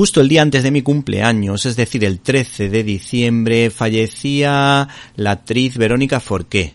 Justo 0.00 0.22
el 0.22 0.30
día 0.30 0.40
antes 0.40 0.62
de 0.62 0.70
mi 0.70 0.80
cumpleaños, 0.80 1.66
es 1.66 1.76
decir, 1.76 2.06
el 2.06 2.20
13 2.20 2.70
de 2.70 2.84
diciembre, 2.84 3.68
fallecía 3.68 4.88
la 5.14 5.32
actriz 5.32 5.76
Verónica 5.76 6.20
Forqué. 6.20 6.72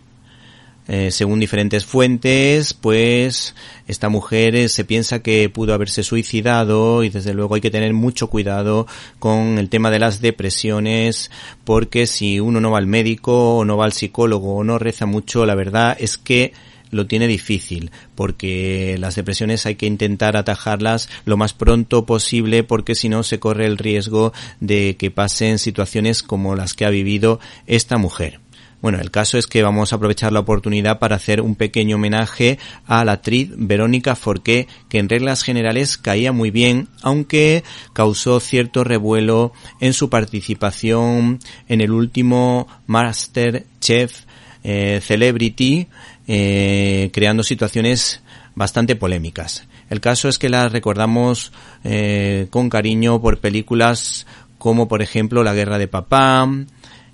Eh, 0.87 1.09
según 1.09 1.39
diferentes 1.39 1.85
fuentes, 1.85 2.75
pues 2.75 3.55
esta 3.87 4.09
mujer 4.09 4.55
eh, 4.55 4.69
se 4.69 4.85
piensa 4.85 5.23
que 5.23 5.49
pudo 5.49 5.73
haberse 5.73 6.03
suicidado 6.03 7.03
y 7.03 7.09
desde 7.09 7.33
luego 7.33 7.55
hay 7.55 7.61
que 7.61 7.71
tener 7.71 7.95
mucho 7.95 8.27
cuidado 8.27 8.85
con 9.17 9.57
el 9.57 9.69
tema 9.69 9.89
de 9.89 9.97
las 9.97 10.21
depresiones 10.21 11.31
porque 11.63 12.05
si 12.05 12.39
uno 12.39 12.61
no 12.61 12.69
va 12.69 12.77
al 12.77 12.85
médico 12.85 13.57
o 13.57 13.65
no 13.65 13.75
va 13.75 13.85
al 13.85 13.93
psicólogo 13.93 14.57
o 14.57 14.63
no 14.63 14.77
reza 14.77 15.07
mucho, 15.07 15.47
la 15.47 15.55
verdad 15.55 15.97
es 15.99 16.19
que 16.19 16.53
lo 16.91 17.07
tiene 17.07 17.27
difícil 17.27 17.91
porque 18.15 18.97
las 18.99 19.15
depresiones 19.15 19.65
hay 19.65 19.75
que 19.75 19.85
intentar 19.85 20.37
atajarlas 20.37 21.09
lo 21.25 21.37
más 21.37 21.53
pronto 21.53 22.05
posible 22.05 22.63
porque 22.63 22.95
si 22.95 23.09
no 23.09 23.23
se 23.23 23.39
corre 23.39 23.65
el 23.65 23.77
riesgo 23.77 24.33
de 24.59 24.95
que 24.97 25.11
pasen 25.11 25.59
situaciones 25.59 26.23
como 26.23 26.55
las 26.55 26.73
que 26.73 26.85
ha 26.85 26.89
vivido 26.89 27.39
esta 27.67 27.97
mujer. 27.97 28.39
Bueno, 28.85 28.99
el 28.99 29.09
caso 29.09 29.39
es 29.39 29.47
que 29.47 29.63
vamos 29.63 29.91
a 29.91 29.95
aprovechar 29.95 30.31
la 30.31 30.41
oportunidad 30.41 30.99
para 30.99 31.15
hacer 31.15 31.41
un 31.41 31.55
pequeño 31.55 31.95
homenaje 31.95 32.59
a 32.85 33.03
la 33.03 33.13
actriz 33.13 33.49
Verónica 33.55 34.15
Forqué, 34.15 34.67
que 34.89 34.99
en 34.99 35.09
reglas 35.09 35.41
generales 35.41 35.97
caía 35.97 36.31
muy 36.31 36.51
bien, 36.51 36.87
aunque 37.01 37.63
causó 37.93 38.39
cierto 38.39 38.83
revuelo 38.83 39.53
en 39.79 39.93
su 39.93 40.11
participación 40.11 41.39
en 41.67 41.81
el 41.81 41.91
último 41.91 42.67
Master 42.85 43.65
Chef 43.79 44.25
eh, 44.63 44.99
Celebrity, 45.01 45.87
eh, 46.27 47.09
creando 47.13 47.43
situaciones 47.43 48.21
bastante 48.55 48.95
polémicas. 48.95 49.67
El 49.89 50.01
caso 50.01 50.29
es 50.29 50.39
que 50.39 50.49
la 50.49 50.69
recordamos 50.69 51.51
eh, 51.83 52.47
con 52.49 52.69
cariño 52.69 53.21
por 53.21 53.39
películas 53.39 54.25
como 54.57 54.87
por 54.87 55.01
ejemplo 55.01 55.43
La 55.43 55.53
Guerra 55.53 55.77
de 55.77 55.87
Papá, 55.87 56.49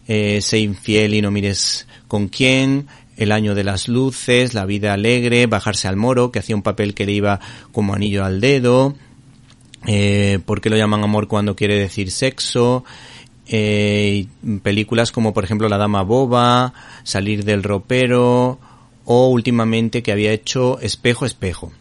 eh, 0.08 0.42
Sé 0.42 0.60
infiel 0.60 1.14
y 1.14 1.22
no 1.22 1.32
mires 1.32 1.88
con 2.08 2.28
quién, 2.28 2.88
El 3.18 3.32
año 3.32 3.56
de 3.56 3.64
las 3.64 3.88
luces, 3.88 4.54
La 4.54 4.66
vida 4.66 4.94
alegre, 4.94 5.48
Bajarse 5.48 5.88
al 5.88 5.98
moro, 5.98 6.32
que 6.32 6.40
hacía 6.40 6.56
un 6.56 6.62
papel 6.62 6.94
que 6.94 7.06
le 7.06 7.12
iba 7.12 7.40
como 7.72 7.94
anillo 7.94 8.24
al 8.24 8.40
dedo, 8.40 8.96
eh, 9.88 10.40
¿Por 10.46 10.62
qué 10.62 10.70
lo 10.70 10.78
llaman 10.78 11.04
amor 11.04 11.28
cuando 11.28 11.56
quiere 11.56 11.76
decir 11.76 12.12
sexo? 12.12 12.84
Eh, 13.48 14.28
películas 14.64 15.12
como 15.12 15.34
por 15.34 15.44
ejemplo 15.44 15.68
La 15.68 15.78
Dama 15.78 16.04
Boba, 16.04 16.74
Salir 17.04 17.44
del 17.44 17.64
ropero, 17.64 18.60
o 19.06 19.28
últimamente 19.30 20.04
que 20.04 20.12
había 20.12 20.32
hecho 20.32 20.80
Espejo 20.80 21.26
Espejo. 21.26 21.72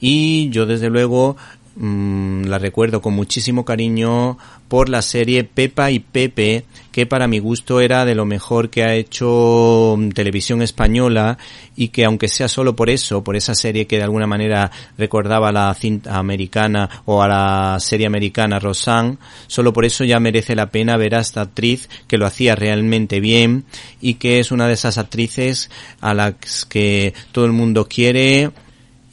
Y 0.00 0.50
yo 0.50 0.66
desde 0.66 0.90
luego 0.90 1.36
mm, 1.78 2.44
la 2.44 2.58
recuerdo 2.58 3.00
con 3.00 3.14
muchísimo 3.14 3.64
cariño 3.64 4.36
por 4.68 4.88
la 4.88 5.00
serie 5.00 5.44
Pepa 5.44 5.90
y 5.90 6.00
Pepe, 6.00 6.64
que 6.92 7.06
para 7.06 7.26
mi 7.26 7.38
gusto 7.38 7.80
era 7.80 8.04
de 8.04 8.14
lo 8.14 8.26
mejor 8.26 8.68
que 8.68 8.82
ha 8.82 8.94
hecho 8.94 9.96
mm, 9.96 10.10
televisión 10.10 10.60
española 10.62 11.38
y 11.76 11.88
que 11.88 12.04
aunque 12.04 12.28
sea 12.28 12.48
solo 12.48 12.76
por 12.76 12.90
eso, 12.90 13.24
por 13.24 13.36
esa 13.36 13.54
serie 13.54 13.86
que 13.86 13.96
de 13.96 14.02
alguna 14.02 14.26
manera 14.26 14.70
recordaba 14.98 15.48
a 15.48 15.52
la 15.52 15.74
cinta 15.74 16.18
americana 16.18 17.02
o 17.06 17.22
a 17.22 17.28
la 17.28 17.80
serie 17.80 18.06
americana 18.06 18.58
Rosanne, 18.58 19.16
solo 19.46 19.72
por 19.72 19.84
eso 19.84 20.04
ya 20.04 20.20
merece 20.20 20.54
la 20.54 20.70
pena 20.70 20.96
ver 20.96 21.14
a 21.14 21.20
esta 21.20 21.42
actriz 21.42 21.88
que 22.06 22.18
lo 22.18 22.26
hacía 22.26 22.54
realmente 22.54 23.20
bien 23.20 23.64
y 24.00 24.14
que 24.14 24.40
es 24.40 24.50
una 24.50 24.66
de 24.66 24.74
esas 24.74 24.98
actrices 24.98 25.70
a 26.00 26.14
las 26.14 26.64
que 26.66 27.14
todo 27.32 27.44
el 27.44 27.52
mundo 27.52 27.86
quiere 27.88 28.50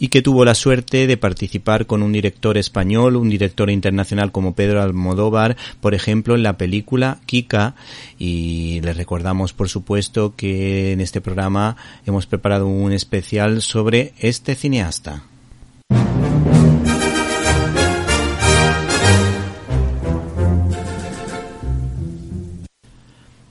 y 0.05 0.07
que 0.07 0.21
tuvo 0.21 0.45
la 0.45 0.53
suerte 0.53 1.07
de 1.07 1.17
participar 1.17 1.87
con 1.87 2.03
un 2.03 2.11
director 2.11 2.59
español, 2.59 3.15
un 3.15 3.27
director 3.27 3.71
internacional 3.71 4.31
como 4.31 4.53
Pedro 4.53 4.83
Almodóvar, 4.83 5.57
por 5.81 5.95
ejemplo, 5.95 6.35
en 6.35 6.43
la 6.43 6.59
película 6.59 7.17
Kika. 7.25 7.73
Y 8.19 8.81
les 8.81 8.97
recordamos, 8.97 9.53
por 9.53 9.67
supuesto, 9.67 10.35
que 10.35 10.91
en 10.91 11.01
este 11.01 11.21
programa 11.21 11.75
hemos 12.05 12.27
preparado 12.27 12.67
un 12.67 12.91
especial 12.91 13.63
sobre 13.63 14.13
este 14.19 14.53
cineasta. 14.53 15.23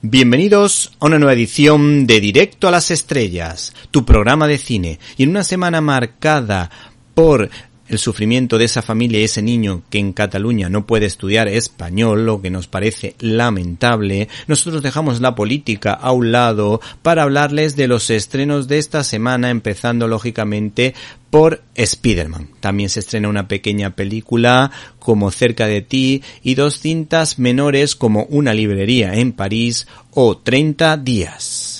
Bienvenidos 0.07 0.91
a 0.99 1.07
una 1.07 1.17
nueva 1.17 1.33
edición 1.33 2.05
de 2.05 2.19
Directo 2.19 2.67
a 2.67 2.71
las 2.71 2.91
Estrellas, 2.91 3.73
tu 3.89 4.05
programa 4.05 4.45
de 4.45 4.59
cine, 4.59 4.99
y 5.17 5.23
en 5.23 5.31
una 5.31 5.43
semana 5.43 5.81
marcada 5.81 6.69
por 7.15 7.49
el 7.87 7.99
sufrimiento 7.99 8.57
de 8.57 8.65
esa 8.65 8.81
familia 8.81 9.19
y 9.19 9.25
ese 9.25 9.41
niño 9.41 9.83
que 9.89 9.99
en 9.99 10.13
Cataluña 10.13 10.69
no 10.69 10.85
puede 10.85 11.05
estudiar 11.05 11.47
español, 11.47 12.25
lo 12.25 12.41
que 12.41 12.49
nos 12.49 12.67
parece 12.67 13.15
lamentable, 13.19 14.27
nosotros 14.47 14.81
dejamos 14.81 15.21
la 15.21 15.35
política 15.35 15.93
a 15.93 16.11
un 16.11 16.31
lado 16.31 16.81
para 17.01 17.23
hablarles 17.23 17.75
de 17.75 17.87
los 17.87 18.09
estrenos 18.09 18.67
de 18.67 18.77
esta 18.77 19.03
semana, 19.03 19.49
empezando 19.49 20.07
lógicamente 20.07 20.95
por 21.29 21.63
Spider-Man. 21.75 22.49
También 22.59 22.89
se 22.89 23.01
estrena 23.01 23.29
una 23.29 23.47
pequeña 23.47 23.91
película 23.91 24.71
como 24.99 25.31
Cerca 25.31 25.67
de 25.67 25.81
ti 25.81 26.23
y 26.41 26.55
dos 26.55 26.79
cintas 26.79 27.39
menores 27.39 27.95
como 27.95 28.23
Una 28.29 28.53
librería 28.53 29.15
en 29.15 29.33
París 29.33 29.87
o 30.11 30.37
30 30.37 30.97
días. 30.97 31.74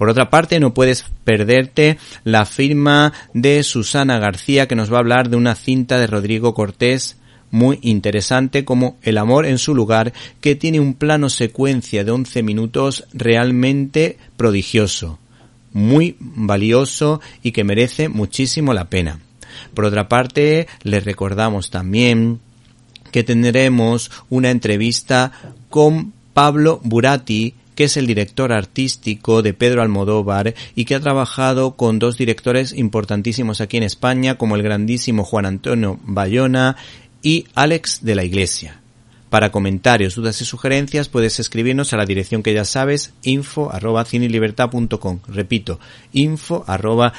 Por 0.00 0.08
otra 0.08 0.30
parte, 0.30 0.60
no 0.60 0.72
puedes 0.72 1.04
perderte 1.24 1.98
la 2.24 2.46
firma 2.46 3.12
de 3.34 3.62
Susana 3.62 4.18
García 4.18 4.66
que 4.66 4.74
nos 4.74 4.90
va 4.90 4.96
a 4.96 5.00
hablar 5.00 5.28
de 5.28 5.36
una 5.36 5.54
cinta 5.54 5.98
de 5.98 6.06
Rodrigo 6.06 6.54
Cortés 6.54 7.18
muy 7.50 7.78
interesante 7.82 8.64
como 8.64 8.96
El 9.02 9.18
amor 9.18 9.44
en 9.44 9.58
su 9.58 9.74
lugar 9.74 10.14
que 10.40 10.54
tiene 10.54 10.80
un 10.80 10.94
plano 10.94 11.28
secuencia 11.28 12.02
de 12.02 12.12
11 12.12 12.42
minutos 12.42 13.04
realmente 13.12 14.16
prodigioso, 14.38 15.18
muy 15.74 16.16
valioso 16.18 17.20
y 17.42 17.52
que 17.52 17.64
merece 17.64 18.08
muchísimo 18.08 18.72
la 18.72 18.88
pena. 18.88 19.20
Por 19.74 19.84
otra 19.84 20.08
parte, 20.08 20.66
les 20.82 21.04
recordamos 21.04 21.68
también 21.68 22.40
que 23.12 23.22
tendremos 23.22 24.10
una 24.30 24.48
entrevista 24.48 25.30
con 25.68 26.14
Pablo 26.32 26.80
Burati, 26.82 27.52
que 27.80 27.84
es 27.84 27.96
el 27.96 28.06
director 28.06 28.52
artístico 28.52 29.40
de 29.40 29.54
Pedro 29.54 29.80
Almodóvar 29.80 30.54
y 30.74 30.84
que 30.84 30.94
ha 30.94 31.00
trabajado 31.00 31.76
con 31.76 31.98
dos 31.98 32.18
directores 32.18 32.74
importantísimos 32.74 33.62
aquí 33.62 33.78
en 33.78 33.84
España, 33.84 34.34
como 34.34 34.54
el 34.54 34.62
grandísimo 34.62 35.24
Juan 35.24 35.46
Antonio 35.46 35.98
Bayona 36.04 36.76
y 37.22 37.46
Alex 37.54 38.00
de 38.02 38.14
la 38.16 38.24
Iglesia. 38.24 38.82
Para 39.30 39.50
comentarios, 39.50 40.14
dudas 40.14 40.42
y 40.42 40.44
sugerencias 40.44 41.08
puedes 41.08 41.40
escribirnos 41.40 41.94
a 41.94 41.96
la 41.96 42.04
dirección 42.04 42.42
que 42.42 42.52
ya 42.52 42.66
sabes, 42.66 43.14
info 43.22 43.72
arroba 43.72 44.04
Repito, 45.28 45.80
info 46.12 46.64
arroba 46.66 47.14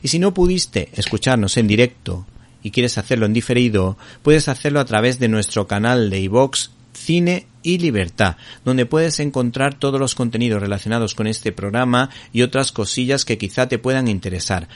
Y 0.00 0.06
si 0.08 0.18
no 0.20 0.32
pudiste 0.32 0.90
escucharnos 0.92 1.56
en 1.56 1.66
directo 1.66 2.24
y 2.62 2.70
quieres 2.70 2.98
hacerlo 2.98 3.26
en 3.26 3.32
diferido, 3.32 3.98
puedes 4.22 4.46
hacerlo 4.46 4.78
a 4.78 4.84
través 4.84 5.18
de 5.18 5.26
nuestro 5.26 5.66
canal 5.66 6.08
de 6.08 6.20
iVox 6.20 6.70
Cine 6.92 7.46
y 7.62 7.78
Libertad, 7.78 8.36
donde 8.64 8.86
puedes 8.86 9.20
encontrar 9.20 9.74
todos 9.74 10.00
los 10.00 10.14
contenidos 10.14 10.60
relacionados 10.60 11.14
con 11.14 11.26
este 11.26 11.52
programa 11.52 12.10
y 12.32 12.42
otras 12.42 12.72
cosillas 12.72 13.24
que 13.24 13.38
quizá 13.38 13.68
te 13.68 13.78
puedan 13.78 14.08
interesar. 14.08 14.68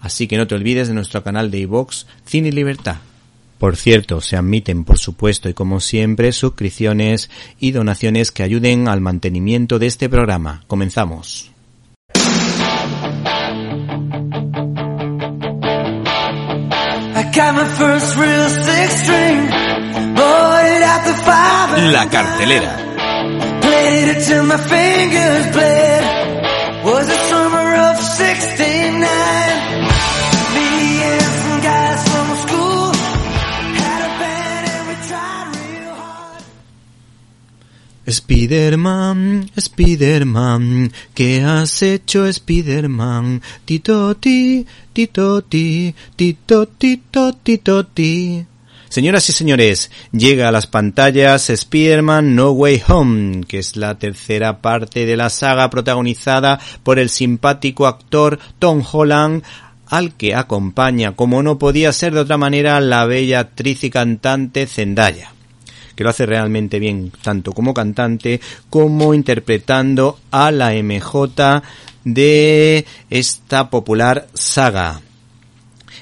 Así 0.00 0.26
que 0.26 0.36
no 0.36 0.46
te 0.46 0.54
olvides 0.54 0.88
de 0.88 0.94
nuestro 0.94 1.22
canal 1.22 1.50
de 1.50 1.60
iVox 1.60 2.06
Cine 2.26 2.48
y 2.48 2.52
Libertad. 2.52 2.96
Por 3.58 3.76
cierto, 3.76 4.20
se 4.20 4.36
admiten, 4.36 4.84
por 4.84 4.98
supuesto, 4.98 5.48
y 5.48 5.54
como 5.54 5.80
siempre, 5.80 6.32
suscripciones 6.32 7.30
y 7.58 7.70
donaciones 7.70 8.30
que 8.30 8.42
ayuden 8.42 8.88
al 8.88 9.00
mantenimiento 9.00 9.78
de 9.78 9.86
este 9.86 10.08
programa. 10.08 10.64
Comenzamos. 10.66 11.50
La 21.92 22.08
cartelera. 22.08 22.76
Spiderman, 38.06 39.50
Spiderman, 39.58 40.92
¿qué 41.14 41.42
has 41.42 41.82
hecho 41.82 42.30
Spiderman? 42.30 43.42
Titoti, 43.64 44.66
titoti, 44.92 45.94
titoti, 46.16 47.00
titoti. 47.42 48.46
Señoras 48.94 49.28
y 49.28 49.32
señores, 49.32 49.90
llega 50.12 50.46
a 50.46 50.52
las 50.52 50.68
pantallas 50.68 51.50
Spider-Man 51.50 52.36
No 52.36 52.52
Way 52.52 52.82
Home, 52.86 53.40
que 53.42 53.58
es 53.58 53.74
la 53.74 53.98
tercera 53.98 54.62
parte 54.62 55.04
de 55.04 55.16
la 55.16 55.30
saga 55.30 55.68
protagonizada 55.68 56.60
por 56.84 57.00
el 57.00 57.08
simpático 57.08 57.88
actor 57.88 58.38
Tom 58.60 58.84
Holland, 58.88 59.42
al 59.88 60.14
que 60.14 60.36
acompaña, 60.36 61.16
como 61.16 61.42
no 61.42 61.58
podía 61.58 61.92
ser 61.92 62.14
de 62.14 62.20
otra 62.20 62.36
manera, 62.36 62.80
la 62.80 63.04
bella 63.04 63.40
actriz 63.40 63.82
y 63.82 63.90
cantante 63.90 64.68
Zendaya 64.68 65.32
que 65.96 66.04
lo 66.04 66.10
hace 66.10 66.24
realmente 66.24 66.78
bien, 66.78 67.10
tanto 67.20 67.52
como 67.52 67.74
cantante 67.74 68.40
como 68.70 69.12
interpretando 69.12 70.20
a 70.30 70.52
la 70.52 70.70
MJ 70.72 71.62
de 72.04 72.86
esta 73.10 73.70
popular 73.70 74.28
saga. 74.34 75.00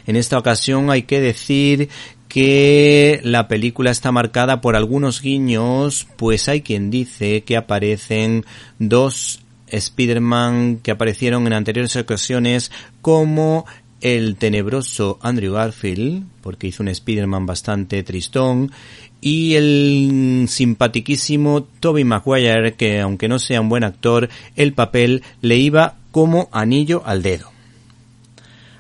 En 0.06 0.16
esta 0.16 0.38
ocasión 0.38 0.90
hay 0.90 1.04
que 1.04 1.20
decir 1.20 1.88
que 2.32 3.20
la 3.25 3.46
película 3.46 3.90
está 3.90 4.11
marcada 4.11 4.62
por 4.62 4.75
algunos 4.75 5.20
guiños, 5.20 6.08
pues 6.17 6.49
hay 6.49 6.62
quien 6.62 6.90
dice 6.90 7.43
que 7.43 7.58
aparecen 7.58 8.46
dos 8.79 9.43
Spider-Man 9.67 10.79
que 10.82 10.93
aparecieron 10.93 11.46
en 11.46 11.52
anteriores 11.52 11.94
ocasiones 11.96 12.73
como 13.02 13.67
el 14.00 14.37
tenebroso 14.37 15.19
Andrew 15.20 15.52
Garfield, 15.52 16.25
porque 16.40 16.69
hizo 16.69 16.82
un 16.82 16.88
Spider-Man 16.88 17.44
bastante 17.44 18.02
tristón, 18.02 18.73
y 19.20 19.52
el 19.52 20.46
simpatiquísimo 20.49 21.64
Toby 21.81 22.05
Maguire, 22.05 22.73
que 22.73 23.00
aunque 23.00 23.28
no 23.28 23.38
sea 23.38 23.61
un 23.61 23.69
buen 23.69 23.85
actor, 23.85 24.31
el 24.56 24.73
papel 24.73 25.23
le 25.43 25.58
iba 25.58 25.96
como 26.11 26.49
anillo 26.50 27.02
al 27.05 27.23
dedo. 27.23 27.51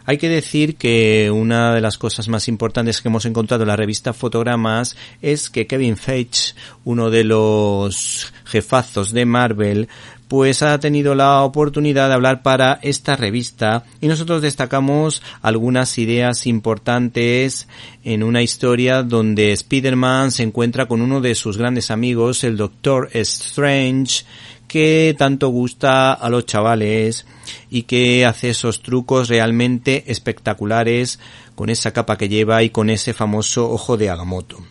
Hay 0.04 0.18
que 0.18 0.28
decir 0.28 0.76
que 0.76 1.30
una 1.30 1.74
de 1.74 1.80
las 1.80 1.98
cosas 1.98 2.28
más 2.28 2.48
importantes 2.48 3.00
que 3.00 3.08
hemos 3.08 3.24
encontrado 3.24 3.62
en 3.62 3.68
la 3.68 3.76
revista 3.76 4.12
Fotogramas 4.12 4.96
es 5.20 5.50
que 5.50 5.66
Kevin 5.66 5.96
Feige, 5.96 6.54
uno 6.84 7.10
de 7.10 7.24
los 7.24 8.32
jefazos 8.44 9.12
de 9.12 9.24
Marvel, 9.26 9.88
pues 10.32 10.62
ha 10.62 10.80
tenido 10.80 11.14
la 11.14 11.42
oportunidad 11.42 12.08
de 12.08 12.14
hablar 12.14 12.42
para 12.42 12.78
esta 12.80 13.16
revista 13.16 13.84
y 14.00 14.06
nosotros 14.06 14.40
destacamos 14.40 15.22
algunas 15.42 15.98
ideas 15.98 16.46
importantes 16.46 17.68
en 18.02 18.22
una 18.22 18.40
historia 18.40 19.02
donde 19.02 19.52
Spider-Man 19.52 20.30
se 20.30 20.44
encuentra 20.44 20.86
con 20.86 21.02
uno 21.02 21.20
de 21.20 21.34
sus 21.34 21.58
grandes 21.58 21.90
amigos, 21.90 22.44
el 22.44 22.56
Doctor 22.56 23.10
Strange, 23.12 24.24
que 24.72 25.14
tanto 25.18 25.48
gusta 25.48 26.14
a 26.14 26.30
los 26.30 26.46
chavales 26.46 27.26
y 27.68 27.82
que 27.82 28.24
hace 28.24 28.48
esos 28.48 28.80
trucos 28.80 29.28
realmente 29.28 30.04
espectaculares 30.10 31.18
con 31.54 31.68
esa 31.68 31.92
capa 31.92 32.16
que 32.16 32.30
lleva 32.30 32.62
y 32.62 32.70
con 32.70 32.88
ese 32.88 33.12
famoso 33.12 33.70
ojo 33.70 33.98
de 33.98 34.08
Agamotto. 34.08 34.64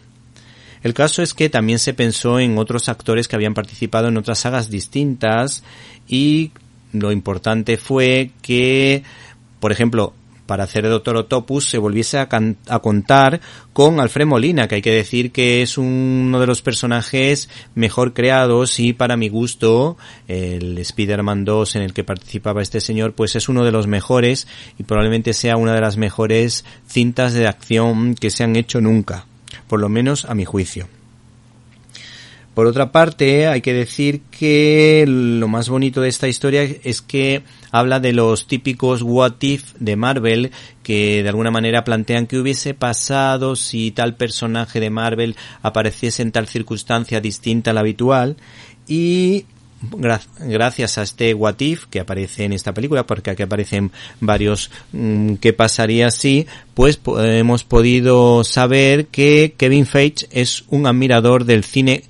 El 0.81 0.95
caso 0.95 1.21
es 1.21 1.35
que 1.35 1.49
también 1.49 1.77
se 1.77 1.93
pensó 1.93 2.39
en 2.39 2.57
otros 2.57 2.89
actores 2.89 3.27
que 3.27 3.35
habían 3.35 3.53
participado 3.53 4.07
en 4.07 4.17
otras 4.17 4.39
sagas 4.39 4.71
distintas 4.71 5.63
y 6.07 6.49
lo 6.93 7.11
importante 7.11 7.77
fue 7.77 8.31
que, 8.41 9.03
por 9.59 9.71
ejemplo, 9.71 10.15
para 10.51 10.65
hacer 10.65 10.83
Doctor 10.83 11.15
Octopus 11.15 11.69
se 11.69 11.77
volviese 11.77 12.17
a, 12.17 12.27
contar 12.27 13.39
con 13.71 14.01
Alfred 14.01 14.25
Molina, 14.25 14.67
que 14.67 14.75
hay 14.75 14.81
que 14.81 14.91
decir 14.91 15.31
que 15.31 15.61
es 15.61 15.77
uno 15.77 16.41
de 16.41 16.45
los 16.45 16.61
personajes 16.61 17.47
mejor 17.73 18.13
creados 18.13 18.77
y 18.81 18.91
para 18.91 19.15
mi 19.15 19.29
gusto 19.29 19.95
el 20.27 20.77
Spider-Man 20.77 21.45
2 21.45 21.77
en 21.77 21.83
el 21.83 21.93
que 21.93 22.03
participaba 22.03 22.61
este 22.61 22.81
señor 22.81 23.13
pues 23.13 23.37
es 23.37 23.47
uno 23.47 23.63
de 23.63 23.71
los 23.71 23.87
mejores 23.87 24.45
y 24.77 24.83
probablemente 24.83 25.31
sea 25.31 25.55
una 25.55 25.73
de 25.73 25.79
las 25.79 25.95
mejores 25.95 26.65
cintas 26.85 27.31
de 27.31 27.47
acción 27.47 28.13
que 28.15 28.29
se 28.29 28.43
han 28.43 28.57
hecho 28.57 28.81
nunca, 28.81 29.27
por 29.69 29.79
lo 29.79 29.87
menos 29.87 30.25
a 30.25 30.35
mi 30.35 30.43
juicio. 30.43 30.89
Por 32.53 32.67
otra 32.67 32.91
parte, 32.91 33.47
hay 33.47 33.61
que 33.61 33.73
decir 33.73 34.23
que 34.29 35.05
lo 35.07 35.47
más 35.47 35.69
bonito 35.69 36.01
de 36.01 36.09
esta 36.09 36.27
historia 36.27 36.63
es 36.63 37.01
que 37.01 37.41
habla 37.71 37.99
de 37.99 38.13
los 38.13 38.47
típicos 38.47 39.01
what 39.01 39.41
if 39.41 39.73
de 39.79 39.95
Marvel 39.95 40.51
que 40.83 41.23
de 41.23 41.29
alguna 41.29 41.51
manera 41.51 41.83
plantean 41.83 42.27
que 42.27 42.37
hubiese 42.37 42.73
pasado 42.73 43.55
si 43.55 43.91
tal 43.91 44.15
personaje 44.15 44.79
de 44.79 44.89
Marvel 44.89 45.35
apareciese 45.61 46.21
en 46.21 46.31
tal 46.31 46.47
circunstancia 46.47 47.21
distinta 47.21 47.71
a 47.71 47.73
la 47.73 47.79
habitual 47.79 48.37
y 48.87 49.45
gracias 50.39 50.97
a 50.97 51.03
este 51.03 51.33
what 51.33 51.59
if 51.59 51.85
que 51.87 51.99
aparece 51.99 52.43
en 52.43 52.53
esta 52.53 52.73
película, 52.73 53.05
porque 53.05 53.31
aquí 53.31 53.43
aparecen 53.43 53.91
varios 54.19 54.69
mm, 54.91 55.35
qué 55.35 55.53
pasaría 55.53 56.11
si, 56.11 56.45
pues 56.73 56.99
hemos 57.05 57.63
podido 57.63 58.43
saber 58.43 59.07
que 59.07 59.55
Kevin 59.57 59.85
Feige 59.85 60.27
es 60.31 60.63
un 60.69 60.85
admirador 60.85 61.45
del 61.45 61.63
cine 61.63 62.03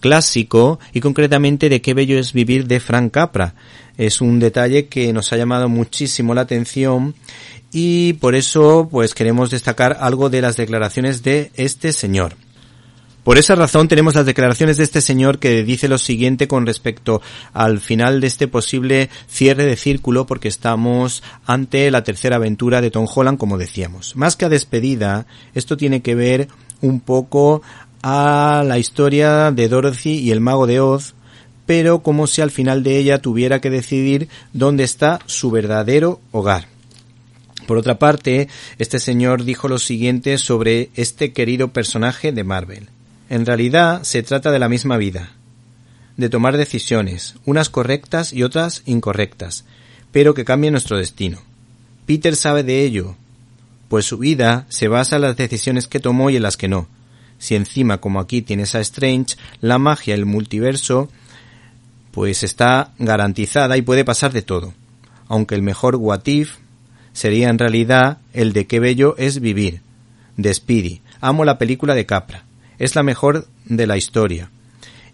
clásico 0.00 0.78
y 0.92 1.00
concretamente 1.00 1.68
de 1.68 1.80
qué 1.80 1.94
bello 1.94 2.18
es 2.18 2.32
vivir 2.32 2.66
de 2.66 2.80
Frank 2.80 3.12
Capra. 3.12 3.54
Es 3.96 4.20
un 4.20 4.40
detalle 4.40 4.86
que 4.86 5.12
nos 5.12 5.32
ha 5.32 5.36
llamado 5.36 5.68
muchísimo 5.68 6.34
la 6.34 6.42
atención 6.42 7.14
y 7.72 8.14
por 8.14 8.34
eso 8.34 8.88
pues 8.90 9.14
queremos 9.14 9.50
destacar 9.50 9.98
algo 10.00 10.30
de 10.30 10.40
las 10.40 10.56
declaraciones 10.56 11.22
de 11.22 11.50
este 11.54 11.92
señor. 11.92 12.36
Por 13.24 13.38
esa 13.38 13.54
razón 13.54 13.88
tenemos 13.88 14.14
las 14.14 14.26
declaraciones 14.26 14.76
de 14.76 14.84
este 14.84 15.00
señor 15.00 15.38
que 15.38 15.64
dice 15.64 15.88
lo 15.88 15.96
siguiente 15.96 16.46
con 16.46 16.66
respecto 16.66 17.22
al 17.54 17.80
final 17.80 18.20
de 18.20 18.26
este 18.26 18.48
posible 18.48 19.08
cierre 19.28 19.64
de 19.64 19.76
círculo 19.76 20.26
porque 20.26 20.48
estamos 20.48 21.22
ante 21.46 21.90
la 21.90 22.04
tercera 22.04 22.36
aventura 22.36 22.82
de 22.82 22.90
Tom 22.90 23.06
Holland 23.12 23.38
como 23.38 23.56
decíamos. 23.56 24.14
Más 24.14 24.36
que 24.36 24.44
a 24.44 24.50
despedida, 24.50 25.26
esto 25.54 25.78
tiene 25.78 26.02
que 26.02 26.14
ver 26.14 26.48
un 26.82 27.00
poco 27.00 27.62
a 28.02 28.62
la 28.66 28.78
historia 28.78 29.50
de 29.50 29.68
Dorothy 29.68 30.18
y 30.18 30.30
el 30.30 30.42
mago 30.42 30.66
de 30.66 30.80
Oz, 30.80 31.14
pero 31.66 32.02
como 32.02 32.26
si 32.26 32.42
al 32.42 32.50
final 32.50 32.82
de 32.82 32.98
ella 32.98 33.18
tuviera 33.18 33.60
que 33.60 33.70
decidir 33.70 34.28
dónde 34.52 34.84
está 34.84 35.20
su 35.26 35.50
verdadero 35.50 36.20
hogar. 36.32 36.68
Por 37.66 37.78
otra 37.78 37.98
parte, 37.98 38.48
este 38.78 38.98
señor 38.98 39.44
dijo 39.44 39.68
lo 39.68 39.78
siguiente 39.78 40.36
sobre 40.38 40.90
este 40.94 41.32
querido 41.32 41.68
personaje 41.68 42.32
de 42.32 42.44
Marvel. 42.44 42.88
En 43.30 43.46
realidad 43.46 44.02
se 44.02 44.22
trata 44.22 44.50
de 44.50 44.58
la 44.58 44.68
misma 44.68 44.98
vida, 44.98 45.32
de 46.18 46.28
tomar 46.28 46.56
decisiones, 46.58 47.36
unas 47.46 47.70
correctas 47.70 48.32
y 48.32 48.42
otras 48.42 48.82
incorrectas, 48.84 49.64
pero 50.12 50.34
que 50.34 50.44
cambian 50.44 50.72
nuestro 50.72 50.98
destino. 50.98 51.42
Peter 52.04 52.36
sabe 52.36 52.62
de 52.62 52.84
ello, 52.84 53.16
pues 53.88 54.04
su 54.04 54.18
vida 54.18 54.66
se 54.68 54.88
basa 54.88 55.16
en 55.16 55.22
las 55.22 55.36
decisiones 55.36 55.88
que 55.88 56.00
tomó 56.00 56.28
y 56.28 56.36
en 56.36 56.42
las 56.42 56.58
que 56.58 56.68
no, 56.68 56.86
si 57.38 57.54
encima, 57.54 57.98
como 57.98 58.20
aquí 58.20 58.42
tienes 58.42 58.74
a 58.74 58.80
Strange, 58.80 59.36
la 59.60 59.78
magia, 59.78 60.14
el 60.14 60.26
multiverso, 60.26 61.08
pues 62.14 62.44
está 62.44 62.92
garantizada 63.00 63.76
y 63.76 63.82
puede 63.82 64.04
pasar 64.04 64.32
de 64.32 64.42
todo. 64.42 64.72
Aunque 65.26 65.56
el 65.56 65.62
mejor 65.62 65.96
what 65.96 66.24
if 66.26 66.58
sería 67.12 67.48
en 67.50 67.58
realidad 67.58 68.18
el 68.32 68.52
de 68.52 68.68
qué 68.68 68.78
bello 68.78 69.16
es 69.18 69.40
vivir, 69.40 69.80
de 70.36 70.54
Speedy. 70.54 71.00
Amo 71.20 71.44
la 71.44 71.58
película 71.58 71.92
de 71.96 72.06
Capra. 72.06 72.44
Es 72.78 72.94
la 72.94 73.02
mejor 73.02 73.48
de 73.64 73.88
la 73.88 73.96
historia. 73.96 74.48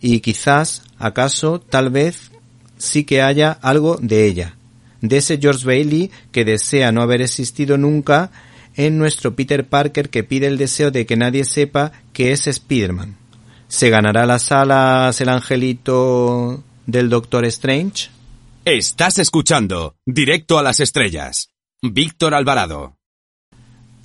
Y 0.02 0.20
quizás, 0.20 0.82
acaso, 0.98 1.58
tal 1.58 1.88
vez, 1.88 2.32
sí 2.76 3.04
que 3.04 3.22
haya 3.22 3.50
algo 3.50 3.96
de 3.96 4.26
ella. 4.26 4.56
De 5.00 5.16
ese 5.16 5.38
George 5.38 5.64
Bailey 5.64 6.10
que 6.32 6.44
desea 6.44 6.92
no 6.92 7.00
haber 7.00 7.22
existido 7.22 7.78
nunca 7.78 8.30
en 8.76 8.98
nuestro 8.98 9.34
Peter 9.34 9.66
Parker 9.66 10.10
que 10.10 10.22
pide 10.22 10.48
el 10.48 10.58
deseo 10.58 10.90
de 10.90 11.06
que 11.06 11.16
nadie 11.16 11.44
sepa 11.44 11.92
que 12.12 12.32
es 12.32 12.46
Spider-Man. 12.46 13.16
¿Se 13.68 13.88
ganará 13.88 14.26
las 14.26 14.52
alas 14.52 15.18
el 15.22 15.30
angelito 15.30 16.62
del 16.90 17.08
Doctor 17.08 17.44
Strange? 17.46 18.10
Estás 18.64 19.18
escuchando 19.18 19.94
Directo 20.04 20.58
a 20.58 20.62
las 20.62 20.80
Estrellas. 20.80 21.50
Víctor 21.82 22.34
Alvarado. 22.34 22.96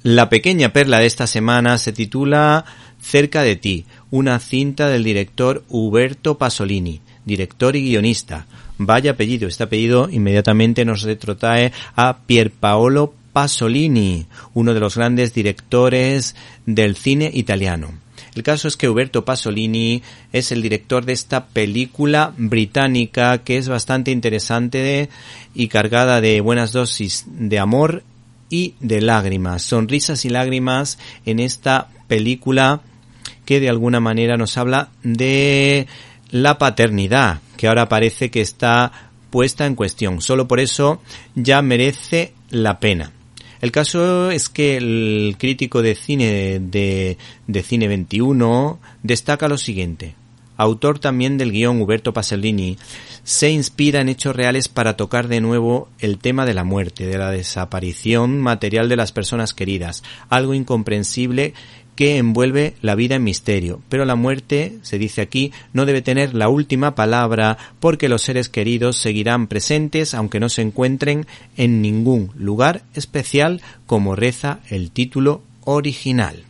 La 0.03 0.29
pequeña 0.29 0.71
perla 0.71 0.99
de 0.99 1.07
esta 1.07 1.27
semana 1.27 1.77
se 1.77 1.91
titula 1.91 2.63
Cerca 3.01 3.41
de 3.41 3.55
ti, 3.55 3.85
una 4.11 4.39
cinta 4.39 4.87
del 4.87 5.03
director 5.03 5.63
Huberto 5.67 6.37
Pasolini, 6.37 7.01
director 7.25 7.75
y 7.75 7.89
guionista. 7.89 8.45
Vaya 8.77 9.11
apellido, 9.11 9.47
este 9.47 9.63
apellido 9.63 10.09
inmediatamente 10.09 10.85
nos 10.85 11.01
retrotrae 11.01 11.71
a 11.95 12.19
Pierpaolo 12.25 13.13
Pasolini, 13.33 14.27
uno 14.53 14.73
de 14.73 14.79
los 14.79 14.95
grandes 14.95 15.33
directores 15.33 16.35
del 16.65 16.95
cine 16.95 17.31
italiano. 17.33 18.04
El 18.35 18.43
caso 18.43 18.67
es 18.67 18.75
que 18.75 18.89
Huberto 18.89 19.23
Pasolini 19.23 20.03
es 20.33 20.51
el 20.51 20.61
director 20.61 21.05
de 21.05 21.13
esta 21.13 21.45
película 21.45 22.33
británica 22.37 23.37
que 23.39 23.57
es 23.57 23.69
bastante 23.69 24.11
interesante 24.11 25.09
y 25.53 25.69
cargada 25.69 26.19
de 26.19 26.41
buenas 26.41 26.73
dosis 26.73 27.23
de 27.27 27.59
amor 27.59 28.03
y 28.49 28.75
de 28.81 29.01
lágrimas, 29.01 29.63
sonrisas 29.63 30.25
y 30.25 30.29
lágrimas 30.29 30.99
en 31.25 31.39
esta 31.39 31.87
película 32.07 32.81
que 33.45 33.61
de 33.61 33.69
alguna 33.69 34.01
manera 34.01 34.35
nos 34.35 34.57
habla 34.57 34.89
de 35.01 35.87
la 36.29 36.57
paternidad, 36.57 37.39
que 37.55 37.67
ahora 37.67 37.87
parece 37.87 38.31
que 38.31 38.41
está 38.41 38.91
puesta 39.29 39.65
en 39.65 39.75
cuestión. 39.75 40.21
Solo 40.21 40.45
por 40.47 40.59
eso 40.59 41.01
ya 41.35 41.61
merece 41.61 42.33
la 42.49 42.81
pena. 42.81 43.14
El 43.65 43.71
caso 43.71 44.29
es 44.29 44.47
que 44.47 44.77
el 44.77 45.37
crítico 45.39 45.81
de 45.81 45.95
cine 45.95 46.59
de, 46.59 47.17
Cine 47.63 47.87
21 47.87 48.79
destaca 49.01 49.47
lo 49.47 49.57
siguiente. 49.57 50.13
Autor 50.55 50.99
también 50.99 51.39
del 51.39 51.51
guion 51.51 51.81
Huberto 51.81 52.13
Pasolini, 52.13 52.77
se 53.23 53.49
inspira 53.49 54.01
en 54.01 54.09
hechos 54.09 54.35
reales 54.35 54.67
para 54.67 54.97
tocar 54.97 55.27
de 55.27 55.41
nuevo 55.41 55.89
el 55.97 56.19
tema 56.19 56.45
de 56.45 56.53
la 56.53 56.63
muerte, 56.63 57.07
de 57.07 57.17
la 57.17 57.31
desaparición 57.31 58.39
material 58.39 58.87
de 58.87 58.97
las 58.97 59.11
personas 59.11 59.55
queridas, 59.55 60.03
algo 60.29 60.53
incomprensible 60.53 61.55
que 61.95 62.17
envuelve 62.17 62.75
la 62.81 62.95
vida 62.95 63.15
en 63.15 63.23
misterio. 63.23 63.81
Pero 63.89 64.05
la 64.05 64.15
muerte, 64.15 64.77
se 64.81 64.97
dice 64.97 65.21
aquí, 65.21 65.51
no 65.73 65.85
debe 65.85 66.01
tener 66.01 66.33
la 66.33 66.49
última 66.49 66.95
palabra 66.95 67.57
porque 67.79 68.09
los 68.09 68.21
seres 68.21 68.49
queridos 68.49 68.97
seguirán 68.97 69.47
presentes 69.47 70.13
aunque 70.13 70.39
no 70.39 70.49
se 70.49 70.61
encuentren 70.61 71.25
en 71.57 71.81
ningún 71.81 72.31
lugar 72.35 72.83
especial 72.93 73.61
como 73.85 74.15
reza 74.15 74.59
el 74.69 74.91
título 74.91 75.41
original 75.63 76.45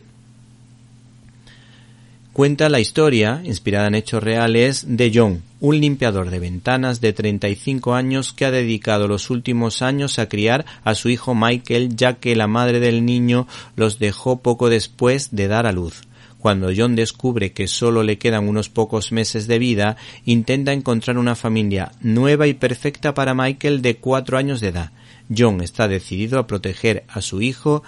cuenta 2.36 2.68
la 2.68 2.80
historia, 2.80 3.40
inspirada 3.46 3.86
en 3.86 3.94
hechos 3.94 4.22
reales, 4.22 4.84
de 4.86 5.10
John, 5.14 5.42
un 5.58 5.80
limpiador 5.80 6.28
de 6.28 6.38
ventanas 6.38 7.00
de 7.00 7.14
35 7.14 7.94
años 7.94 8.34
que 8.34 8.44
ha 8.44 8.50
dedicado 8.50 9.08
los 9.08 9.30
últimos 9.30 9.80
años 9.80 10.18
a 10.18 10.28
criar 10.28 10.66
a 10.84 10.94
su 10.94 11.08
hijo 11.08 11.34
Michael 11.34 11.96
ya 11.96 12.16
que 12.16 12.36
la 12.36 12.46
madre 12.46 12.78
del 12.78 13.06
niño 13.06 13.48
los 13.74 13.98
dejó 13.98 14.42
poco 14.42 14.68
después 14.68 15.34
de 15.34 15.48
dar 15.48 15.66
a 15.66 15.72
luz. 15.72 16.02
Cuando 16.38 16.68
John 16.76 16.94
descubre 16.94 17.52
que 17.52 17.68
solo 17.68 18.02
le 18.02 18.18
quedan 18.18 18.46
unos 18.50 18.68
pocos 18.68 19.12
meses 19.12 19.46
de 19.46 19.58
vida, 19.58 19.96
intenta 20.26 20.74
encontrar 20.74 21.16
una 21.16 21.36
familia 21.36 21.92
nueva 22.02 22.48
y 22.48 22.52
perfecta 22.52 23.14
para 23.14 23.32
Michael 23.32 23.80
de 23.80 23.96
cuatro 23.96 24.36
años 24.36 24.60
de 24.60 24.68
edad. 24.68 24.92
John 25.34 25.62
está 25.62 25.88
decidido 25.88 26.38
a 26.38 26.46
proteger 26.46 27.04
a 27.08 27.22
su 27.22 27.40
hijo 27.40 27.82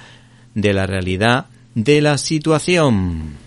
de 0.55 0.73
la 0.73 0.87
realidad 0.87 1.49
de 1.75 2.01
la 2.01 2.17
situación 2.17 3.47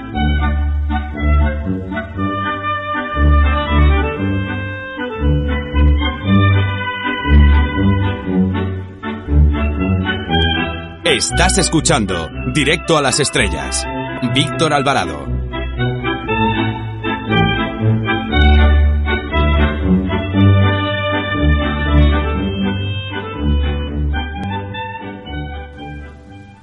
Estás 11.21 11.59
escuchando 11.59 12.31
Directo 12.51 12.97
a 12.97 13.01
las 13.03 13.19
Estrellas. 13.19 13.85
Víctor 14.33 14.73
Alvarado. 14.73 15.27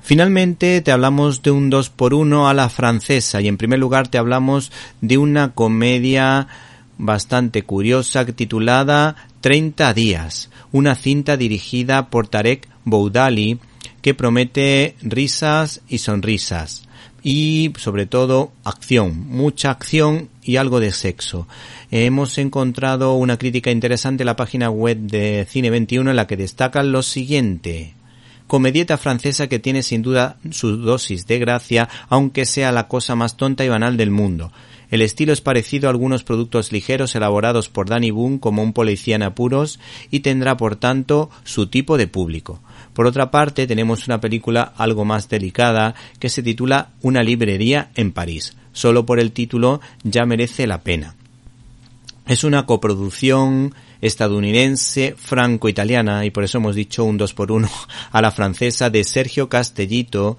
Finalmente 0.00 0.80
te 0.80 0.90
hablamos 0.90 1.42
de 1.42 1.52
un 1.52 1.70
2 1.70 1.90
por 1.90 2.12
1 2.12 2.48
a 2.48 2.52
la 2.52 2.68
francesa 2.68 3.40
y 3.40 3.46
en 3.46 3.58
primer 3.58 3.78
lugar 3.78 4.08
te 4.08 4.18
hablamos 4.18 4.72
de 5.00 5.18
una 5.18 5.52
comedia 5.52 6.48
bastante 6.98 7.62
curiosa 7.62 8.26
titulada 8.26 9.14
30 9.40 9.94
días, 9.94 10.50
una 10.72 10.96
cinta 10.96 11.36
dirigida 11.36 12.10
por 12.10 12.26
Tarek 12.26 12.68
Boudali 12.84 13.60
que 14.02 14.14
promete 14.14 14.96
risas 15.02 15.80
y 15.88 15.98
sonrisas 15.98 16.88
y 17.22 17.72
sobre 17.78 18.06
todo 18.06 18.52
acción, 18.64 19.26
mucha 19.28 19.70
acción 19.70 20.28
y 20.42 20.56
algo 20.56 20.80
de 20.80 20.92
sexo. 20.92 21.46
Hemos 21.90 22.38
encontrado 22.38 23.14
una 23.14 23.38
crítica 23.38 23.70
interesante 23.70 24.22
en 24.22 24.26
la 24.26 24.36
página 24.36 24.70
web 24.70 24.98
de 24.98 25.46
Cine 25.48 25.70
21 25.70 26.10
en 26.10 26.16
la 26.16 26.26
que 26.26 26.36
destacan 26.36 26.92
lo 26.92 27.02
siguiente. 27.02 27.94
Comedieta 28.46 28.96
francesa 28.96 29.46
que 29.46 29.58
tiene 29.58 29.82
sin 29.82 30.00
duda 30.00 30.38
su 30.50 30.78
dosis 30.78 31.26
de 31.26 31.38
gracia, 31.38 31.88
aunque 32.08 32.46
sea 32.46 32.72
la 32.72 32.88
cosa 32.88 33.14
más 33.14 33.36
tonta 33.36 33.64
y 33.64 33.68
banal 33.68 33.98
del 33.98 34.10
mundo. 34.10 34.52
El 34.90 35.02
estilo 35.02 35.34
es 35.34 35.42
parecido 35.42 35.88
a 35.88 35.90
algunos 35.90 36.24
productos 36.24 36.72
ligeros 36.72 37.14
elaborados 37.14 37.68
por 37.68 37.90
Danny 37.90 38.10
Boone 38.10 38.40
como 38.40 38.62
un 38.62 38.72
policía 38.72 39.16
en 39.16 39.22
apuros 39.22 39.78
y 40.10 40.20
tendrá 40.20 40.56
por 40.56 40.76
tanto 40.76 41.28
su 41.44 41.66
tipo 41.66 41.98
de 41.98 42.06
público. 42.06 42.62
Por 42.98 43.06
otra 43.06 43.30
parte, 43.30 43.68
tenemos 43.68 44.08
una 44.08 44.20
película 44.20 44.72
algo 44.76 45.04
más 45.04 45.28
delicada 45.28 45.94
que 46.18 46.28
se 46.28 46.42
titula 46.42 46.90
Una 47.00 47.22
librería 47.22 47.92
en 47.94 48.10
París. 48.10 48.56
Solo 48.72 49.06
por 49.06 49.20
el 49.20 49.30
título 49.30 49.80
ya 50.02 50.26
merece 50.26 50.66
la 50.66 50.80
pena. 50.80 51.14
Es 52.26 52.42
una 52.42 52.66
coproducción 52.66 53.72
estadounidense 54.00 55.14
franco-italiana 55.16 56.24
y 56.24 56.32
por 56.32 56.42
eso 56.42 56.58
hemos 56.58 56.74
dicho 56.74 57.04
un 57.04 57.18
2 57.18 57.34
por 57.34 57.52
1 57.52 57.70
a 58.10 58.20
la 58.20 58.32
francesa 58.32 58.90
de 58.90 59.04
Sergio 59.04 59.48
Castellito 59.48 60.36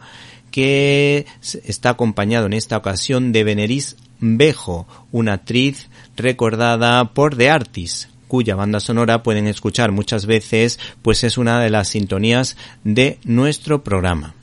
que 0.51 1.27
está 1.63 1.91
acompañado 1.91 2.47
en 2.47 2.51
esta 2.51 2.75
ocasión 2.75 3.31
de 3.31 3.45
Veneris 3.45 3.95
Bejo, 4.19 4.85
una 5.13 5.35
actriz 5.35 5.87
recordada 6.17 7.13
por 7.13 7.37
The 7.37 7.51
Artist, 7.51 8.09
cuya 8.29 8.55
banda 8.55 8.79
sonora 8.79 9.23
pueden 9.23 9.47
escuchar 9.47 9.91
muchas 9.91 10.25
veces, 10.25 10.79
pues 11.01 11.25
es 11.25 11.37
una 11.37 11.59
de 11.59 11.69
las 11.69 11.89
sintonías 11.89 12.55
de 12.85 13.17
nuestro 13.25 13.83
programa. 13.83 14.35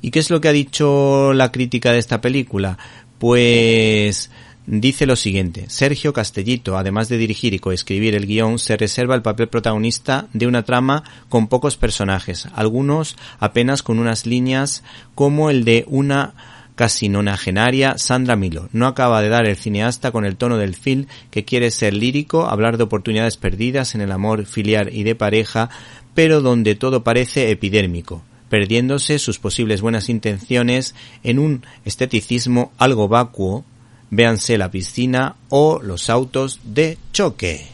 ¿Y 0.00 0.10
qué 0.10 0.20
es 0.20 0.30
lo 0.30 0.40
que 0.40 0.48
ha 0.48 0.52
dicho 0.52 1.34
la 1.34 1.52
crítica 1.52 1.92
de 1.92 1.98
esta 1.98 2.20
película? 2.20 2.78
Pues 3.18 4.30
dice 4.66 5.04
lo 5.04 5.16
siguiente, 5.16 5.64
Sergio 5.68 6.12
Castellito, 6.12 6.78
además 6.78 7.08
de 7.08 7.18
dirigir 7.18 7.54
y 7.54 7.58
coescribir 7.58 8.14
el 8.14 8.26
guion, 8.26 8.60
se 8.60 8.76
reserva 8.76 9.16
el 9.16 9.22
papel 9.22 9.48
protagonista 9.48 10.28
de 10.32 10.46
una 10.46 10.62
trama 10.62 11.02
con 11.28 11.48
pocos 11.48 11.76
personajes, 11.76 12.46
algunos 12.54 13.16
apenas 13.40 13.82
con 13.82 13.98
unas 13.98 14.26
líneas 14.26 14.84
como 15.14 15.50
el 15.50 15.64
de 15.64 15.84
una 15.88 16.34
casi 16.74 17.08
nonagenaria 17.08 17.98
Sandra 17.98 18.36
Milo. 18.36 18.68
No 18.72 18.86
acaba 18.86 19.22
de 19.22 19.28
dar 19.28 19.46
el 19.46 19.56
cineasta 19.56 20.10
con 20.10 20.24
el 20.24 20.36
tono 20.36 20.58
del 20.58 20.74
film 20.74 21.06
que 21.30 21.44
quiere 21.44 21.70
ser 21.70 21.94
lírico, 21.94 22.46
hablar 22.48 22.76
de 22.76 22.84
oportunidades 22.84 23.36
perdidas 23.36 23.94
en 23.94 24.00
el 24.00 24.12
amor 24.12 24.46
filial 24.46 24.90
y 24.92 25.02
de 25.02 25.14
pareja, 25.14 25.70
pero 26.14 26.40
donde 26.40 26.74
todo 26.74 27.04
parece 27.04 27.50
epidérmico 27.50 28.22
perdiéndose 28.52 29.18
sus 29.18 29.38
posibles 29.38 29.80
buenas 29.80 30.10
intenciones 30.10 30.94
en 31.24 31.38
un 31.38 31.64
esteticismo 31.86 32.70
algo 32.76 33.08
vacuo, 33.08 33.64
véanse 34.10 34.58
la 34.58 34.70
piscina 34.70 35.36
o 35.48 35.80
los 35.82 36.10
autos 36.10 36.60
de 36.62 36.98
choque. 37.14 37.66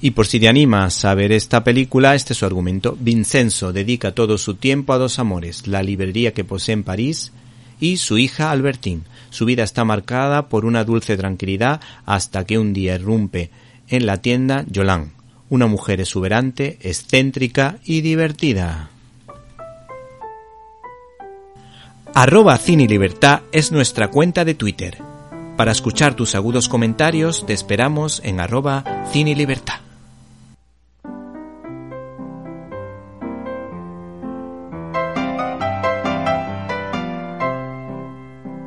Y 0.00 0.12
por 0.12 0.26
si 0.26 0.40
te 0.40 0.48
animas 0.48 1.04
a 1.04 1.14
ver 1.14 1.30
esta 1.30 1.62
película, 1.62 2.14
este 2.14 2.32
es 2.32 2.38
su 2.38 2.46
argumento. 2.46 2.96
Vincenzo 2.98 3.74
dedica 3.74 4.12
todo 4.12 4.38
su 4.38 4.54
tiempo 4.54 4.94
a 4.94 4.98
dos 4.98 5.18
amores, 5.18 5.66
la 5.66 5.82
librería 5.82 6.32
que 6.32 6.42
posee 6.42 6.72
en 6.72 6.84
París 6.84 7.30
y 7.84 7.98
su 7.98 8.16
hija 8.16 8.50
Albertine. 8.50 9.02
Su 9.28 9.44
vida 9.44 9.62
está 9.62 9.84
marcada 9.84 10.48
por 10.48 10.64
una 10.64 10.84
dulce 10.84 11.18
tranquilidad 11.18 11.82
hasta 12.06 12.44
que 12.44 12.58
un 12.58 12.72
día 12.72 12.94
irrumpe 12.94 13.50
en 13.88 14.06
la 14.06 14.22
tienda 14.22 14.64
Yolán, 14.68 15.12
una 15.50 15.66
mujer 15.66 16.00
exuberante, 16.00 16.78
excéntrica 16.80 17.76
y 17.84 18.00
divertida. 18.00 18.88
Arroba 22.14 22.56
Cine 22.56 22.86
Libertad 22.88 23.42
es 23.52 23.70
nuestra 23.70 24.08
cuenta 24.08 24.46
de 24.46 24.54
Twitter. 24.54 24.96
Para 25.58 25.72
escuchar 25.72 26.14
tus 26.14 26.34
agudos 26.34 26.70
comentarios 26.70 27.44
te 27.44 27.52
esperamos 27.52 28.22
en 28.24 28.40
arroba 28.40 29.04
Cine 29.12 29.34
Libertad. 29.34 29.83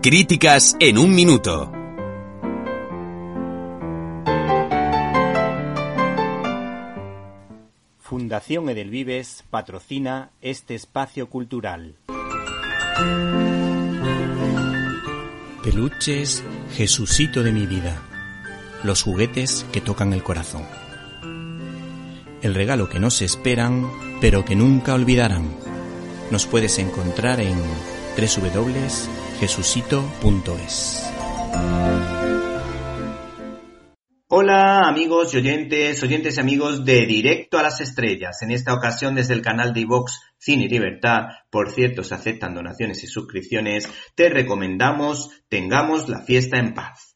Críticas 0.10 0.78
en 0.80 0.98
un 0.98 1.14
minuto. 1.14 1.70
Fundación 8.00 8.70
Edelvives 8.70 9.44
patrocina 9.50 10.32
este 10.42 10.76
espacio 10.76 11.30
cultural. 11.30 11.98
Peluches, 15.62 16.42
Jesucito 16.78 17.44
de 17.44 17.52
mi 17.52 17.66
vida. 17.66 18.02
Los 18.86 19.04
juguetes 19.04 19.66
que 19.74 19.82
tocan 19.82 20.14
el 20.14 20.24
corazón. 20.24 20.64
El 22.42 22.56
regalo 22.56 22.88
que 22.88 23.02
no 23.02 23.10
se 23.10 23.26
esperan, 23.26 23.92
pero 24.22 24.46
que 24.46 24.56
nunca 24.56 24.94
olvidarán. 24.94 25.54
Nos 26.32 26.46
puedes 26.46 26.80
encontrar 26.80 27.42
en 27.42 27.58
www.jesucito.es. 29.38 31.14
Hola 34.30 34.88
amigos 34.88 35.34
y 35.34 35.38
oyentes, 35.38 36.04
oyentes 36.04 36.38
y 36.38 36.40
amigos 36.40 36.84
de 36.84 37.06
Directo 37.06 37.58
a 37.58 37.64
las 37.64 37.80
Estrellas. 37.80 38.42
En 38.42 38.52
esta 38.52 38.74
ocasión 38.74 39.16
desde 39.16 39.34
el 39.34 39.42
canal 39.42 39.74
de 39.74 39.82
iVox 39.82 40.20
Cine 40.38 40.66
y 40.66 40.70
Libertad, 40.70 41.28
por 41.50 41.72
cierto 41.72 42.04
se 42.04 42.16
aceptan 42.16 42.54
donaciones 42.54 43.04
y 43.04 43.08
suscripciones, 43.08 43.88
te 44.16 44.30
recomendamos 44.30 45.30
Tengamos 45.50 46.10
la 46.10 46.24
fiesta 46.24 46.58
en 46.58 46.74
paz. 46.74 47.07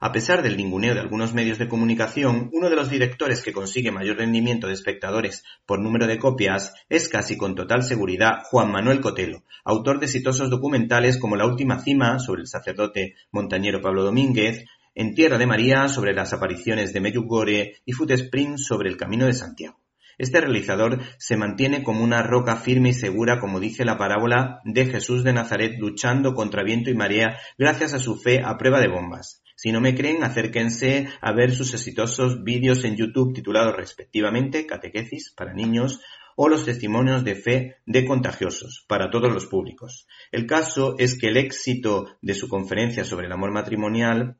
A 0.00 0.12
pesar 0.12 0.42
del 0.42 0.56
ninguneo 0.56 0.94
de 0.94 1.00
algunos 1.00 1.34
medios 1.34 1.58
de 1.58 1.68
comunicación, 1.68 2.50
uno 2.52 2.68
de 2.68 2.76
los 2.76 2.90
directores 2.90 3.42
que 3.42 3.52
consigue 3.52 3.92
mayor 3.92 4.16
rendimiento 4.16 4.66
de 4.66 4.72
espectadores 4.72 5.44
por 5.66 5.80
número 5.80 6.06
de 6.06 6.18
copias 6.18 6.74
es 6.88 7.08
casi 7.08 7.36
con 7.36 7.54
total 7.54 7.84
seguridad 7.84 8.42
Juan 8.50 8.72
Manuel 8.72 9.00
Cotelo, 9.00 9.44
autor 9.64 10.00
de 10.00 10.06
exitosos 10.06 10.50
documentales 10.50 11.16
como 11.16 11.36
La 11.36 11.46
última 11.46 11.78
cima 11.78 12.18
sobre 12.18 12.42
el 12.42 12.48
sacerdote 12.48 13.14
montañero 13.30 13.80
Pablo 13.80 14.02
Domínguez, 14.02 14.64
En 14.96 15.14
tierra 15.14 15.38
de 15.38 15.46
María 15.46 15.88
sobre 15.88 16.12
las 16.12 16.32
apariciones 16.32 16.92
de 16.92 17.00
Medjugorje 17.00 17.76
y 17.84 17.92
Foot 17.92 18.10
Spring 18.10 18.58
sobre 18.58 18.90
el 18.90 18.96
Camino 18.96 19.26
de 19.26 19.32
Santiago. 19.32 19.80
Este 20.18 20.40
realizador 20.40 21.00
se 21.18 21.36
mantiene 21.36 21.82
como 21.82 22.04
una 22.04 22.22
roca 22.22 22.56
firme 22.56 22.90
y 22.90 22.94
segura, 22.94 23.40
como 23.40 23.58
dice 23.58 23.84
la 23.84 23.98
parábola 23.98 24.60
de 24.64 24.86
Jesús 24.86 25.24
de 25.24 25.32
Nazaret, 25.32 25.76
luchando 25.78 26.34
contra 26.34 26.62
viento 26.62 26.90
y 26.90 26.94
marea 26.94 27.38
gracias 27.58 27.94
a 27.94 27.98
su 27.98 28.16
fe 28.16 28.40
a 28.44 28.56
prueba 28.56 28.80
de 28.80 28.88
bombas. 28.88 29.43
Si 29.64 29.72
no 29.72 29.80
me 29.80 29.94
creen, 29.94 30.22
acérquense 30.22 31.08
a 31.22 31.32
ver 31.32 31.50
sus 31.50 31.72
exitosos 31.72 32.44
vídeos 32.44 32.84
en 32.84 32.96
YouTube 32.96 33.32
titulados 33.32 33.74
respectivamente 33.74 34.66
Catequesis 34.66 35.32
para 35.34 35.54
niños 35.54 36.02
o 36.36 36.50
los 36.50 36.66
testimonios 36.66 37.24
de 37.24 37.34
fe 37.34 37.76
de 37.86 38.04
contagiosos 38.04 38.84
para 38.86 39.08
todos 39.08 39.32
los 39.32 39.46
públicos. 39.46 40.06
El 40.30 40.44
caso 40.44 40.96
es 40.98 41.18
que 41.18 41.28
el 41.28 41.38
éxito 41.38 42.18
de 42.20 42.34
su 42.34 42.46
conferencia 42.46 43.06
sobre 43.06 43.24
el 43.24 43.32
amor 43.32 43.52
matrimonial 43.52 44.36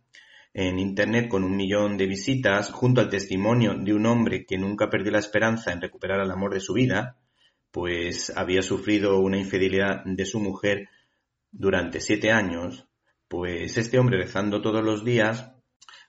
en 0.52 0.78
Internet 0.78 1.28
con 1.28 1.42
un 1.42 1.56
millón 1.56 1.96
de 1.96 2.04
visitas, 2.04 2.70
junto 2.70 3.00
al 3.00 3.08
testimonio 3.08 3.72
de 3.78 3.94
un 3.94 4.04
hombre 4.04 4.44
que 4.44 4.58
nunca 4.58 4.90
perdió 4.90 5.10
la 5.10 5.20
esperanza 5.20 5.72
en 5.72 5.80
recuperar 5.80 6.20
el 6.20 6.30
amor 6.30 6.52
de 6.52 6.60
su 6.60 6.74
vida, 6.74 7.16
pues 7.70 8.30
había 8.36 8.60
sufrido 8.60 9.18
una 9.20 9.38
infidelidad 9.38 10.04
de 10.04 10.26
su 10.26 10.38
mujer 10.38 10.90
durante 11.50 12.00
siete 12.00 12.30
años, 12.30 12.86
pues 13.28 13.76
este 13.76 13.98
hombre 13.98 14.18
rezando 14.18 14.60
todos 14.60 14.84
los 14.84 15.04
días, 15.04 15.52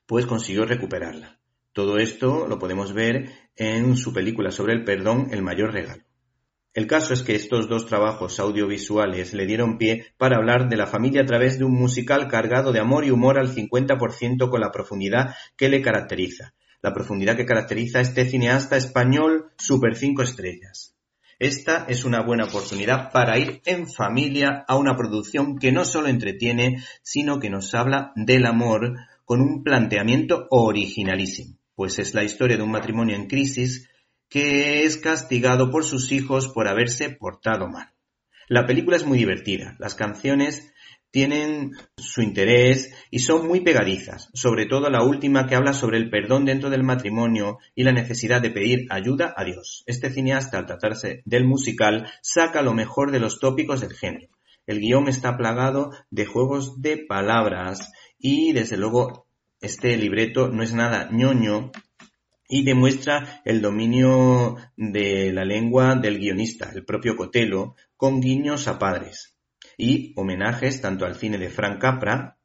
pues 0.06 0.25
consiguió 0.25 0.65
recuperarla. 0.65 1.39
Todo 1.73 1.97
esto 1.97 2.47
lo 2.47 2.60
podemos 2.60 2.93
ver 2.93 3.32
en 3.56 3.97
su 3.97 4.13
película 4.13 4.51
sobre 4.51 4.73
el 4.73 4.84
perdón, 4.84 5.28
El 5.32 5.41
mayor 5.41 5.73
regalo. 5.73 6.04
El 6.73 6.88
caso 6.88 7.13
es 7.13 7.23
que 7.23 7.36
estos 7.36 7.69
dos 7.69 7.86
trabajos 7.86 8.39
audiovisuales 8.39 9.34
le 9.34 9.45
dieron 9.45 9.78
pie 9.78 10.08
para 10.17 10.36
hablar 10.36 10.67
de 10.67 10.75
la 10.75 10.88
familia 10.88 11.21
a 11.21 11.25
través 11.25 11.58
de 11.58 11.63
un 11.63 11.73
musical 11.73 12.28
cargado 12.28 12.73
de 12.73 12.82
amor 12.82 13.06
y 13.06 13.12
humor 13.12 13.39
al 13.39 13.54
50% 13.54 14.49
con 14.49 14.60
la 14.60 14.71
profundidad 14.71 15.36
que 15.56 15.69
le 15.69 15.82
caracteriza. 15.82 16.54
La 16.82 16.93
profundidad 16.93 17.38
que 17.38 17.45
caracteriza 17.45 17.99
a 17.99 18.01
este 18.01 18.25
cineasta 18.25 18.75
español 18.75 19.51
Super 19.58 19.95
5 19.95 20.21
estrellas. 20.21 20.94
Esta 21.39 21.85
es 21.89 22.05
una 22.05 22.21
buena 22.21 22.45
oportunidad 22.45 23.11
para 23.11 23.37
ir 23.37 23.61
en 23.65 23.91
familia 23.91 24.63
a 24.67 24.77
una 24.77 24.95
producción 24.95 25.57
que 25.57 25.73
no 25.73 25.83
solo 25.83 26.07
entretiene, 26.07 26.81
sino 27.03 27.39
que 27.39 27.49
nos 27.49 27.73
habla 27.73 28.13
del 28.15 28.45
amor 28.45 28.95
con 29.25 29.41
un 29.41 29.61
planteamiento 29.61 30.47
originalísimo, 30.49 31.57
pues 31.75 31.99
es 31.99 32.13
la 32.13 32.23
historia 32.23 32.55
de 32.55 32.63
un 32.63 32.71
matrimonio 32.71 33.15
en 33.15 33.27
crisis 33.27 33.89
que 34.29 34.85
es 34.85 34.97
castigado 34.97 35.71
por 35.71 35.83
sus 35.83 36.11
hijos 36.13 36.47
por 36.47 36.69
haberse 36.69 37.09
portado 37.09 37.67
mal. 37.67 37.91
La 38.47 38.65
película 38.65 38.95
es 38.95 39.05
muy 39.05 39.17
divertida, 39.17 39.75
las 39.79 39.95
canciones 39.95 40.71
tienen 41.11 41.71
su 41.95 42.21
interés 42.21 42.93
y 43.09 43.19
son 43.19 43.47
muy 43.47 43.61
pegadizas, 43.61 44.29
sobre 44.33 44.65
todo 44.65 44.89
la 44.89 45.03
última 45.03 45.47
que 45.47 45.55
habla 45.55 45.73
sobre 45.73 45.97
el 45.97 46.09
perdón 46.09 46.43
dentro 46.43 46.69
del 46.69 46.83
matrimonio 46.83 47.59
y 47.73 47.83
la 47.83 47.93
necesidad 47.93 48.41
de 48.41 48.49
pedir 48.49 48.87
ayuda 48.89 49.33
a 49.37 49.45
Dios. 49.45 49.83
Este 49.87 50.09
cineasta, 50.09 50.57
al 50.57 50.65
tratarse 50.65 51.21
del 51.23 51.45
musical, 51.45 52.11
saca 52.21 52.61
lo 52.61 52.73
mejor 52.73 53.11
de 53.11 53.19
los 53.19 53.39
tópicos 53.39 53.81
del 53.81 53.93
género. 53.93 54.27
El 54.67 54.79
guion 54.79 55.07
está 55.07 55.37
plagado 55.37 55.91
de 56.09 56.25
juegos 56.25 56.81
de 56.81 56.97
palabras 56.97 57.91
y, 58.19 58.51
desde 58.51 58.77
luego, 58.77 59.27
este 59.61 59.95
libreto 59.95 60.49
no 60.49 60.63
es 60.63 60.73
nada 60.73 61.09
ñoño 61.11 61.71
y 62.49 62.63
demuestra 62.63 63.41
el 63.45 63.61
dominio 63.61 64.57
de 64.75 65.31
la 65.31 65.45
lengua 65.45 65.95
del 65.95 66.19
guionista, 66.19 66.71
el 66.73 66.83
propio 66.83 67.15
Cotelo, 67.15 67.75
con 67.95 68.19
guiños 68.19 68.67
a 68.67 68.77
padres 68.77 69.34
y 69.77 70.13
homenajes 70.15 70.81
tanto 70.81 71.05
al 71.05 71.15
cine 71.15 71.38
de 71.38 71.49
Frank 71.49 71.79
Capra 71.79 72.38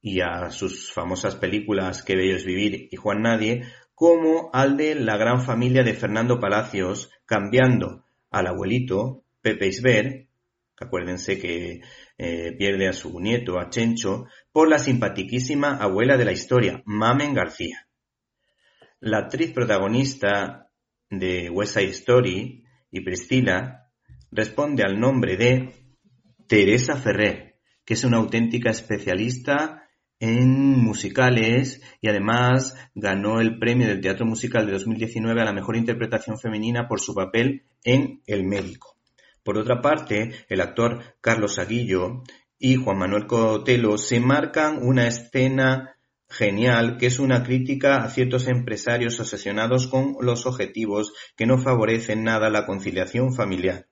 y 0.00 0.20
a 0.20 0.50
sus 0.50 0.92
famosas 0.92 1.36
películas 1.36 2.02
Qué 2.02 2.16
bello 2.16 2.36
es 2.36 2.44
vivir 2.44 2.88
y 2.90 2.96
Juan 2.96 3.22
Nadie, 3.22 3.64
como 3.94 4.50
al 4.52 4.76
de 4.76 4.94
la 4.94 5.16
gran 5.16 5.42
familia 5.42 5.82
de 5.82 5.94
Fernando 5.94 6.38
Palacios, 6.38 7.10
cambiando 7.26 8.04
al 8.30 8.46
abuelito 8.46 9.24
Pepe 9.40 9.66
Isber, 9.66 10.28
acuérdense 10.76 11.38
que 11.38 11.80
eh, 12.16 12.52
pierde 12.56 12.88
a 12.88 12.92
su 12.92 13.18
nieto, 13.18 13.58
a 13.58 13.70
Chencho, 13.70 14.26
por 14.52 14.68
la 14.68 14.78
simpatiquísima 14.78 15.76
abuela 15.76 16.16
de 16.16 16.24
la 16.24 16.32
historia, 16.32 16.82
Mamen 16.84 17.34
García. 17.34 17.88
La 19.00 19.18
actriz 19.18 19.52
protagonista 19.52 20.70
de 21.10 21.50
West 21.50 21.74
Side 21.74 21.90
Story 21.90 22.64
y 22.90 23.00
Priscila 23.00 23.90
responde 24.30 24.82
al 24.82 24.98
nombre 24.98 25.36
de 25.36 25.72
Teresa 26.48 26.96
Ferrer, 26.96 27.56
que 27.84 27.94
es 27.94 28.04
una 28.04 28.16
auténtica 28.16 28.70
especialista 28.70 29.88
en 30.18 30.78
musicales 30.82 31.80
y 32.00 32.08
además 32.08 32.74
ganó 32.94 33.40
el 33.40 33.58
premio 33.58 33.86
del 33.86 34.00
Teatro 34.00 34.26
Musical 34.26 34.66
de 34.66 34.72
2019 34.72 35.40
a 35.40 35.44
la 35.44 35.52
mejor 35.52 35.76
interpretación 35.76 36.38
femenina 36.38 36.88
por 36.88 37.00
su 37.00 37.14
papel 37.14 37.66
en 37.84 38.22
El 38.26 38.44
médico. 38.44 38.96
Por 39.44 39.58
otra 39.58 39.80
parte, 39.80 40.44
el 40.48 40.60
actor 40.60 41.16
Carlos 41.20 41.58
Aguillo 41.58 42.22
y 42.58 42.76
Juan 42.76 42.98
Manuel 42.98 43.26
Cotelo 43.26 43.96
se 43.98 44.18
marcan 44.18 44.82
una 44.82 45.06
escena 45.06 45.96
genial 46.28 46.98
que 46.98 47.06
es 47.06 47.18
una 47.18 47.42
crítica 47.42 47.98
a 47.98 48.10
ciertos 48.10 48.48
empresarios 48.48 49.20
obsesionados 49.20 49.86
con 49.86 50.16
los 50.20 50.46
objetivos 50.46 51.12
que 51.36 51.46
no 51.46 51.58
favorecen 51.58 52.24
nada 52.24 52.50
la 52.50 52.66
conciliación 52.66 53.34
familiar 53.34 53.86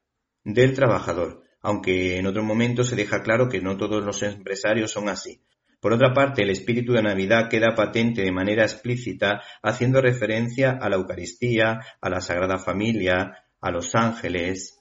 del 0.45 0.75
trabajador 0.75 1.46
aunque 1.67 2.17
en 2.17 2.29
otro 2.29 2.45
momento 2.45 2.85
se 2.85 2.95
deja 2.95 3.25
claro 3.25 3.49
que 3.49 3.61
no 3.61 3.77
todos 3.77 4.05
los 4.05 4.23
empresarios 4.23 4.93
son 4.93 5.09
así. 5.09 5.41
Por 5.81 5.93
otra 5.93 6.15
parte, 6.15 6.43
el 6.43 6.51
espíritu 6.51 6.93
de 6.93 7.03
Navidad 7.03 7.49
queda 7.51 7.75
patente 7.75 8.23
de 8.23 8.31
manera 8.31 8.63
explícita 8.63 9.43
haciendo 9.65 10.01
referencia 10.01 10.79
a 10.81 10.89
la 10.89 10.95
Eucaristía, 10.95 11.81
a 12.01 12.09
la 12.09 12.21
Sagrada 12.21 12.59
Familia, 12.59 13.43
a 13.61 13.71
los 13.73 13.97
ángeles 13.97 14.79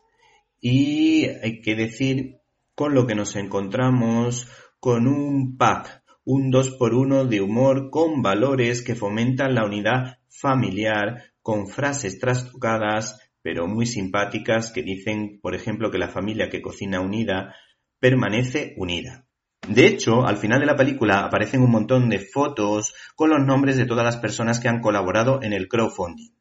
y 0.62 1.26
hay 1.26 1.60
que 1.62 1.74
decir 1.74 2.38
con 2.76 2.94
lo 2.94 3.08
que 3.08 3.16
nos 3.16 3.36
encontramos 3.36 4.48
con 4.80 5.08
un 5.08 5.58
pack, 5.58 6.04
un 6.24 6.52
dos 6.52 6.70
por 6.70 6.94
uno 6.94 7.26
de 7.26 7.42
humor 7.42 7.90
con 7.90 8.22
valores 8.22 8.84
que 8.84 8.94
fomentan 8.94 9.56
la 9.56 9.66
unidad 9.66 10.20
familiar, 10.30 11.34
con 11.42 11.68
frases 11.68 12.20
trastocadas, 12.20 13.25
pero 13.46 13.68
muy 13.68 13.86
simpáticas 13.86 14.72
que 14.72 14.82
dicen, 14.82 15.40
por 15.40 15.54
ejemplo, 15.54 15.92
que 15.92 16.00
la 16.00 16.08
familia 16.08 16.50
que 16.50 16.64
cocina 16.64 17.00
unida 17.00 17.54
permanece 18.00 18.74
unida. 18.76 19.28
De 19.68 19.86
hecho, 19.86 20.26
al 20.26 20.38
final 20.38 20.62
de 20.62 20.66
la 20.66 20.76
película 20.76 21.20
aparecen 21.20 21.62
un 21.62 21.70
montón 21.70 22.10
de 22.10 22.18
fotos 22.18 22.96
con 23.16 23.30
los 23.30 23.46
nombres 23.46 23.78
de 23.78 23.86
todas 23.86 24.04
las 24.04 24.18
personas 24.18 24.60
que 24.60 24.68
han 24.68 24.82
colaborado 24.82 25.44
en 25.44 25.54
el 25.54 25.68
crowdfunding. 25.68 26.32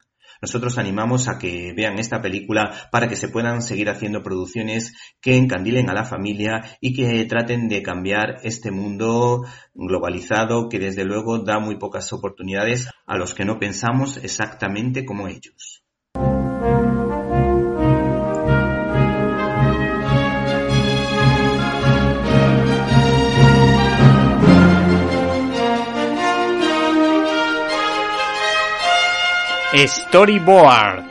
Nosotros 0.41 0.79
animamos 0.79 1.27
a 1.27 1.37
que 1.37 1.73
vean 1.77 1.99
esta 1.99 2.23
película 2.23 2.89
para 2.91 3.07
que 3.07 3.15
se 3.15 3.29
puedan 3.29 3.61
seguir 3.61 3.91
haciendo 3.91 4.23
producciones 4.23 4.95
que 5.21 5.37
encandilen 5.37 5.91
a 5.91 5.93
la 5.93 6.05
familia 6.05 6.63
y 6.81 6.95
que 6.95 7.23
traten 7.25 7.67
de 7.69 7.83
cambiar 7.83 8.37
este 8.41 8.71
mundo 8.71 9.45
globalizado 9.75 10.69
que 10.69 10.79
desde 10.79 11.05
luego 11.05 11.37
da 11.37 11.59
muy 11.59 11.77
pocas 11.77 12.11
oportunidades 12.13 12.89
a 13.05 13.15
los 13.15 13.35
que 13.35 13.45
no 13.45 13.59
pensamos 13.59 14.17
exactamente 14.17 15.05
como 15.05 15.27
ellos. 15.27 15.84
Storyboard. 29.77 31.03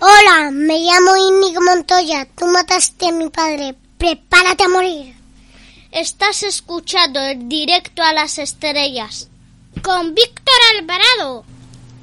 Hola, 0.00 0.50
me 0.52 0.78
llamo 0.78 1.16
Inigo 1.16 1.60
Montoya. 1.62 2.26
Tú 2.36 2.46
mataste 2.46 3.08
a 3.08 3.12
mi 3.12 3.28
padre. 3.28 3.74
Prepárate 3.98 4.64
a 4.64 4.68
morir. 4.68 5.14
Estás 5.90 6.44
escuchando 6.44 7.18
el 7.20 7.48
directo 7.48 8.02
a 8.02 8.12
las 8.12 8.38
estrellas 8.38 9.28
con 9.82 10.14
Víctor 10.14 10.54
Alvarado. 10.76 11.44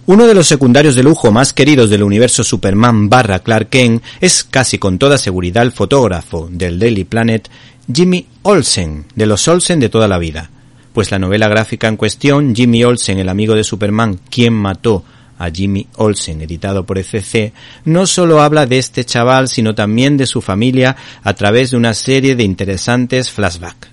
Uno 0.07 0.27
de 0.27 0.35
los 0.35 0.45
secundarios 0.45 0.93
de 0.93 1.01
lujo 1.01 1.31
más 1.31 1.51
queridos 1.51 1.89
del 1.89 2.03
universo 2.03 2.43
Superman 2.43 3.09
barra 3.09 3.39
Clark 3.39 3.69
Kent 3.69 4.03
es 4.21 4.43
casi 4.43 4.77
con 4.77 4.99
toda 4.99 5.17
seguridad 5.17 5.63
el 5.63 5.71
fotógrafo 5.71 6.47
del 6.51 6.77
Daily 6.77 7.05
Planet 7.05 7.49
Jimmy 7.91 8.27
Olsen, 8.43 9.05
de 9.15 9.25
los 9.25 9.47
Olsen 9.47 9.79
de 9.79 9.89
toda 9.89 10.07
la 10.07 10.19
vida. 10.19 10.51
Pues 10.93 11.09
la 11.09 11.17
novela 11.17 11.47
gráfica 11.47 11.87
en 11.87 11.97
cuestión, 11.97 12.53
Jimmy 12.53 12.83
Olsen, 12.83 13.17
el 13.17 13.29
amigo 13.29 13.55
de 13.55 13.63
Superman, 13.63 14.19
quien 14.29 14.53
mató 14.53 15.03
a 15.39 15.49
Jimmy 15.49 15.87
Olsen, 15.95 16.39
editado 16.39 16.85
por 16.85 16.99
ECC, 16.99 17.51
no 17.85 18.05
solo 18.05 18.43
habla 18.43 18.67
de 18.67 18.77
este 18.77 19.05
chaval, 19.05 19.49
sino 19.49 19.73
también 19.73 20.17
de 20.17 20.27
su 20.27 20.39
familia 20.39 20.95
a 21.23 21.33
través 21.33 21.71
de 21.71 21.77
una 21.77 21.95
serie 21.95 22.35
de 22.35 22.43
interesantes 22.43 23.31
flashbacks. 23.31 23.89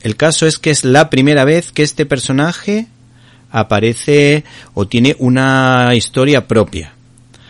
El 0.00 0.16
caso 0.16 0.44
es 0.44 0.58
que 0.58 0.70
es 0.70 0.84
la 0.84 1.08
primera 1.08 1.44
vez 1.44 1.70
que 1.70 1.84
este 1.84 2.04
personaje 2.04 2.88
aparece 3.50 4.44
o 4.74 4.86
tiene 4.86 5.16
una 5.18 5.92
historia 5.94 6.46
propia. 6.46 6.92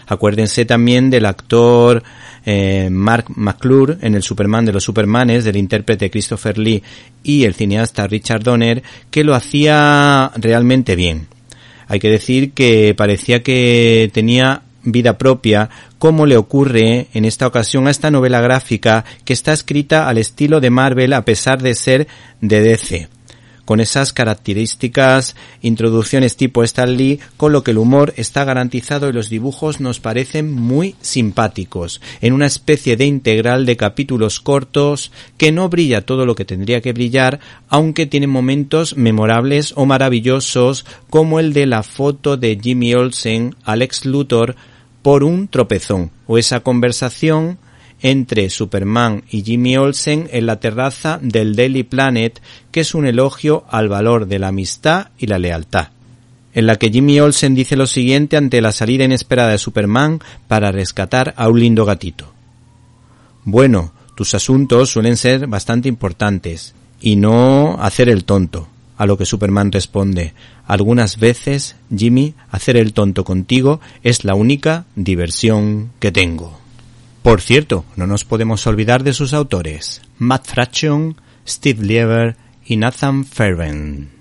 Acuérdense 0.07 0.65
también 0.65 1.11
del 1.11 1.27
actor 1.27 2.03
eh, 2.45 2.89
Mark 2.91 3.27
McClure 3.35 3.99
en 4.01 4.15
el 4.15 4.23
Superman 4.23 4.65
de 4.65 4.73
los 4.73 4.85
Supermanes, 4.85 5.45
del 5.45 5.57
intérprete 5.57 6.11
Christopher 6.11 6.59
Lee 6.59 6.83
y 7.25 7.45
el 7.45 7.55
cineasta 7.55 8.07
Richard 8.07 8.45
Donner, 8.45 8.85
que 9.11 9.25
lo 9.25 9.35
hacía 9.35 10.31
realmente 10.37 10.95
bien. 10.95 11.27
Hay 11.89 11.99
que 11.99 12.11
decir 12.11 12.53
que 12.53 12.95
parecía 12.97 13.43
que 13.43 14.11
tenía 14.13 14.63
vida 14.85 15.19
propia, 15.19 15.71
como 15.99 16.27
le 16.27 16.37
ocurre 16.37 17.09
en 17.13 17.25
esta 17.25 17.49
ocasión 17.49 17.89
a 17.89 17.91
esta 17.91 18.13
novela 18.13 18.41
gráfica 18.41 19.05
que 19.25 19.33
está 19.33 19.53
escrita 19.53 20.09
al 20.09 20.19
estilo 20.19 20.61
de 20.61 20.71
Marvel 20.71 21.13
a 21.15 21.25
pesar 21.25 21.61
de 21.61 21.75
ser 21.75 22.07
de 22.41 22.61
DC 22.61 23.16
con 23.67 23.81
esas 23.81 24.15
características, 24.15 25.37
introducciones 25.61 26.37
tipo 26.37 26.63
Stan 26.63 26.97
Lee, 26.97 27.21
con 27.37 27.53
lo 27.53 27.63
que 27.63 27.73
el 27.73 27.79
humor 27.79 28.15
está 28.17 28.45
garantizado 28.45 29.11
y 29.11 29.13
los 29.13 29.29
dibujos 29.29 29.81
nos 29.81 30.01
parecen 30.01 30.51
muy 30.51 30.95
simpáticos, 31.03 32.01
en 32.23 32.33
una 32.33 32.47
especie 32.47 32.97
de 32.97 33.05
integral 33.05 33.67
de 33.67 33.77
capítulos 33.77 34.41
cortos 34.41 35.13
que 35.37 35.53
no 35.53 35.69
brilla 35.69 36.07
todo 36.07 36.25
lo 36.25 36.35
que 36.35 36.47
tendría 36.47 36.81
que 36.81 36.95
brillar, 36.95 37.41
aunque 37.69 38.07
tiene 38.07 38.29
momentos 38.29 38.97
memorables 38.97 39.75
o 39.77 39.85
maravillosos, 39.85 40.87
como 41.11 41.41
el 41.41 41.53
de 41.53 41.67
la 41.67 41.83
foto 41.83 42.37
de 42.37 42.59
Jimmy 42.63 42.95
Olsen, 42.95 43.57
Alex 43.65 44.07
Luthor, 44.07 44.57
por 45.03 45.25
un 45.25 45.49
tropezón, 45.49 46.13
o 46.27 46.39
esa 46.39 46.61
conversación 46.61 47.59
entre 48.03 48.51
Superman 48.51 49.25
y 49.31 49.43
Jimmy 49.43 49.77
Olsen 49.77 50.29
en 50.33 50.47
la 50.47 50.61
terraza 50.61 51.19
del 51.23 51.57
Daily 51.57 51.83
Planet, 51.83 52.41
que 52.71 52.81
es 52.81 52.95
un 52.95 53.07
elogio 53.07 53.65
al 53.71 53.89
valor 53.89 54.27
de 54.27 54.39
la 54.39 54.49
amistad 54.49 55.09
y 55.19 55.27
la 55.27 55.39
lealtad, 55.39 55.89
en 56.55 56.67
la 56.67 56.77
que 56.77 56.91
Jimmy 56.91 57.21
Olsen 57.21 57.55
dice 57.55 57.77
lo 57.77 57.87
siguiente 57.87 58.37
ante 58.37 58.61
la 58.61 58.73
salida 58.73 59.05
inesperada 59.05 59.51
de 59.51 59.59
Superman 59.59 60.21
para 60.49 60.73
rescatar 60.73 61.35
a 61.37 61.49
un 61.49 61.61
lindo 61.61 61.85
gatito. 61.85 62.33
Bueno, 63.45 63.93
tus 64.15 64.35
asuntos 64.35 64.91
suelen 64.91 65.17
ser 65.17 65.47
bastante 65.47 65.89
importantes, 65.89 66.75
y 67.01 67.17
no 67.17 67.77
hacer 67.81 68.09
el 68.09 68.25
tonto. 68.25 68.69
A 68.97 69.05
lo 69.07 69.19
que 69.19 69.27
Superman 69.27 69.73
responde, 69.73 70.33
algunas 70.67 71.19
veces, 71.19 71.77
Jimmy, 71.95 72.35
hacer 72.51 72.77
el 72.77 72.95
tonto 72.95 73.25
contigo 73.25 73.81
es 74.03 74.25
la 74.25 74.35
única 74.35 74.87
diversión 74.97 75.91
que 76.01 76.13
tengo. 76.13 76.59
Por 77.27 77.41
cierto, 77.41 77.85
no 77.97 78.07
nos 78.07 78.25
podemos 78.25 78.69
olvidar 78.69 79.03
de 79.03 79.13
sus 79.13 79.35
autores, 79.35 80.01
Matt 80.17 80.47
Fraction, 80.47 81.21
Steve 81.45 81.85
Lieber 81.85 82.37
y 82.65 82.77
Nathan 82.77 83.25
Fairbairn. 83.25 84.16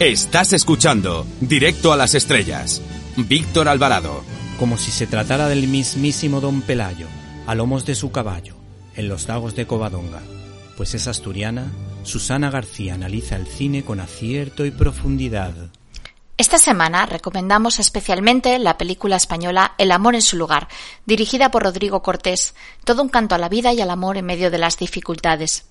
Estás 0.00 0.54
escuchando 0.54 1.26
Directo 1.42 1.92
a 1.92 1.96
las 1.98 2.14
Estrellas. 2.14 2.80
Víctor 3.18 3.68
Alvarado. 3.68 4.24
Como 4.58 4.78
si 4.78 4.90
se 4.90 5.06
tratara 5.06 5.46
del 5.46 5.68
mismísimo 5.68 6.40
Don 6.40 6.62
Pelayo, 6.62 7.06
a 7.46 7.54
lomos 7.54 7.84
de 7.84 7.94
su 7.94 8.10
caballo, 8.10 8.54
en 8.96 9.10
los 9.10 9.28
lagos 9.28 9.54
de 9.56 9.66
Covadonga. 9.66 10.22
Pues 10.78 10.94
es 10.94 11.06
asturiana, 11.06 11.70
Susana 12.02 12.50
García 12.50 12.94
analiza 12.94 13.36
el 13.36 13.46
cine 13.46 13.84
con 13.84 14.00
acierto 14.00 14.64
y 14.64 14.70
profundidad. 14.70 15.52
Esta 16.38 16.56
semana 16.56 17.04
recomendamos 17.04 17.78
especialmente 17.78 18.58
la 18.58 18.78
película 18.78 19.16
española 19.16 19.74
El 19.76 19.92
amor 19.92 20.14
en 20.14 20.22
su 20.22 20.38
lugar, 20.38 20.68
dirigida 21.04 21.50
por 21.50 21.64
Rodrigo 21.64 22.02
Cortés, 22.02 22.54
todo 22.86 23.02
un 23.02 23.10
canto 23.10 23.34
a 23.34 23.38
la 23.38 23.50
vida 23.50 23.74
y 23.74 23.82
al 23.82 23.90
amor 23.90 24.16
en 24.16 24.24
medio 24.24 24.50
de 24.50 24.56
las 24.56 24.78
dificultades. 24.78 25.69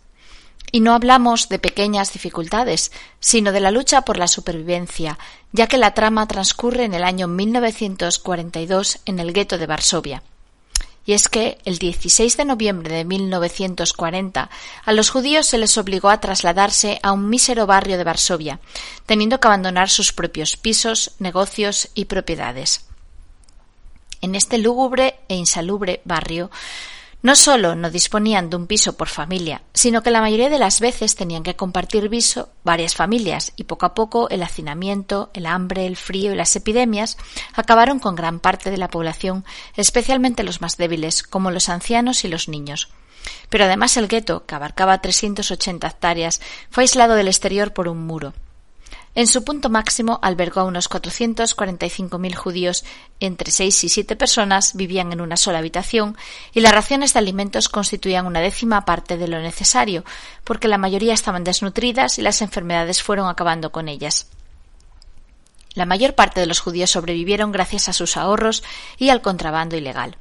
Y 0.71 0.81
no 0.81 0.93
hablamos 0.93 1.49
de 1.49 1.59
pequeñas 1.59 2.13
dificultades, 2.13 2.91
sino 3.19 3.51
de 3.51 3.59
la 3.59 3.71
lucha 3.71 4.01
por 4.01 4.17
la 4.17 4.27
supervivencia, 4.27 5.17
ya 5.51 5.67
que 5.67 5.77
la 5.77 5.93
trama 5.93 6.27
transcurre 6.27 6.83
en 6.83 6.93
el 6.93 7.03
año 7.03 7.27
1942 7.27 8.99
en 9.05 9.19
el 9.19 9.33
gueto 9.33 9.57
de 9.57 9.65
Varsovia. 9.65 10.23
Y 11.05 11.13
es 11.13 11.27
que 11.27 11.57
el 11.65 11.79
16 11.79 12.37
de 12.37 12.45
noviembre 12.45 12.93
de 12.93 13.03
1940 13.05 14.49
a 14.85 14.93
los 14.93 15.09
judíos 15.09 15.47
se 15.47 15.57
les 15.57 15.75
obligó 15.79 16.09
a 16.09 16.19
trasladarse 16.19 16.99
a 17.01 17.13
un 17.13 17.29
mísero 17.29 17.65
barrio 17.65 17.97
de 17.97 18.03
Varsovia, 18.03 18.59
teniendo 19.07 19.39
que 19.39 19.47
abandonar 19.47 19.89
sus 19.89 20.13
propios 20.13 20.55
pisos, 20.55 21.13
negocios 21.17 21.89
y 21.95 22.05
propiedades. 22.05 22.85
En 24.21 24.35
este 24.35 24.59
lúgubre 24.59 25.15
e 25.29 25.35
insalubre 25.35 26.01
barrio 26.05 26.51
no 27.21 27.35
solo 27.35 27.75
no 27.75 27.91
disponían 27.91 28.49
de 28.49 28.55
un 28.55 28.67
piso 28.67 28.95
por 28.95 29.09
familia, 29.09 29.61
sino 29.73 30.01
que 30.01 30.11
la 30.11 30.21
mayoría 30.21 30.49
de 30.49 30.59
las 30.59 30.79
veces 30.79 31.15
tenían 31.15 31.43
que 31.43 31.55
compartir 31.55 32.09
piso 32.09 32.49
varias 32.63 32.95
familias 32.95 33.51
y 33.57 33.65
poco 33.65 33.85
a 33.85 33.93
poco 33.93 34.29
el 34.29 34.41
hacinamiento, 34.41 35.29
el 35.33 35.45
hambre, 35.45 35.85
el 35.85 35.97
frío 35.97 36.31
y 36.31 36.35
las 36.35 36.55
epidemias 36.55 37.17
acabaron 37.53 37.99
con 37.99 38.15
gran 38.15 38.39
parte 38.39 38.71
de 38.71 38.77
la 38.77 38.89
población, 38.89 39.43
especialmente 39.75 40.43
los 40.43 40.61
más 40.61 40.77
débiles, 40.77 41.23
como 41.23 41.51
los 41.51 41.67
ancianos 41.67 42.23
y 42.23 42.29
los 42.29 42.47
niños. 42.47 42.89
Pero 43.49 43.65
además 43.65 43.97
el 43.97 44.07
gueto, 44.07 44.45
que 44.45 44.55
abarcaba 44.55 45.01
380 45.01 45.87
hectáreas, 45.87 46.41
fue 46.69 46.83
aislado 46.83 47.15
del 47.15 47.27
exterior 47.27 47.73
por 47.73 47.89
un 47.89 48.05
muro. 48.05 48.33
En 49.15 49.27
su 49.27 49.43
punto 49.43 49.69
máximo 49.69 50.19
albergó 50.21 50.61
a 50.61 50.65
unos 50.65 50.89
445.000 50.89 52.35
judíos, 52.35 52.85
entre 53.19 53.51
seis 53.51 53.83
y 53.83 53.89
siete 53.89 54.15
personas 54.15 54.75
vivían 54.75 55.11
en 55.11 55.19
una 55.19 55.35
sola 55.35 55.59
habitación 55.59 56.15
y 56.53 56.61
las 56.61 56.73
raciones 56.73 57.13
de 57.13 57.19
alimentos 57.19 57.69
constituían 57.69 58.27
una 58.27 58.39
décima 58.39 58.85
parte 58.85 59.17
de 59.17 59.27
lo 59.27 59.41
necesario, 59.41 60.05
porque 60.43 60.67
la 60.67 60.77
mayoría 60.77 61.13
estaban 61.13 61.43
desnutridas 61.43 62.19
y 62.19 62.21
las 62.21 62.41
enfermedades 62.41 63.01
fueron 63.01 63.27
acabando 63.27 63.71
con 63.71 63.87
ellas. 63.89 64.27
La 65.73 65.85
mayor 65.85 66.13
parte 66.13 66.39
de 66.39 66.47
los 66.47 66.59
judíos 66.59 66.91
sobrevivieron 66.91 67.51
gracias 67.51 67.89
a 67.89 67.93
sus 67.93 68.15
ahorros 68.15 68.63
y 68.97 69.09
al 69.09 69.21
contrabando 69.21 69.75
ilegal. 69.75 70.17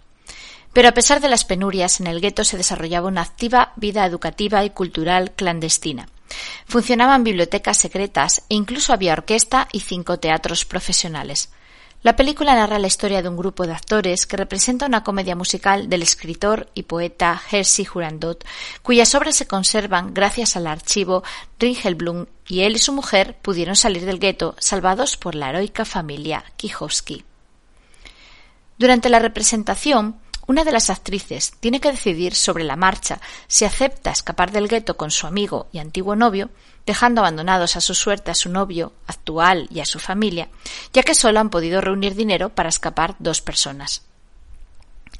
Pero 0.72 0.88
a 0.88 0.92
pesar 0.92 1.20
de 1.20 1.28
las 1.28 1.44
penurias, 1.44 2.00
en 2.00 2.06
el 2.06 2.20
gueto 2.20 2.44
se 2.44 2.56
desarrollaba 2.56 3.08
una 3.08 3.22
activa 3.22 3.72
vida 3.76 4.04
educativa 4.04 4.64
y 4.64 4.70
cultural 4.70 5.32
clandestina. 5.32 6.08
Funcionaban 6.66 7.24
bibliotecas 7.24 7.76
secretas 7.76 8.42
e 8.48 8.54
incluso 8.54 8.92
había 8.92 9.12
orquesta 9.12 9.68
y 9.72 9.80
cinco 9.80 10.18
teatros 10.18 10.64
profesionales. 10.64 11.50
La 12.02 12.14
película 12.14 12.54
narra 12.54 12.78
la 12.78 12.86
historia 12.86 13.22
de 13.22 13.28
un 13.28 13.36
grupo 13.36 13.66
de 13.66 13.72
actores 13.72 14.26
que 14.26 14.36
representa 14.36 14.86
una 14.86 15.02
comedia 15.02 15.34
musical 15.34 15.88
del 15.88 16.02
escritor 16.02 16.68
y 16.74 16.84
poeta 16.84 17.36
Jerzy 17.36 17.84
Jurandot, 17.84 18.44
cuyas 18.82 19.16
obras 19.16 19.34
se 19.34 19.48
conservan 19.48 20.14
gracias 20.14 20.56
al 20.56 20.68
archivo 20.68 21.24
Ringelblum 21.58 22.26
y 22.46 22.60
él 22.60 22.76
y 22.76 22.78
su 22.78 22.92
mujer 22.92 23.36
pudieron 23.42 23.74
salir 23.74 24.04
del 24.04 24.20
gueto 24.20 24.54
salvados 24.60 25.16
por 25.16 25.34
la 25.34 25.50
heroica 25.50 25.84
familia 25.84 26.44
Kijowski. 26.56 27.24
Durante 28.78 29.08
la 29.08 29.18
representación, 29.18 30.20
una 30.48 30.64
de 30.64 30.72
las 30.72 30.88
actrices 30.88 31.52
tiene 31.60 31.78
que 31.78 31.90
decidir 31.90 32.34
sobre 32.34 32.64
la 32.64 32.74
marcha 32.74 33.20
si 33.48 33.66
acepta 33.66 34.10
escapar 34.10 34.50
del 34.50 34.66
gueto 34.66 34.96
con 34.96 35.10
su 35.10 35.26
amigo 35.26 35.68
y 35.72 35.78
antiguo 35.78 36.16
novio, 36.16 36.48
dejando 36.86 37.20
abandonados 37.20 37.76
a 37.76 37.82
su 37.82 37.94
suerte 37.94 38.30
a 38.30 38.34
su 38.34 38.48
novio 38.48 38.94
actual 39.06 39.68
y 39.70 39.80
a 39.80 39.84
su 39.84 39.98
familia, 39.98 40.48
ya 40.94 41.02
que 41.02 41.14
solo 41.14 41.38
han 41.38 41.50
podido 41.50 41.82
reunir 41.82 42.14
dinero 42.14 42.48
para 42.48 42.70
escapar 42.70 43.14
dos 43.18 43.42
personas. 43.42 44.06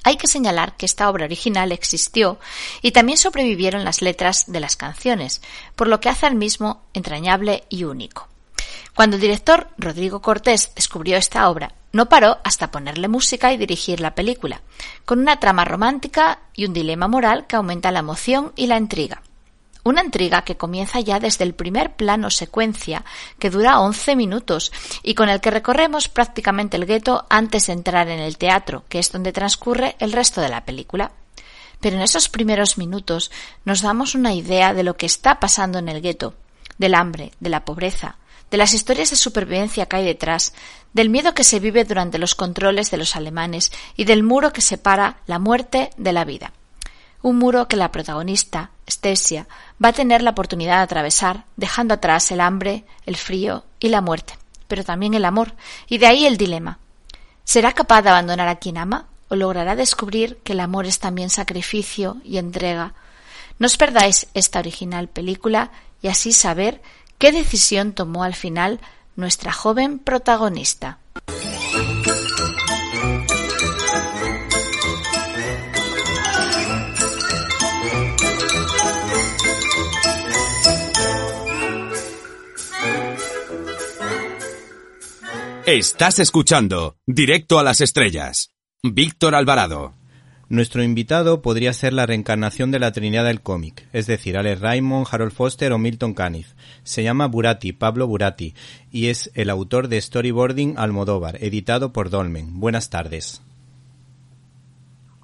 Hay 0.03 0.17
que 0.17 0.29
señalar 0.29 0.79
que 0.79 0.87
esta 0.87 1.11
obra 1.11 1.27
original 1.27 1.73
existió 1.73 2.38
y 2.81 2.93
también 2.93 3.19
sobrevivieron 3.19 3.85
las 3.85 4.01
letras 4.01 4.51
de 4.51 4.61
las 4.61 4.77
canciones, 4.77 5.43
por 5.77 5.88
lo 5.88 6.01
que 6.01 6.09
hace 6.09 6.25
al 6.25 6.37
mismo 6.37 6.87
entrañable 6.95 7.64
y 7.69 7.85
único. 7.85 8.29
Cuando 8.95 9.17
el 9.17 9.23
director 9.23 9.69
Rodrigo 9.77 10.23
Cortés 10.23 10.73
descubrió 10.75 11.19
esta 11.19 11.51
obra 11.51 11.75
no 11.92 12.09
paró 12.09 12.38
hasta 12.44 12.70
ponerle 12.70 13.09
música 13.09 13.53
y 13.53 13.57
dirigir 13.57 14.01
la 14.01 14.14
película, 14.14 14.61
con 15.05 15.20
una 15.20 15.40
trama 15.40 15.64
romántica 15.64 16.40
y 16.55 16.66
un 16.66 16.72
dilema 16.72 17.09
moral 17.09 17.46
que 17.46 17.57
aumenta 17.57 17.90
la 17.90 18.01
emoción 18.01 18.53
y 18.57 18.66
la 18.66 18.77
intriga. 18.77 19.22
Una 19.85 20.05
intriga 20.05 20.42
que 20.42 20.57
comienza 20.57 21.01
ya 21.01 21.18
desde 21.18 21.44
el 21.44 21.55
primer 21.55 21.94
plano 21.96 22.31
secuencia, 22.31 23.05
que 23.38 23.48
dura 23.48 23.81
once 23.81 24.16
minutos, 24.16 24.70
y 25.03 25.14
con 25.14 25.31
el 25.31 25.40
que 25.40 25.51
recorremos 25.51 26.09
prácticamente 26.09 26.77
el 26.77 26.85
gueto 26.85 27.24
antes 27.31 27.68
de 27.68 27.72
entrar 27.72 28.09
en 28.09 28.18
el 28.18 28.37
teatro, 28.37 28.85
que 28.88 28.98
es 28.98 29.11
donde 29.12 29.33
transcurre 29.33 29.96
el 29.98 30.12
resto 30.12 30.42
de 30.42 30.51
la 30.51 30.64
película. 30.64 31.12
Pero 31.81 31.96
en 31.96 32.03
esos 32.03 32.29
primeros 32.29 32.77
minutos 32.77 33.31
nos 33.64 33.81
damos 33.81 34.14
una 34.14 34.35
idea 34.35 34.74
de 34.74 34.83
lo 34.83 34.96
que 34.96 35.07
está 35.07 35.40
pasando 35.40 35.79
en 35.79 35.88
el 35.88 36.03
gueto, 36.03 36.35
del 36.77 36.94
hambre, 36.94 37.33
de 37.40 37.48
la 37.48 37.64
pobreza, 37.64 38.16
de 38.50 38.56
las 38.56 38.74
historias 38.74 39.11
de 39.11 39.16
supervivencia 39.16 39.87
que 39.87 39.96
hay 39.96 40.04
detrás, 40.04 40.54
del 40.92 41.11
miedo 41.11 41.34
que 41.34 41.44
se 41.44 41.61
vive 41.61 41.84
durante 41.84 42.18
los 42.18 42.34
controles 42.34 42.90
de 42.90 42.96
los 42.96 43.16
alemanes 43.16 43.72
y 43.96 44.04
del 44.04 44.22
muro 44.22 44.52
que 44.52 44.61
separa 44.61 45.18
la 45.26 45.38
muerte 45.38 45.90
de 45.96 46.12
la 46.12 46.24
vida. 46.24 46.52
Un 47.20 47.37
muro 47.37 47.66
que 47.68 47.76
la 47.76 47.90
protagonista, 47.90 48.70
Stesia, 48.88 49.48
va 49.82 49.88
a 49.88 49.92
tener 49.92 50.22
la 50.22 50.30
oportunidad 50.30 50.76
de 50.76 50.82
atravesar, 50.84 51.44
dejando 51.56 51.94
atrás 51.94 52.30
el 52.30 52.40
hambre, 52.40 52.84
el 53.06 53.16
frío 53.16 53.64
y 53.80 53.88
la 53.88 54.00
muerte, 54.00 54.34
pero 54.68 54.84
también 54.84 55.14
el 55.14 55.24
amor, 55.24 55.54
y 55.88 55.98
de 55.98 56.06
ahí 56.06 56.26
el 56.26 56.37
dilema. 56.37 56.78
¿Será 57.44 57.72
capaz 57.72 58.02
de 58.02 58.11
abandonar 58.11 58.48
a 58.48 58.56
quien 58.56 58.78
ama 58.78 59.06
o 59.28 59.34
logrará 59.34 59.74
descubrir 59.74 60.38
que 60.44 60.52
el 60.52 60.61
amor 60.61 60.87
es 60.87 61.00
también 61.00 61.28
sacrificio 61.28 62.18
y 62.24 62.38
entrega? 62.38 62.94
No 63.58 63.66
os 63.66 63.76
perdáis 63.76 64.28
esta 64.34 64.61
original 64.61 65.08
película 65.08 65.72
y 66.00 66.08
así 66.08 66.32
saber 66.32 66.80
¿Qué 67.18 67.33
decisión 67.33 67.94
tomó 67.94 68.22
al 68.22 68.35
final 68.35 68.78
nuestra 69.16 69.52
joven 69.52 69.98
protagonista? 69.98 71.00
Estás 85.66 86.20
escuchando 86.20 86.96
Directo 87.04 87.59
a 87.59 87.64
las 87.64 87.81
Estrellas. 87.81 88.54
Víctor 88.83 89.35
Alvarado. 89.35 89.97
Nuestro 90.50 90.82
invitado 90.82 91.42
podría 91.42 91.74
ser 91.74 91.92
la 91.92 92.06
reencarnación 92.06 92.70
de 92.70 92.78
la 92.78 92.90
Trinidad 92.90 93.26
del 93.26 93.42
cómic, 93.42 93.87
es 93.92 94.06
decir, 94.06 94.38
Alex 94.38 94.61
Raymond, 94.61 95.06
Harold 95.11 95.32
Foster 95.32 95.72
o 95.72 95.78
Milton 95.78 96.14
Caniff. 96.14 96.54
Se 96.84 97.02
llama 97.02 97.26
Burati, 97.26 97.72
Pablo 97.72 98.06
Burati, 98.06 98.54
y 98.90 99.08
es 99.08 99.30
el 99.34 99.50
autor 99.50 99.88
de 99.88 100.00
Storyboarding 100.00 100.78
Almodóvar, 100.78 101.37
editado 101.44 101.92
por 101.92 102.08
Dolmen. 102.08 102.61
Buenas 102.61 102.88
tardes. 102.88 103.42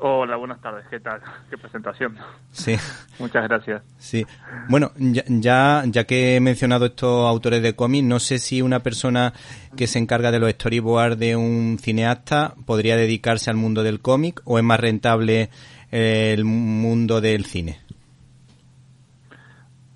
Hola, 0.07 0.37
buenas 0.37 0.61
tardes. 0.61 0.85
¿Qué 0.91 1.01
tal? 1.01 1.23
Qué 1.51 1.57
presentación. 1.57 2.19
Sí. 2.51 2.77
Muchas 3.19 3.43
gracias. 3.45 3.83
Sí. 3.97 4.27
Bueno, 4.69 4.93
ya, 4.99 5.83
ya 5.87 6.05
que 6.05 6.37
he 6.37 6.41
mencionado 6.41 6.85
estos 6.85 7.27
autores 7.27 7.63
de 7.63 7.75
cómics, 7.75 8.07
no 8.07 8.21
sé 8.21 8.37
si 8.37 8.61
una 8.61 8.81
persona 8.81 9.33
que 9.79 9.87
se 9.87 9.99
encarga 9.99 10.31
de 10.31 10.41
los 10.41 10.51
storyboards 10.51 11.19
de 11.19 11.37
un 11.37 11.79
cineasta 11.81 12.55
podría 12.67 12.97
dedicarse 12.97 13.49
al 13.49 13.57
mundo 13.57 13.83
del 13.83 14.03
cómic 14.03 14.43
o 14.45 14.59
es 14.59 14.65
más 14.65 14.79
rentable 14.79 15.49
el 15.91 16.45
mundo 16.45 17.23
del 17.23 17.47
cine. 17.47 17.81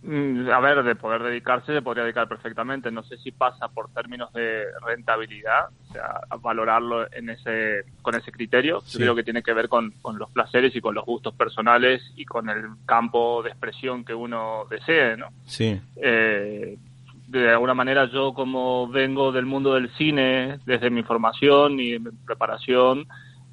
Mm, 0.09 0.49
a 0.49 0.59
ver, 0.61 0.83
de 0.85 0.95
poder 0.95 1.23
dedicarse 1.23 1.75
se 1.75 1.83
podría 1.83 2.05
dedicar 2.05 2.27
perfectamente. 2.27 2.91
No 2.91 3.03
sé 3.03 3.19
si 3.19 3.31
pasa 3.31 3.69
por 3.69 3.91
términos 3.91 4.33
de 4.33 4.65
rentabilidad, 4.87 5.69
o 5.91 5.93
sea, 5.93 6.21
valorarlo 6.41 7.13
en 7.13 7.29
ese, 7.29 7.83
con 8.01 8.15
ese 8.15 8.33
criterio. 8.33 8.83
Yo 8.89 9.01
creo 9.01 9.15
que 9.15 9.23
tiene 9.23 9.43
que 9.43 9.53
ver 9.53 9.69
con, 9.69 9.91
con, 10.01 10.19
los 10.19 10.31
placeres 10.31 10.75
y 10.75 10.81
con 10.81 10.95
los 10.95 11.05
gustos 11.05 11.35
personales 11.35 12.03
y 12.17 12.25
con 12.25 12.49
el 12.49 12.69
campo 12.87 13.43
de 13.43 13.51
expresión 13.51 14.03
que 14.03 14.15
uno 14.15 14.65
desee, 14.71 15.19
¿no? 15.19 15.27
Sí. 15.45 15.79
Eh, 15.97 16.79
de 17.27 17.51
alguna 17.51 17.75
manera 17.75 18.07
yo 18.07 18.33
como 18.33 18.89
vengo 18.89 19.31
del 19.31 19.45
mundo 19.45 19.75
del 19.75 19.91
cine, 19.97 20.59
desde 20.65 20.89
mi 20.89 21.03
formación 21.03 21.79
y 21.81 21.99
mi 21.99 22.11
preparación, 22.25 23.07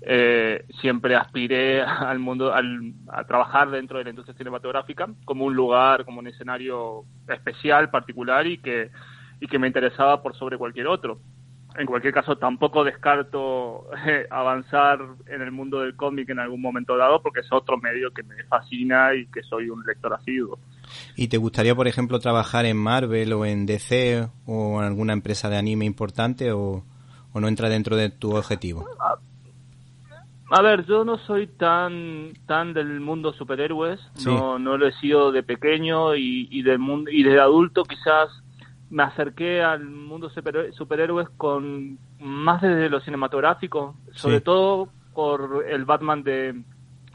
eh, 0.07 0.65
siempre 0.81 1.15
aspiré 1.15 1.81
al 1.81 2.19
mundo, 2.19 2.53
al, 2.53 2.93
a 3.07 3.23
trabajar 3.23 3.71
dentro 3.71 3.97
de 3.97 4.03
la 4.03 4.11
industria 4.11 4.37
cinematográfica 4.37 5.09
como 5.25 5.45
un 5.45 5.55
lugar, 5.55 6.05
como 6.05 6.19
un 6.19 6.27
escenario 6.27 7.05
especial, 7.27 7.89
particular 7.89 8.45
y 8.45 8.59
que, 8.59 8.91
y 9.39 9.47
que 9.47 9.57
me 9.57 9.67
interesaba 9.67 10.21
por 10.21 10.35
sobre 10.37 10.59
cualquier 10.59 10.87
otro. 10.87 11.19
En 11.77 11.87
cualquier 11.87 12.13
caso, 12.13 12.37
tampoco 12.37 12.83
descarto 12.83 13.89
eh, 14.07 14.27
avanzar 14.29 14.99
en 15.25 15.41
el 15.41 15.51
mundo 15.51 15.81
del 15.81 15.95
cómic 15.95 16.29
en 16.29 16.39
algún 16.39 16.61
momento 16.61 16.95
dado, 16.95 17.21
porque 17.21 17.41
es 17.41 17.51
otro 17.51 17.77
medio 17.77 18.11
que 18.11 18.23
me 18.23 18.43
fascina 18.43 19.13
y 19.15 19.25
que 19.25 19.41
soy 19.41 19.69
un 19.69 19.83
lector 19.85 20.13
asiduo. 20.13 20.59
¿Y 21.15 21.27
te 21.29 21.37
gustaría, 21.37 21.75
por 21.75 21.87
ejemplo, 21.87 22.19
trabajar 22.19 22.65
en 22.65 22.77
Marvel 22.77 23.33
o 23.33 23.45
en 23.45 23.65
DC 23.65 24.29
o 24.45 24.79
en 24.79 24.85
alguna 24.85 25.13
empresa 25.13 25.49
de 25.49 25.57
anime 25.57 25.85
importante 25.85 26.51
o, 26.51 26.85
o 27.33 27.39
no 27.41 27.47
entra 27.47 27.69
dentro 27.69 27.97
de 27.97 28.09
tu 28.09 28.35
objetivo? 28.35 28.87
Ah, 28.99 29.17
a 30.51 30.61
ver, 30.61 30.85
yo 30.85 31.03
no 31.03 31.17
soy 31.19 31.47
tan 31.47 32.33
tan 32.45 32.73
del 32.73 32.99
mundo 32.99 33.33
superhéroes, 33.33 33.99
no 34.25 34.59
no 34.59 34.77
lo 34.77 34.87
he 34.87 34.91
sido 34.93 35.31
de 35.31 35.43
pequeño 35.43 36.15
y, 36.15 36.47
y 36.51 36.61
del 36.61 36.79
mundo 36.79 37.09
y 37.11 37.23
de 37.23 37.39
adulto 37.39 37.83
quizás 37.83 38.29
me 38.89 39.03
acerqué 39.03 39.63
al 39.63 39.85
mundo 39.85 40.29
superhéroes 40.29 41.29
con 41.37 41.97
más 42.19 42.61
desde 42.61 42.89
lo 42.89 42.99
cinematográfico, 43.01 43.95
sobre 44.13 44.41
todo 44.41 44.89
por 45.13 45.65
el 45.67 45.85
Batman 45.85 46.23
de, 46.23 46.61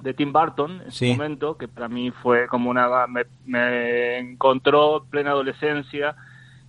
de 0.02 0.14
Tim 0.14 0.32
Burton 0.32 0.82
en 0.84 0.90
su 0.90 1.04
momento, 1.06 1.56
que 1.56 1.68
para 1.68 1.88
mí 1.88 2.10
fue 2.10 2.48
como 2.48 2.70
una 2.70 3.06
me, 3.06 3.24
me 3.46 4.18
encontró 4.18 5.04
plena 5.08 5.30
adolescencia 5.30 6.16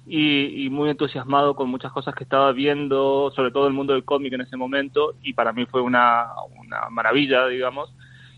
y, 0.05 0.69
muy 0.69 0.89
entusiasmado 0.89 1.55
con 1.55 1.69
muchas 1.69 1.91
cosas 1.91 2.15
que 2.15 2.23
estaba 2.23 2.51
viendo, 2.51 3.31
sobre 3.35 3.51
todo 3.51 3.67
el 3.67 3.73
mundo 3.73 3.93
del 3.93 4.03
cómic 4.03 4.33
en 4.33 4.41
ese 4.41 4.57
momento, 4.57 5.15
y 5.21 5.33
para 5.33 5.53
mí 5.53 5.65
fue 5.65 5.81
una, 5.81 6.27
una 6.59 6.89
maravilla, 6.89 7.47
digamos, 7.47 7.93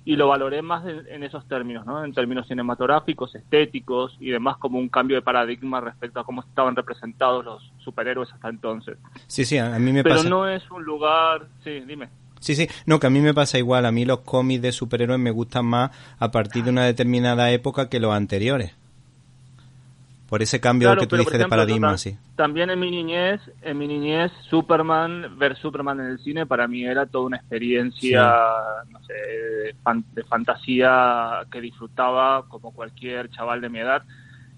y 0.06 0.18
lo 0.18 0.28
valoré 0.28 0.62
más 0.62 0.84
en, 0.86 1.24
esos 1.24 1.48
términos, 1.48 1.86
¿no? 1.86 2.04
En 2.04 2.14
términos 2.14 2.46
cinematográficos, 2.48 3.34
estéticos 3.36 4.18
y 4.20 4.32
demás, 4.32 4.58
como 4.58 4.78
un 4.78 4.90
cambio 4.90 5.16
de 5.16 5.22
paradigma 5.22 5.80
respecto 5.80 6.20
a 6.20 6.26
cómo 6.26 6.42
estaban 6.42 6.76
representados 6.76 7.46
los 7.46 7.72
superhéroes 7.78 8.32
hasta 8.34 8.50
entonces. 8.50 8.98
Sí, 9.28 9.46
sí, 9.46 9.58
a 9.58 9.80
mí 9.80 9.94
me 9.94 10.04
Pero 10.04 10.16
pasa. 10.16 10.24
Pero 10.26 10.36
no 10.36 10.50
es 10.50 10.70
un 10.72 10.84
lugar, 10.84 11.48
sí, 11.64 11.80
dime. 11.88 12.10
Sí, 12.42 12.56
sí, 12.56 12.68
no, 12.86 13.00
que 13.00 13.08
a 13.08 13.10
mí 13.10 13.22
me 13.22 13.34
pasa 13.34 13.58
igual. 13.58 13.86
A 13.86 13.94
mí 13.94 14.04
los 14.04 14.20
cómics 14.20 14.62
de 14.62 14.74
superhéroes 14.74 15.20
me 15.20 15.32
gustan 15.32 15.66
más 15.66 15.92
a 16.20 16.32
partir 16.32 16.66
de 16.66 16.72
una 16.72 16.84
determinada 16.84 17.50
época 17.52 17.88
que 17.88 18.02
los 18.02 18.14
anteriores 18.14 18.76
por 20.34 20.42
ese 20.42 20.60
cambio 20.60 20.98
que 20.98 21.06
tú 21.06 21.16
dices 21.16 21.38
de 21.38 21.46
paradigma, 21.46 21.96
sí. 21.96 22.18
También 22.36 22.72
en 22.72 22.80
mi 22.80 22.90
niñez, 22.90 23.40
en 23.62 23.78
mi 23.78 23.88
niñez, 23.88 24.32
Superman, 24.50 25.38
ver 25.38 25.56
Superman 25.58 26.00
en 26.00 26.08
el 26.08 26.18
cine 26.18 26.48
para 26.48 26.68
mí 26.68 26.84
era 26.84 27.06
toda 27.06 27.28
una 27.28 27.38
experiencia, 27.38 28.34
no 28.90 29.00
sé, 29.04 29.76
de 30.16 30.24
fantasía 30.24 31.46
que 31.52 31.62
disfrutaba 31.62 32.48
como 32.50 32.72
cualquier 32.72 33.30
chaval 33.30 33.62
de 33.62 33.70
mi 33.70 33.78
edad 33.78 34.02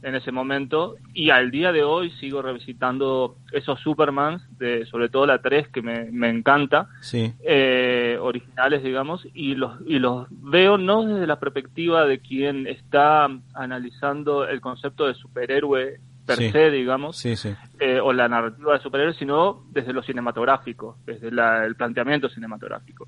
en 0.02 0.16
ese 0.16 0.32
momento 0.32 0.96
y 1.14 1.30
al 1.30 1.52
día 1.52 1.72
de 1.72 1.84
hoy 1.84 2.12
sigo 2.20 2.42
revisitando 2.42 3.38
esos 3.52 3.80
Supermans, 3.80 4.44
de, 4.58 4.86
sobre 4.86 5.10
todo 5.10 5.26
la 5.26 5.40
3 5.40 5.70
que 5.70 5.82
me, 5.82 6.12
me 6.12 6.30
encanta, 6.30 6.90
eh, 7.14 8.18
originales 8.22 8.84
digamos, 8.84 9.28
y 9.34 9.56
los, 9.56 9.80
y 9.86 10.00
los 10.00 10.28
veo 10.30 10.78
no 10.78 11.06
desde 11.06 11.28
la 11.28 11.40
perspectiva 11.40 12.06
de 12.06 12.20
quien 12.20 12.68
está 12.68 13.28
analizando 13.54 14.48
el 14.48 14.62
concepto 14.62 15.08
de 15.08 15.16
superhéroe 15.16 16.00
per 16.26 16.52
se, 16.52 16.72
digamos, 16.72 17.24
eh, 17.26 18.00
o 18.02 18.12
la 18.12 18.28
narrativa 18.28 18.74
de 18.74 18.80
superhéroe, 18.80 19.14
sino 19.14 19.64
desde 19.72 19.94
lo 19.94 20.02
cinematográfico, 20.02 20.98
desde 21.06 21.28
el 21.28 21.76
planteamiento 21.76 22.30
cinematográfico. 22.30 23.08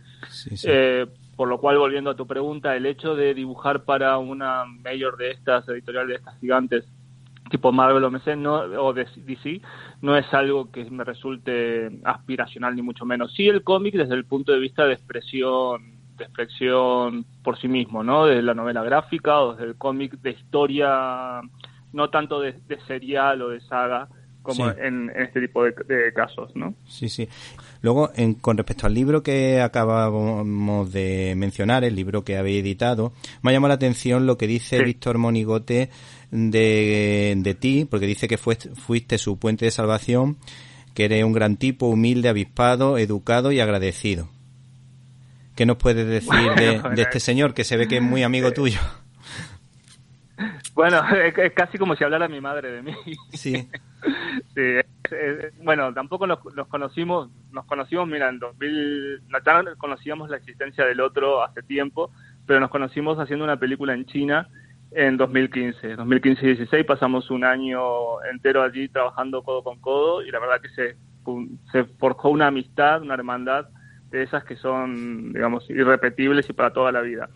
Eh, 0.63 1.07
por 1.37 1.47
lo 1.47 1.59
cual, 1.59 1.77
volviendo 1.77 2.09
a 2.09 2.15
tu 2.15 2.25
pregunta, 2.25 2.75
el 2.75 2.87
hecho 2.87 3.15
de 3.15 3.35
dibujar 3.35 3.83
para 3.83 4.17
una 4.17 4.65
mayor 4.65 5.17
de 5.17 5.31
estas, 5.31 5.69
editorial 5.69 6.07
de 6.07 6.15
estas 6.15 6.37
gigantes, 6.39 6.83
tipo 7.51 7.71
Marvel 7.71 8.03
o, 8.03 8.09
MC, 8.09 8.35
no, 8.35 8.55
o 8.55 8.91
DC, 8.91 9.61
no 10.01 10.17
es 10.17 10.33
algo 10.33 10.71
que 10.71 10.83
me 10.89 11.03
resulte 11.03 11.91
aspiracional 12.03 12.75
ni 12.75 12.81
mucho 12.81 13.05
menos. 13.05 13.31
Sí 13.33 13.47
el 13.47 13.63
cómic 13.63 13.93
desde 13.93 14.15
el 14.15 14.25
punto 14.25 14.51
de 14.51 14.59
vista 14.59 14.85
de 14.87 14.93
expresión, 14.93 15.95
de 16.17 16.23
expresión 16.23 17.23
por 17.43 17.59
sí 17.59 17.67
mismo, 17.67 18.03
¿no? 18.03 18.25
Desde 18.25 18.41
la 18.41 18.55
novela 18.55 18.83
gráfica 18.83 19.39
o 19.39 19.53
desde 19.53 19.65
el 19.65 19.77
cómic 19.77 20.19
de 20.19 20.31
historia, 20.31 21.41
no 21.93 22.09
tanto 22.09 22.41
de 22.41 22.55
serial 22.87 23.43
o 23.43 23.49
de 23.49 23.61
saga, 23.61 24.09
como 24.47 24.69
en, 24.69 25.11
este 25.15 25.41
tipo 25.41 25.63
de, 25.63 26.13
casos, 26.15 26.55
¿no? 26.55 26.73
Sí, 26.87 27.09
sí. 27.09 27.27
Luego, 27.81 28.11
en, 28.15 28.35
con 28.35 28.57
respecto 28.57 28.87
al 28.87 28.93
libro 28.93 29.21
que 29.21 29.61
acabamos 29.61 30.91
de 30.91 31.33
mencionar, 31.35 31.83
el 31.83 31.95
libro 31.95 32.23
que 32.23 32.37
habéis 32.37 32.61
editado, 32.61 33.13
me 33.41 33.51
ha 33.51 33.53
llamado 33.53 33.69
la 33.69 33.75
atención 33.75 34.25
lo 34.25 34.37
que 34.37 34.47
dice 34.47 34.81
Víctor 34.83 35.17
Monigote 35.17 35.89
de, 36.31 37.35
de 37.37 37.55
ti, 37.55 37.85
porque 37.85 38.07
dice 38.07 38.27
que 38.27 38.37
fuiste 38.37 39.17
su 39.17 39.37
puente 39.37 39.65
de 39.65 39.71
salvación, 39.71 40.37
que 40.93 41.05
eres 41.05 41.23
un 41.23 41.33
gran 41.33 41.57
tipo, 41.57 41.87
humilde, 41.87 42.29
avispado, 42.29 42.97
educado 42.97 43.51
y 43.51 43.59
agradecido. 43.59 44.29
¿Qué 45.55 45.65
nos 45.65 45.77
puedes 45.77 46.07
decir 46.07 46.51
de, 46.55 46.81
de 46.95 47.01
este 47.01 47.19
señor 47.19 47.53
que 47.53 47.63
se 47.63 47.77
ve 47.77 47.87
que 47.87 47.97
es 47.97 48.03
muy 48.03 48.23
amigo 48.23 48.51
tuyo? 48.53 48.79
Bueno, 50.77 51.01
es 51.37 51.53
casi 51.53 51.79
como 51.79 51.95
si 51.95 52.03
hablara 52.03 52.27
mi 52.27 52.39
madre 52.39 52.71
de 52.71 52.83
mí. 52.83 52.93
Sí. 53.33 53.67
sí, 54.53 54.61
bueno, 55.63 55.91
tampoco 55.91 56.27
nos, 56.27 56.37
conocimos, 56.69 57.31
nos 57.51 57.65
conocimos, 57.65 58.07
mira, 58.07 58.29
en 58.29 58.37
2000, 58.37 59.23
ya 59.43 59.63
conocíamos 59.79 60.29
la 60.29 60.37
existencia 60.37 60.85
del 60.85 61.01
otro 61.01 61.43
hace 61.43 61.63
tiempo, 61.63 62.11
pero 62.45 62.59
nos 62.59 62.69
conocimos 62.69 63.17
haciendo 63.17 63.43
una 63.43 63.57
película 63.57 63.95
en 63.95 64.05
China 64.05 64.49
en 64.91 65.17
2015. 65.17 65.95
2015 65.95 66.45
y 66.45 66.47
16 66.49 66.85
pasamos 66.85 67.31
un 67.31 67.43
año 67.43 68.21
entero 68.31 68.61
allí 68.61 68.87
trabajando 68.87 69.41
codo 69.41 69.63
con 69.63 69.81
codo 69.81 70.21
y 70.21 70.29
la 70.29 70.39
verdad 70.39 70.61
que 70.61 70.69
se, 70.69 70.95
se 71.71 71.85
forjó 71.97 72.29
una 72.29 72.47
amistad, 72.47 73.01
una 73.01 73.15
hermandad 73.15 73.65
de 74.11 74.21
esas 74.21 74.43
que 74.43 74.55
son, 74.55 75.33
digamos, 75.33 75.67
irrepetibles 75.71 76.47
y 76.51 76.53
para 76.53 76.71
toda 76.71 76.91
la 76.91 77.01
vida. 77.01 77.29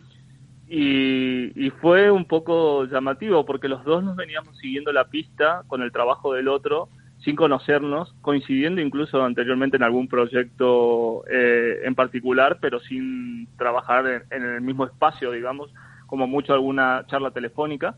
Y, 0.74 1.70
fue 1.82 2.10
un 2.10 2.24
poco 2.24 2.86
llamativo 2.86 3.46
porque 3.46 3.68
los 3.68 3.84
dos 3.84 4.02
nos 4.06 4.16
veníamos 4.16 4.58
siguiendo 4.58 4.94
la 4.94 5.10
pista 5.10 5.64
con 5.68 5.82
el 5.82 5.92
trabajo 5.92 6.34
del 6.34 6.48
otro 6.48 6.88
sin 7.20 7.36
conocernos, 7.36 8.16
coincidiendo 8.22 8.80
incluso 8.80 9.22
anteriormente 9.22 9.76
en 9.76 9.84
algún 9.84 10.08
proyecto 10.08 11.26
eh, 11.30 11.82
en 11.84 11.94
particular, 11.94 12.60
pero 12.62 12.80
sin 12.80 13.50
trabajar 13.58 14.24
en, 14.32 14.44
el 14.44 14.62
mismo 14.62 14.86
espacio, 14.86 15.32
digamos, 15.32 15.74
como 16.08 16.26
mucho 16.26 16.54
alguna 16.54 17.06
charla 17.08 17.32
telefónica. 17.32 17.96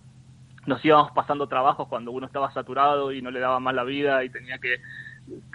Nos 0.65 0.83
íbamos 0.83 1.11
pasando 1.11 1.47
trabajos 1.47 1.87
cuando 1.87 2.11
uno 2.11 2.25
estaba 2.25 2.51
saturado 2.53 3.11
y 3.11 3.21
no 3.21 3.29
le 3.29 3.39
daba 3.39 3.59
más 3.59 3.75
la 3.75 3.83
vida 3.83 4.23
y 4.23 4.29
tenía 4.29 4.57
que 4.57 4.77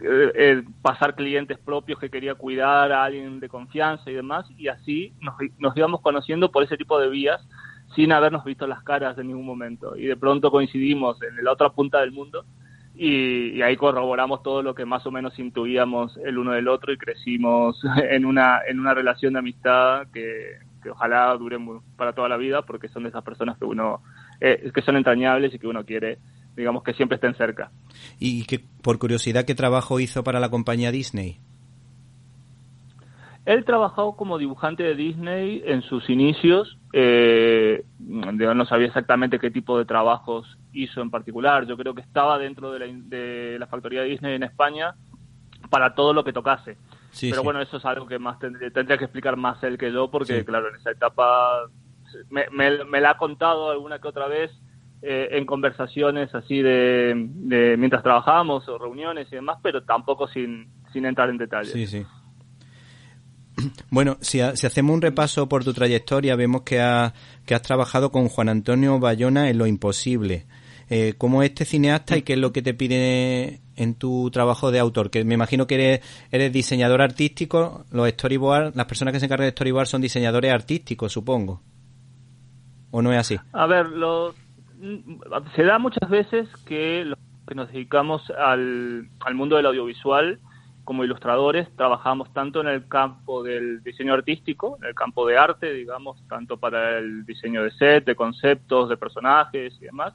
eh, 0.02 0.62
pasar 0.82 1.14
clientes 1.14 1.58
propios 1.58 1.98
que 1.98 2.10
quería 2.10 2.34
cuidar 2.34 2.92
a 2.92 3.04
alguien 3.04 3.40
de 3.40 3.48
confianza 3.48 4.10
y 4.10 4.14
demás, 4.14 4.46
y 4.56 4.68
así 4.68 5.12
nos, 5.20 5.34
nos 5.58 5.76
íbamos 5.76 6.00
conociendo 6.00 6.50
por 6.50 6.62
ese 6.62 6.76
tipo 6.76 6.98
de 6.98 7.08
vías 7.08 7.40
sin 7.94 8.12
habernos 8.12 8.44
visto 8.44 8.66
las 8.66 8.82
caras 8.82 9.18
en 9.18 9.28
ningún 9.28 9.46
momento. 9.46 9.96
Y 9.96 10.06
de 10.06 10.16
pronto 10.16 10.50
coincidimos 10.50 11.18
en 11.22 11.44
la 11.44 11.52
otra 11.52 11.70
punta 11.70 12.00
del 12.00 12.12
mundo 12.12 12.44
y, 12.98 13.62
ahí 13.62 13.76
corroboramos 13.76 14.42
todo 14.42 14.62
lo 14.62 14.74
que 14.74 14.84
más 14.84 15.06
o 15.06 15.10
menos 15.10 15.38
intuíamos 15.38 16.18
el 16.24 16.36
uno 16.36 16.52
del 16.52 16.68
otro 16.68 16.92
y 16.92 16.98
crecimos 16.98 17.80
en 18.10 18.26
una, 18.26 18.60
en 18.68 18.80
una 18.80 18.92
relación 18.92 19.34
de 19.34 19.38
amistad 19.38 20.08
que, 20.12 20.58
ojalá 20.90 21.36
dure 21.36 21.58
para 21.96 22.14
toda 22.14 22.30
la 22.30 22.38
vida 22.38 22.62
porque 22.62 22.88
son 22.88 23.02
de 23.02 23.10
esas 23.10 23.22
personas 23.22 23.58
que 23.58 23.66
uno, 23.66 24.00
eh, 24.40 24.70
que 24.74 24.80
son 24.80 24.96
entrañables 24.96 25.52
y 25.52 25.58
que 25.58 25.66
uno 25.66 25.84
quiere 25.84 26.18
digamos 26.58 26.82
que 26.82 26.92
siempre 26.92 27.14
estén 27.14 27.34
cerca. 27.36 27.70
Y 28.18 28.44
que, 28.44 28.60
por 28.82 28.98
curiosidad, 28.98 29.44
¿qué 29.44 29.54
trabajo 29.54 30.00
hizo 30.00 30.24
para 30.24 30.40
la 30.40 30.50
compañía 30.50 30.90
Disney? 30.90 31.38
Él 33.46 33.64
trabajó 33.64 34.16
como 34.16 34.36
dibujante 34.36 34.82
de 34.82 34.94
Disney 34.94 35.62
en 35.64 35.80
sus 35.82 36.10
inicios. 36.10 36.76
Eh, 36.92 37.84
no 37.98 38.66
sabía 38.66 38.88
exactamente 38.88 39.38
qué 39.38 39.50
tipo 39.50 39.78
de 39.78 39.86
trabajos 39.86 40.58
hizo 40.72 41.00
en 41.00 41.10
particular. 41.10 41.66
Yo 41.66 41.76
creo 41.78 41.94
que 41.94 42.02
estaba 42.02 42.38
dentro 42.38 42.72
de 42.72 42.78
la, 42.80 42.86
de 42.86 43.56
la 43.58 43.66
factoría 43.66 44.02
de 44.02 44.08
Disney 44.08 44.34
en 44.34 44.42
España 44.42 44.94
para 45.70 45.94
todo 45.94 46.12
lo 46.12 46.24
que 46.24 46.32
tocase. 46.32 46.76
Pero 47.20 47.42
bueno, 47.42 47.62
eso 47.62 47.78
es 47.78 47.84
algo 47.84 48.06
que 48.06 48.18
más 48.18 48.38
tendría, 48.38 48.98
que 48.98 49.04
explicar 49.04 49.36
más 49.36 49.62
él 49.62 49.78
que 49.78 49.92
yo, 49.92 50.10
porque 50.10 50.44
claro, 50.44 50.68
en 50.68 50.76
esa 50.76 50.90
etapa 50.90 51.68
me, 52.30 52.46
me, 52.50 52.84
me 52.84 53.00
la 53.00 53.12
ha 53.12 53.16
contado 53.16 53.70
alguna 53.70 53.98
que 53.98 54.08
otra 54.08 54.28
vez 54.28 54.50
eh, 55.00 55.28
en 55.32 55.46
conversaciones 55.46 56.34
así 56.34 56.60
de, 56.60 57.14
mientras 57.78 58.02
trabajábamos 58.02 58.68
o 58.68 58.78
reuniones 58.78 59.28
y 59.30 59.36
demás, 59.36 59.58
pero 59.62 59.84
tampoco 59.84 60.26
sin, 60.28 60.68
sin 60.92 61.06
entrar 61.06 61.30
en 61.30 61.38
detalles. 61.38 61.72
Sí, 61.72 61.86
sí. 61.86 62.04
Bueno, 63.90 64.16
si, 64.20 64.40
si, 64.54 64.66
hacemos 64.66 64.94
un 64.94 65.02
repaso 65.02 65.48
por 65.48 65.64
tu 65.64 65.72
trayectoria, 65.72 66.36
vemos 66.36 66.62
que, 66.62 66.76
que 67.44 67.54
has 67.54 67.62
trabajado 67.62 68.12
con 68.12 68.28
Juan 68.28 68.48
Antonio 68.48 68.98
Bayona 69.00 69.50
en 69.50 69.58
Lo 69.58 69.66
Imposible. 69.66 70.46
Eh, 70.90 71.14
¿Cómo 71.18 71.42
es 71.42 71.50
este 71.50 71.64
cineasta 71.64 72.16
y 72.16 72.22
qué 72.22 72.32
es 72.32 72.38
lo 72.38 72.52
que 72.52 72.62
te 72.62 72.72
pide 72.72 73.60
en 73.76 73.94
tu 73.94 74.30
trabajo 74.30 74.70
de 74.70 74.78
autor? 74.78 75.10
Que 75.10 75.24
me 75.24 75.34
imagino 75.34 75.66
que 75.66 75.74
eres, 75.74 76.26
eres 76.30 76.52
diseñador 76.52 77.02
artístico, 77.02 77.84
los 77.90 78.08
storyboard, 78.08 78.74
las 78.74 78.86
personas 78.86 79.12
que 79.12 79.20
se 79.20 79.26
encargan 79.26 79.46
de 79.46 79.52
storyboard 79.52 79.86
son 79.86 80.00
diseñadores 80.00 80.52
artísticos, 80.52 81.12
supongo. 81.12 81.62
¿O 82.90 83.02
no 83.02 83.12
es 83.12 83.18
así? 83.18 83.36
A 83.52 83.66
ver, 83.66 83.86
los 83.86 84.34
se 85.54 85.64
da 85.64 85.78
muchas 85.78 86.08
veces 86.08 86.48
que 86.64 87.04
los 87.04 87.18
que 87.48 87.54
nos 87.54 87.72
dedicamos 87.72 88.30
al, 88.30 89.08
mundo 89.34 89.56
del 89.56 89.66
audiovisual 89.66 90.38
como 90.84 91.04
ilustradores 91.04 91.68
trabajamos 91.76 92.32
tanto 92.32 92.60
en 92.60 92.68
el 92.68 92.86
campo 92.88 93.42
del 93.42 93.82
diseño 93.82 94.14
artístico, 94.14 94.78
en 94.80 94.88
el 94.88 94.94
campo 94.94 95.26
de 95.26 95.36
arte, 95.36 95.72
digamos, 95.72 96.22
tanto 96.28 96.58
para 96.58 96.98
el 96.98 97.24
diseño 97.26 97.62
de 97.62 97.70
set, 97.72 98.04
de 98.04 98.14
conceptos, 98.14 98.88
de 98.88 98.96
personajes 98.96 99.74
y 99.80 99.84
demás, 99.84 100.14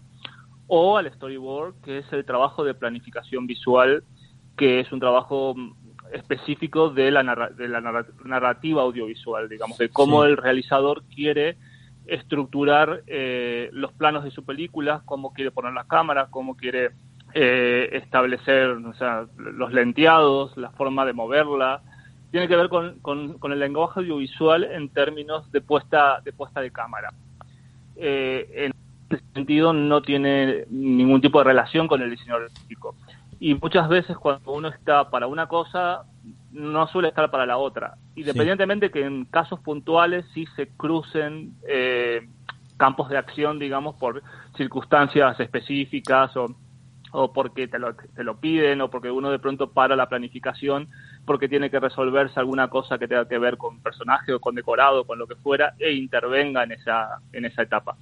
o 0.68 0.98
al 0.98 1.12
storyboard, 1.12 1.76
que 1.82 2.00
es 2.00 2.14
el 2.14 2.26
trabajo 2.26 2.64
de 2.64 2.74
planificación 2.74 3.46
visual, 3.46 4.04
que 4.58 4.80
es 4.80 4.92
un 4.92 5.00
trabajo 5.00 5.56
específico 6.12 6.90
de 6.90 7.12
la, 7.12 7.24
de 7.56 7.68
la 7.68 8.06
narrativa 8.24 8.82
audiovisual, 8.82 9.50
digamos, 9.50 9.78
de 9.78 9.90
cómo 9.90 10.24
el 10.24 10.38
realizador 10.38 11.04
quiere 11.04 11.58
estructurar 12.06 13.04
eh, 13.08 13.70
los 13.74 13.94
planos 13.94 14.24
de 14.24 14.32
su 14.32 14.44
película, 14.44 15.02
cómo 15.06 15.34
quiere 15.34 15.52
poner 15.52 15.74
la 15.74 15.86
cámara, 15.86 16.28
cómo 16.30 16.56
quiere 16.56 16.92
eh, 17.34 17.90
establecer 17.94 18.70
o 18.70 18.94
sea, 18.94 19.26
los 19.38 19.74
lenteados, 19.74 20.56
la 20.58 20.72
forma 20.72 21.06
de 21.06 21.14
moverla. 21.14 21.82
Tiene 22.32 22.48
que 22.48 22.56
ver 22.56 22.70
con, 22.70 23.00
con, 23.00 23.52
el 23.52 23.60
lenguaje 23.60 24.00
audiovisual 24.00 24.64
en 24.64 24.90
términos 24.90 25.52
de 25.52 25.62
puesta 25.62 26.20
de, 26.22 26.34
puesta 26.34 26.62
de 26.62 26.72
cámara. 26.72 27.14
Eh, 27.96 28.50
en 28.56 28.74
ese 29.10 29.24
sentido 29.34 29.72
no 29.72 30.02
tiene 30.02 30.66
ningún 30.70 31.22
tipo 31.22 31.38
de 31.40 31.46
relación 31.46 31.88
con 31.88 32.02
el 32.02 32.10
diseño 32.10 32.36
artístico. 32.36 32.96
Y 33.40 33.56
muchas 33.56 33.88
veces 33.90 34.18
cuando 34.18 34.52
uno 34.52 34.68
está 34.70 35.10
para 35.10 35.28
una 35.28 35.48
cosa, 35.48 36.04
no 36.54 36.88
suele 36.88 37.10
estar 37.10 37.30
para 37.32 37.46
la 37.46 37.58
otra. 37.58 37.96
Independientemente 38.16 38.92
que 38.92 39.06
en 39.06 39.26
casos 39.26 39.60
puntuales 39.60 40.26
sí 40.34 40.46
se 40.56 40.68
crucen 40.68 41.54
eh, 41.68 42.28
campos 42.78 43.10
de 43.10 43.18
acción, 43.18 43.60
digamos, 43.60 43.96
por 43.96 44.22
circunstancias 44.56 45.40
específicas 45.40 46.36
o, 46.38 46.56
o 47.12 47.34
porque 47.34 47.68
te 47.68 47.80
lo, 47.80 47.96
te 47.96 48.24
lo 48.24 48.40
piden 48.40 48.82
o 48.82 48.90
porque 48.90 49.10
uno 49.10 49.32
de 49.32 49.40
pronto 49.40 49.72
para 49.72 49.96
la 49.96 50.08
planificación 50.08 50.90
porque 51.26 51.50
tiene 51.50 51.70
que 51.70 51.80
resolverse 51.80 52.40
alguna 52.40 52.70
cosa 52.70 52.98
que 52.98 53.08
tenga 53.08 53.28
que 53.28 53.40
ver 53.40 53.58
con 53.58 53.82
personaje 53.82 54.34
o 54.34 54.40
con 54.40 54.56
decorado 54.56 55.02
o 55.02 55.06
con 55.06 55.18
lo 55.18 55.28
que 55.28 55.36
fuera 55.36 55.74
e 55.80 55.94
intervenga 55.94 56.64
en 56.64 56.74
esa, 56.74 57.20
en 57.32 57.46
esa 57.46 57.64
etapa, 57.64 57.96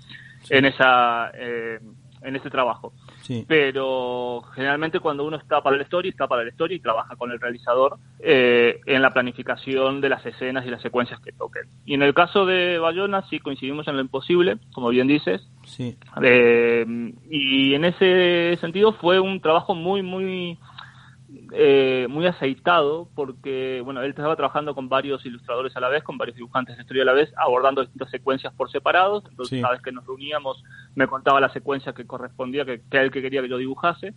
en 0.49 0.65
esa... 0.65 1.31
Eh, 1.35 1.79
en 2.21 2.35
ese 2.35 2.49
trabajo. 2.49 2.93
Pero 3.47 4.41
generalmente 4.53 4.99
cuando 4.99 5.23
uno 5.23 5.37
está 5.37 5.61
para 5.61 5.75
el 5.75 5.81
story, 5.83 6.09
está 6.09 6.27
para 6.27 6.41
el 6.41 6.49
story 6.49 6.75
y 6.75 6.79
trabaja 6.79 7.15
con 7.15 7.31
el 7.31 7.39
realizador 7.39 7.97
eh, 8.19 8.81
en 8.85 9.01
la 9.01 9.11
planificación 9.11 10.01
de 10.01 10.09
las 10.09 10.25
escenas 10.25 10.65
y 10.65 10.69
las 10.69 10.81
secuencias 10.81 11.19
que 11.21 11.31
toquen. 11.31 11.63
Y 11.85 11.93
en 11.93 12.01
el 12.03 12.13
caso 12.13 12.45
de 12.45 12.77
Bayona 12.77 13.23
sí 13.29 13.39
coincidimos 13.39 13.87
en 13.87 13.95
lo 13.95 14.01
imposible, 14.01 14.57
como 14.73 14.89
bien 14.89 15.07
dices. 15.07 15.47
Sí. 15.65 15.97
Eh, 16.21 16.85
y 17.29 17.73
en 17.73 17.85
ese 17.85 18.57
sentido 18.59 18.93
fue 18.93 19.19
un 19.19 19.39
trabajo 19.39 19.75
muy, 19.75 20.01
muy 20.01 20.57
eh, 21.53 22.07
muy 22.09 22.25
aceitado 22.27 23.09
porque, 23.13 23.81
bueno, 23.83 24.01
él 24.01 24.11
estaba 24.11 24.35
trabajando 24.37 24.73
con 24.73 24.87
varios 24.87 25.25
ilustradores 25.25 25.75
a 25.75 25.81
la 25.81 25.89
vez, 25.89 26.01
con 26.01 26.17
varios 26.17 26.37
dibujantes 26.37 26.77
de 26.77 26.83
historia 26.83 27.03
a 27.03 27.07
la 27.07 27.13
vez, 27.13 27.33
abordando 27.35 27.81
distintas 27.81 28.09
secuencias 28.09 28.53
por 28.53 28.71
separados. 28.71 29.23
Entonces, 29.29 29.61
cada 29.61 29.73
vez 29.73 29.81
que 29.81 29.91
nos 29.91 30.05
reuníamos, 30.05 30.63
me 30.95 31.07
contaba 31.07 31.41
la 31.41 31.49
secuencia 31.49 31.93
que 31.93 32.07
correspondía, 32.07 32.63
que, 32.63 32.81
que 32.89 32.97
él 32.99 33.11
que 33.11 33.21
quería 33.21 33.41
que 33.41 33.49
yo 33.49 33.57
dibujase. 33.57 34.13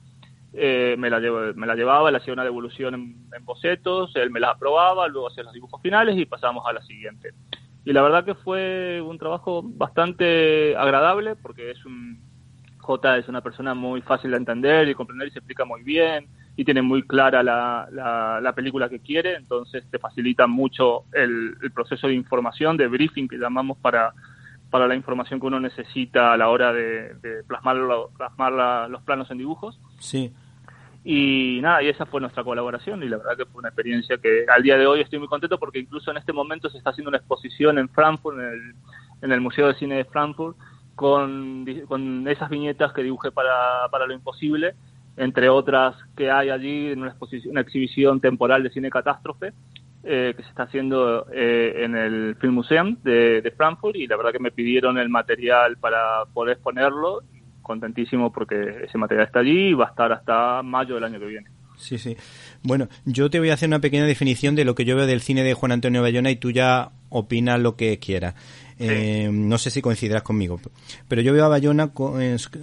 Eh, 0.53 0.95
me, 0.97 1.11
la 1.11 1.19
me 1.19 1.67
la 1.67 1.75
llevaba, 1.75 2.13
le 2.13 2.19
hacía 2.19 2.33
una 2.33 2.45
devolución 2.45 2.95
en, 2.95 3.45
bocetos, 3.45 4.15
él 4.15 4.31
me 4.31 4.39
la 4.39 4.51
aprobaba, 4.51 5.09
luego 5.09 5.27
hacía 5.27 5.43
los 5.43 5.53
dibujos 5.53 5.83
finales 5.83 6.17
y 6.17 6.27
pasamos 6.27 6.65
a 6.69 6.73
la 6.73 6.83
siguiente. 6.83 7.33
Y 7.85 7.93
la 7.93 8.03
verdad 8.03 8.25
que 8.25 8.37
fue 8.37 9.01
un 9.01 9.19
trabajo 9.19 9.63
bastante 9.65 10.77
agradable 10.77 11.35
porque 11.35 11.73
es 11.73 11.85
un 11.85 12.23
J 12.79 13.19
es 13.19 13.29
una 13.29 13.41
persona 13.41 13.75
muy 13.75 14.03
fácil 14.03 14.31
de 14.31 14.37
entender 14.37 14.89
y 14.89 14.95
comprender 14.95 15.27
y 15.27 15.31
se 15.33 15.39
explica 15.41 15.65
muy 15.65 15.83
bien 15.83 16.29
y 16.57 16.65
tiene 16.65 16.83
muy 16.83 17.03
clara 17.03 17.43
la, 17.43 17.89
la, 17.91 18.53
película 18.55 18.89
que 18.89 19.01
quiere, 19.01 19.35
entonces 19.35 19.85
te 19.91 19.99
facilita 19.99 20.47
mucho 20.47 21.05
el, 21.13 21.57
proceso 21.75 22.07
de 22.07 22.15
información, 22.15 22.77
de 22.77 22.87
briefing 22.87 23.27
que 23.27 23.39
llamamos 23.39 23.77
para, 23.79 24.13
para 24.71 24.87
la 24.87 24.95
información 24.95 25.41
que 25.41 25.47
uno 25.47 25.59
necesita 25.59 26.33
a 26.33 26.37
la 26.37 26.49
hora 26.49 26.73
de, 26.73 27.17
plasmar, 27.49 27.77
plasmar 28.17 28.89
los 28.89 29.03
planos 29.03 29.31
en 29.33 29.39
dibujos. 29.39 29.81
Sí. 29.99 30.33
Y 31.03 31.59
nada, 31.61 31.83
y 31.83 31.89
esa 31.89 32.07
fue 32.07 32.21
nuestra 32.21 32.45
colaboración 32.45 33.03
y 33.03 33.09
la 33.09 33.19
verdad 33.19 33.37
que 33.37 33.47
fue 33.47 33.59
una 33.59 33.69
experiencia 33.69 34.17
que 34.17 34.47
al 34.49 34.63
día 34.63 34.79
de 34.79 34.87
hoy 34.87 35.01
estoy 35.01 35.19
muy 35.19 35.29
contento 35.29 35.59
porque 35.59 35.81
incluso 35.81 36.11
en 36.11 36.17
este 36.17 36.33
momento 36.33 36.71
se 36.71 36.79
está 36.79 36.91
haciendo 36.91 37.11
una 37.11 37.19
exposición 37.19 37.79
en 37.79 37.89
Frankfurt, 37.91 38.39
en 38.39 38.45
el, 38.47 38.75
en 39.23 39.33
el 39.33 39.41
Museo 39.41 39.67
de 39.67 39.75
Cine 39.75 39.97
de 39.97 40.05
Frankfurt, 40.05 40.57
con, 40.95 41.67
con 41.89 42.29
esas 42.29 42.49
viñetas 42.49 42.93
que 42.93 43.03
dibujé 43.03 43.33
para, 43.33 43.89
para 43.91 44.07
lo 44.07 44.15
imposible 44.15 44.77
entre 45.17 45.49
otras 45.49 45.97
que 46.17 46.31
hay 46.31 46.51
allí 46.51 46.89
en 46.91 47.01
una, 47.01 47.11
exposición, 47.11 47.53
una 47.53 47.61
exhibición 47.61 48.21
temporal 48.21 48.63
de 48.63 48.71
cine 48.71 48.91
catástrofe 48.91 49.53
eh, 50.07 50.35
que 50.37 50.43
se 50.43 50.51
está 50.51 50.65
haciendo 50.65 51.27
eh, 51.33 51.83
en 51.83 51.97
el 51.97 52.37
Film 52.39 52.55
Museum 52.55 52.99
de, 53.03 53.53
Frankfurt 53.57 53.97
y 53.97 54.07
la 54.07 54.19
verdad 54.19 54.33
que 54.33 54.39
me 54.39 54.51
pidieron 54.51 54.99
el 54.99 55.09
material 55.09 55.79
para 55.79 56.27
poder 56.35 56.55
exponerlo. 56.55 57.23
Contentísimo 57.63 58.31
porque 58.31 58.85
ese 58.85 58.99
material 58.99 59.27
está 59.27 59.39
allí 59.39 59.69
y 59.69 59.73
va 59.73 59.87
a 59.87 59.89
estar 59.89 60.13
hasta 60.13 60.63
mayo 60.63 60.97
del 60.97 61.05
año 61.05 61.19
que 61.19 61.25
viene. 61.25 61.47
Sí, 61.79 61.97
sí. 61.97 62.19
Bueno, 62.63 62.89
yo 63.07 63.31
te 63.31 63.39
voy 63.39 63.49
a 63.49 63.55
hacer 63.55 63.69
una 63.69 63.79
pequeña 63.79 64.05
definición 64.05 64.55
de 64.55 64.67
lo 64.67 64.75
que 64.75 64.85
yo 64.85 64.95
veo 64.95 65.07
del 65.07 65.23
cine 65.23 65.43
de 65.43 65.55
Juan 65.55 65.73
Antonio 65.73 66.03
Bayona 66.03 66.31
y 66.31 66.37
tú 66.37 66.51
ya 66.51 66.91
opinas 67.09 67.59
lo 67.59 67.77
que 67.77 67.99
quieras. 67.99 68.35
Eh, 68.79 69.31
no 69.33 69.57
sé 69.57 69.71
si 69.71 69.81
coincidirás 69.81 70.23
conmigo, 70.23 70.61
pero 71.09 71.23
yo 71.23 71.33
veo 71.33 71.45
a 71.45 71.49
Bayona 71.49 71.93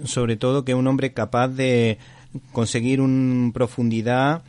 sobre 0.04 0.36
todo 0.36 0.64
que 0.64 0.72
es 0.72 0.78
un 0.78 0.86
hombre 0.86 1.12
capaz 1.12 1.48
de 1.48 1.98
conseguir 2.52 3.00
una 3.00 3.52
profundidad 3.52 4.42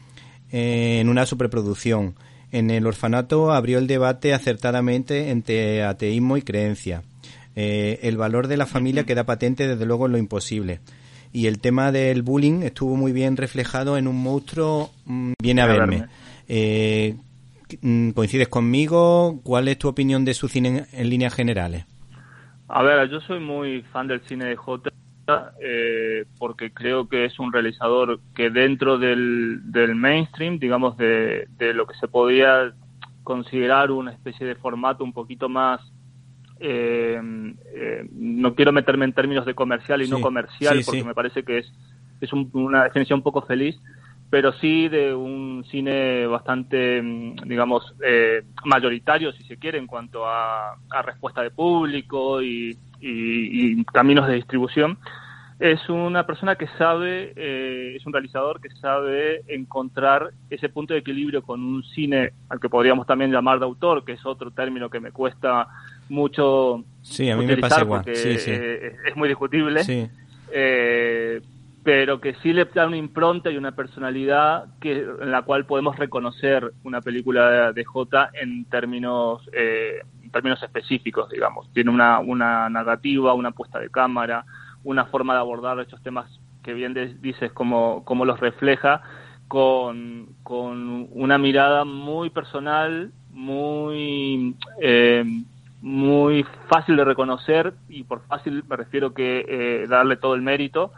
eh, 0.52 1.00
en 1.00 1.10
una 1.10 1.26
superproducción. 1.26 2.16
En 2.52 2.70
el 2.70 2.86
orfanato 2.86 3.52
abrió 3.52 3.80
el 3.80 3.88
debate 3.88 4.34
acertadamente 4.34 5.32
entre 5.32 5.84
ateísmo 5.84 6.38
y 6.38 6.44
creencia. 6.44 7.02
Eh, 7.56 8.00
el 8.04 8.18
valor 8.18 8.48
de 8.48 8.58
la 8.58 8.66
familia 8.66 9.06
queda 9.06 9.26
patente 9.26 9.68
desde 9.68 9.86
luego 9.86 10.06
en 10.06 10.12
lo 10.12 10.18
imposible. 10.18 10.80
Y 11.32 11.48
el 11.48 11.60
tema 11.60 11.92
del 11.92 12.22
bullying 12.22 12.62
estuvo 12.62 12.96
muy 12.96 13.12
bien 13.12 13.38
reflejado 13.38 13.98
en 13.98 14.08
un 14.08 14.22
monstruo 14.22 14.92
mm, 15.06 15.34
viene 15.42 15.62
a 15.62 15.66
verme. 15.66 16.06
Eh, 16.48 17.16
mm, 17.82 18.12
¿Coincides 18.12 18.50
conmigo? 18.50 19.40
¿Cuál 19.44 19.68
es 19.68 19.80
tu 19.80 19.88
opinión 19.88 20.24
de 20.24 20.36
su 20.36 20.48
cine 20.48 20.70
en, 20.70 20.88
en 20.92 21.10
líneas 21.10 21.34
generales? 21.34 21.86
A 22.68 22.84
ver, 22.84 23.10
yo 23.10 23.20
soy 23.22 23.40
muy 23.40 23.82
fan 23.92 24.08
del 24.08 24.22
cine 24.28 24.46
de 24.46 24.56
J 24.56 24.92
eh, 25.62 26.26
porque 26.38 26.74
creo 26.74 27.08
que 27.08 27.26
es 27.26 27.40
un 27.40 27.54
realizador 27.54 28.20
que 28.36 28.50
dentro 28.50 28.98
del, 28.98 29.72
del 29.72 29.96
mainstream, 29.96 30.60
digamos, 30.60 30.98
de, 30.98 31.48
de, 31.58 31.74
lo 31.74 31.88
que 31.88 31.96
se 31.96 32.10
podía 32.10 32.74
considerar 33.24 33.92
una 33.92 34.12
especie 34.12 34.46
de 34.46 34.56
formato 34.56 35.04
un 35.04 35.14
poquito 35.14 35.48
más, 35.48 35.80
eh, 36.60 37.22
eh, 37.74 38.06
no 38.12 38.54
quiero 38.54 38.74
meterme 38.74 39.06
en 39.06 39.14
términos 39.14 39.46
de 39.46 39.56
comercial 39.56 40.02
y 40.02 40.10
no 40.10 40.20
comercial, 40.20 40.82
porque 40.86 41.06
me 41.06 41.16
parece 41.16 41.44
que 41.44 41.60
es, 41.60 41.74
es 42.20 42.34
una 42.34 42.84
definición 42.84 43.20
un 43.20 43.24
poco 43.24 43.44
feliz, 43.44 43.80
pero 44.30 44.52
sí 44.54 44.90
de 44.90 45.14
un 45.14 45.64
cine 45.72 46.28
bastante, 46.28 47.02
digamos, 47.46 47.96
mayoritario, 48.66 49.32
si 49.32 49.44
se 49.44 49.58
quiere, 49.58 49.78
en 49.78 49.88
cuanto 49.88 50.26
a, 50.26 50.74
a 50.74 51.02
respuesta 51.02 51.42
de 51.42 51.52
público 51.52 52.42
y 52.42 52.78
y, 53.04 53.84
caminos 53.86 54.28
de 54.28 54.36
distribución, 54.36 54.97
es 55.60 55.88
una 55.89 56.26
persona 56.26 56.56
que 56.56 56.68
sabe, 56.78 57.34
eh, 57.36 57.95
es 57.95 58.06
un 58.06 58.14
realizador 58.14 58.60
que 58.60 58.70
sabe 58.82 59.43
encontrar 59.47 60.32
ese 60.49 60.70
punto 60.70 60.93
de 60.93 61.01
equilibrio 61.01 61.41
con 61.43 61.64
un 61.64 61.84
cine 61.84 62.32
al 62.49 62.60
que 62.60 62.70
podríamos 62.70 63.06
también 63.08 63.32
llamar 63.32 63.60
de 63.60 63.66
autor, 63.66 64.04
que 64.04 64.14
es 64.14 64.26
otro 64.26 64.51
término 64.51 64.89
que 64.89 64.99
me 64.99 65.12
cuesta 65.12 65.68
mucho 66.10 66.84
sí, 67.01 67.30
a 67.30 67.38
mí 67.38 67.45
me 67.45 67.58
pasa 67.58 67.82
igual. 67.82 68.04
Sí, 68.14 68.38
sí. 68.39 68.51
es 68.51 69.16
muy 69.16 69.30
discutible. 69.30 69.82
Eh, 70.51 71.41
pero 71.84 72.22
que 72.22 72.36
sí 72.36 72.54
le 72.54 72.66
da 72.66 72.88
una 72.88 72.98
impronta 72.98 73.52
y 73.52 73.58
una 73.58 73.74
personalidad 73.74 74.66
que 74.80 75.00
en 75.00 75.32
la 75.32 75.42
cual 75.42 75.66
podemos 75.66 75.98
reconocer 75.98 76.72
una 76.84 77.02
película 77.02 77.74
de, 77.74 77.84
J 77.84 78.30
en 78.34 78.66
términos 78.66 79.42
eh, 79.52 80.02
términos 80.34 80.62
específicos, 80.64 81.30
digamos. 81.30 81.72
Tiene 81.74 81.92
una, 81.92 82.20
una 82.20 82.70
narrativa, 82.70 83.34
una 83.34 83.52
puesta 83.52 83.80
de 83.80 83.90
cámara, 83.90 84.46
una 84.84 85.06
forma 85.06 85.34
de 85.34 85.40
abordar 85.40 85.80
estos 85.80 86.02
temas 86.02 86.28
que 86.64 86.74
bien 86.74 86.94
dices, 87.22 87.52
como, 87.54 88.04
como 88.04 88.26
los 88.26 88.40
refleja, 88.40 89.02
con, 89.48 90.30
con 90.44 91.08
una 91.12 91.38
mirada 91.38 91.86
muy 91.86 92.30
personal, 92.30 93.12
muy, 93.30 94.56
eh, 94.82 95.24
muy 95.82 96.46
fácil 96.68 96.96
de 96.96 97.06
reconocer, 97.06 97.74
y 97.90 98.04
por 98.04 98.26
fácil 98.28 98.64
me 98.68 98.76
refiero 98.76 99.14
que 99.14 99.46
eh, 99.48 99.88
darle 99.88 100.16
todo 100.16 100.36
el 100.36 100.42
mérito 100.42 100.92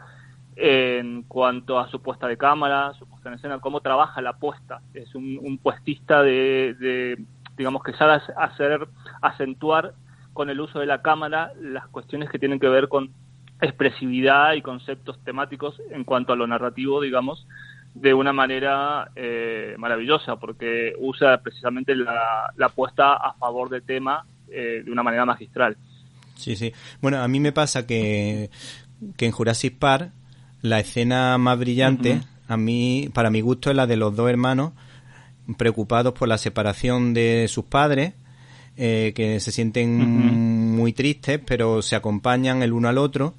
en 0.56 1.22
cuanto 1.24 1.78
a 1.78 1.88
su 1.90 2.00
puesta 2.00 2.26
de 2.26 2.38
cámara, 2.38 2.94
su 2.94 3.06
puesta 3.06 3.28
en 3.28 3.34
escena, 3.34 3.60
cómo 3.60 3.80
trabaja 3.80 4.22
la 4.22 4.38
puesta. 4.38 4.80
Es 4.94 5.14
un, 5.14 5.58
puestista 5.62 6.22
de, 6.22 7.18
digamos 7.56 7.82
que 7.82 7.92
sabe 7.92 8.22
hacer 8.36 8.88
acentuar 9.20 9.94
con 10.32 10.48
el 10.48 10.60
uso 10.60 10.78
de 10.78 10.86
la 10.86 11.02
cámara 11.02 11.52
las 11.60 11.86
cuestiones 11.88 12.30
que 12.30 12.38
tienen 12.38 12.58
que 12.58 12.68
ver 12.68 12.88
con 12.88 13.10
expresividad 13.60 14.54
y 14.54 14.62
conceptos 14.62 15.18
temáticos 15.24 15.80
en 15.90 16.04
cuanto 16.04 16.32
a 16.32 16.36
lo 16.36 16.46
narrativo, 16.46 17.00
digamos, 17.00 17.46
de 17.94 18.12
una 18.14 18.32
manera 18.32 19.10
eh, 19.14 19.74
maravillosa, 19.78 20.36
porque 20.36 20.94
usa 20.98 21.38
precisamente 21.38 21.94
la, 21.94 22.52
la 22.56 22.68
puesta 22.70 23.14
a 23.14 23.34
favor 23.34 23.68
del 23.70 23.82
tema 23.82 24.26
eh, 24.48 24.82
de 24.84 24.90
una 24.90 25.02
manera 25.02 25.24
magistral. 25.24 25.76
Sí, 26.34 26.56
sí. 26.56 26.72
Bueno, 27.00 27.22
a 27.22 27.28
mí 27.28 27.40
me 27.40 27.52
pasa 27.52 27.86
que, 27.86 28.50
que 29.16 29.26
en 29.26 29.32
Jurassic 29.32 29.78
Park 29.78 30.12
la 30.68 30.80
escena 30.80 31.38
más 31.38 31.58
brillante, 31.58 32.20
a 32.48 32.56
mí, 32.56 33.10
para 33.12 33.30
mi 33.30 33.40
gusto, 33.40 33.70
es 33.70 33.76
la 33.76 33.86
de 33.86 33.96
los 33.96 34.14
dos 34.14 34.28
hermanos 34.28 34.72
preocupados 35.56 36.12
por 36.12 36.28
la 36.28 36.38
separación 36.38 37.14
de 37.14 37.46
sus 37.48 37.64
padres, 37.64 38.14
eh, 38.76 39.12
que 39.14 39.40
se 39.40 39.52
sienten 39.52 40.74
muy 40.74 40.92
tristes, 40.92 41.40
pero 41.46 41.82
se 41.82 41.96
acompañan 41.96 42.62
el 42.62 42.72
uno 42.72 42.88
al 42.88 42.98
otro, 42.98 43.34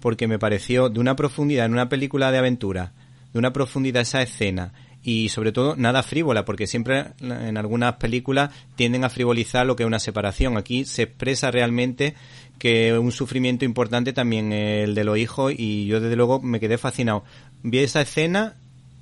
porque 0.00 0.28
me 0.28 0.38
pareció 0.38 0.88
de 0.88 1.00
una 1.00 1.16
profundidad 1.16 1.66
en 1.66 1.72
una 1.72 1.88
película 1.88 2.30
de 2.30 2.38
aventura, 2.38 2.92
de 3.32 3.38
una 3.38 3.52
profundidad 3.52 4.02
esa 4.02 4.22
escena, 4.22 4.72
y 5.02 5.28
sobre 5.28 5.52
todo 5.52 5.76
nada 5.76 6.02
frívola, 6.02 6.44
porque 6.44 6.66
siempre 6.66 7.06
en 7.20 7.56
algunas 7.56 7.94
películas 7.94 8.50
tienden 8.74 9.04
a 9.04 9.08
frivolizar 9.08 9.64
lo 9.64 9.76
que 9.76 9.84
es 9.84 9.86
una 9.86 10.00
separación. 10.00 10.56
Aquí 10.56 10.84
se 10.84 11.02
expresa 11.02 11.52
realmente 11.52 12.14
que 12.58 12.98
un 12.98 13.12
sufrimiento 13.12 13.64
importante 13.64 14.12
también 14.12 14.52
el 14.52 14.94
de 14.94 15.04
los 15.04 15.18
hijos 15.18 15.52
y 15.56 15.86
yo 15.86 16.00
desde 16.00 16.16
luego 16.16 16.40
me 16.40 16.60
quedé 16.60 16.78
fascinado. 16.78 17.24
Vi 17.62 17.78
esa 17.78 18.00
escena 18.00 18.54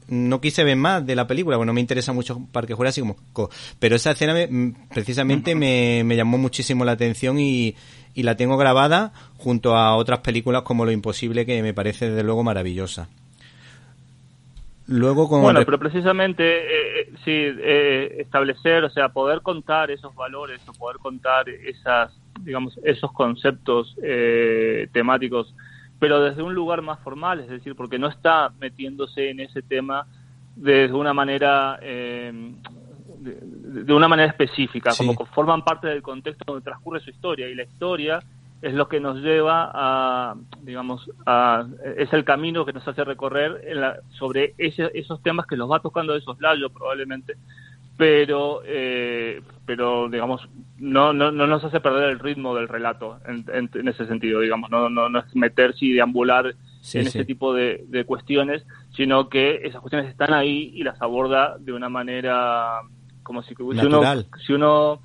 no 0.08 0.40
quise 0.40 0.64
ver 0.64 0.76
más 0.76 1.06
de 1.06 1.16
la 1.16 1.26
película, 1.26 1.56
bueno, 1.56 1.72
me 1.72 1.80
interesa 1.80 2.12
mucho 2.12 2.40
Parque 2.52 2.74
Jurásico, 2.74 3.16
pero 3.78 3.96
esa 3.96 4.10
escena 4.10 4.34
mm, 4.34 4.88
precisamente 4.92 5.54
me, 5.54 6.02
me, 6.04 6.16
llamó 6.16 6.36
muchísimo 6.36 6.84
la 6.84 6.92
atención 6.92 7.38
y, 7.38 7.74
y, 8.14 8.22
la 8.22 8.36
tengo 8.36 8.58
grabada 8.58 9.12
junto 9.38 9.76
a 9.76 9.96
otras 9.96 10.20
películas 10.20 10.62
como 10.62 10.84
Lo 10.84 10.92
Imposible, 10.92 11.46
que 11.46 11.62
me 11.62 11.72
parece 11.72 12.10
desde 12.10 12.22
luego 12.22 12.44
maravillosa. 12.44 13.08
Luego 14.86 15.28
con 15.28 15.40
bueno, 15.40 15.64
pero 15.64 15.78
precisamente 15.78 16.44
eh, 16.44 17.00
eh, 17.00 17.12
sí, 17.24 17.30
eh, 17.32 18.16
establecer, 18.18 18.84
o 18.84 18.90
sea, 18.90 19.08
poder 19.08 19.40
contar 19.40 19.90
esos 19.90 20.14
valores 20.14 20.60
o 20.68 20.72
poder 20.74 20.98
contar 20.98 21.48
esas, 21.48 22.12
digamos, 22.44 22.78
esos 22.84 23.12
conceptos 23.12 23.96
temáticos 24.92 25.54
pero 25.98 26.20
desde 26.20 26.42
un 26.42 26.54
lugar 26.54 26.82
más 26.82 27.00
formal, 27.00 27.40
es 27.40 27.48
decir, 27.48 27.74
porque 27.74 27.98
no 27.98 28.08
está 28.08 28.52
metiéndose 28.60 29.30
en 29.30 29.40
ese 29.40 29.62
tema 29.62 30.06
de 30.56 30.92
una 30.92 31.14
manera 31.14 31.78
eh, 31.80 32.52
de, 33.24 33.92
una 33.92 34.08
manera 34.08 34.28
específica, 34.28 34.92
como 34.96 35.16
que 35.16 35.24
forman 35.26 35.62
parte 35.62 35.88
del 35.88 36.02
contexto 36.02 36.44
donde 36.46 36.64
transcurre 36.64 37.00
su 37.00 37.10
historia 37.10 37.48
y 37.48 37.54
la 37.54 37.62
historia 37.62 38.22
es 38.60 38.74
lo 38.74 38.88
que 38.88 39.00
nos 39.00 39.18
lleva 39.18 39.70
a, 39.74 40.34
digamos, 40.62 41.10
a, 41.26 41.66
es 41.96 42.12
el 42.12 42.24
camino 42.24 42.64
que 42.64 42.72
nos 42.72 42.86
hace 42.86 43.04
recorrer 43.04 43.62
sobre 44.10 44.54
esos 44.58 45.22
temas 45.22 45.46
que 45.46 45.56
los 45.56 45.70
va 45.70 45.80
tocando 45.80 46.12
de 46.12 46.20
esos 46.20 46.40
layos 46.40 46.72
probablemente, 46.72 47.34
pero, 47.96 48.62
eh, 48.64 49.40
pero 49.66 50.08
digamos, 50.08 50.48
no, 50.78 51.12
no, 51.12 51.30
no 51.30 51.46
nos 51.46 51.64
hace 51.64 51.80
perder 51.80 52.10
el 52.10 52.18
ritmo 52.18 52.54
del 52.54 52.68
relato 52.68 53.18
en, 53.26 53.88
ese 53.88 54.06
sentido, 54.06 54.40
digamos, 54.40 54.70
no, 54.70 54.88
no, 54.88 55.08
no 55.08 55.18
es 55.20 55.36
meterse 55.36 55.86
y 55.86 55.92
deambular 55.92 56.46
en 56.46 57.06
ese 57.06 57.24
tipo 57.24 57.54
de, 57.54 57.84
de 57.88 58.04
cuestiones, 58.04 58.64
sino 58.96 59.28
que 59.28 59.60
esas 59.64 59.80
cuestiones 59.80 60.10
están 60.10 60.34
ahí 60.34 60.72
y 60.74 60.82
las 60.82 61.00
aborda 61.00 61.56
de 61.58 61.72
una 61.72 61.88
manera 61.88 62.80
como 63.22 63.42
si, 63.42 63.54
uno, 63.58 64.24
si 64.44 64.52
uno 64.52 65.00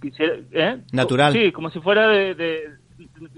quisiera, 0.00 0.36
¿eh? 0.52 0.78
Natural. 0.92 1.32
Sí, 1.32 1.52
como 1.52 1.70
si 1.70 1.80
fuera 1.80 2.08
de, 2.08 2.70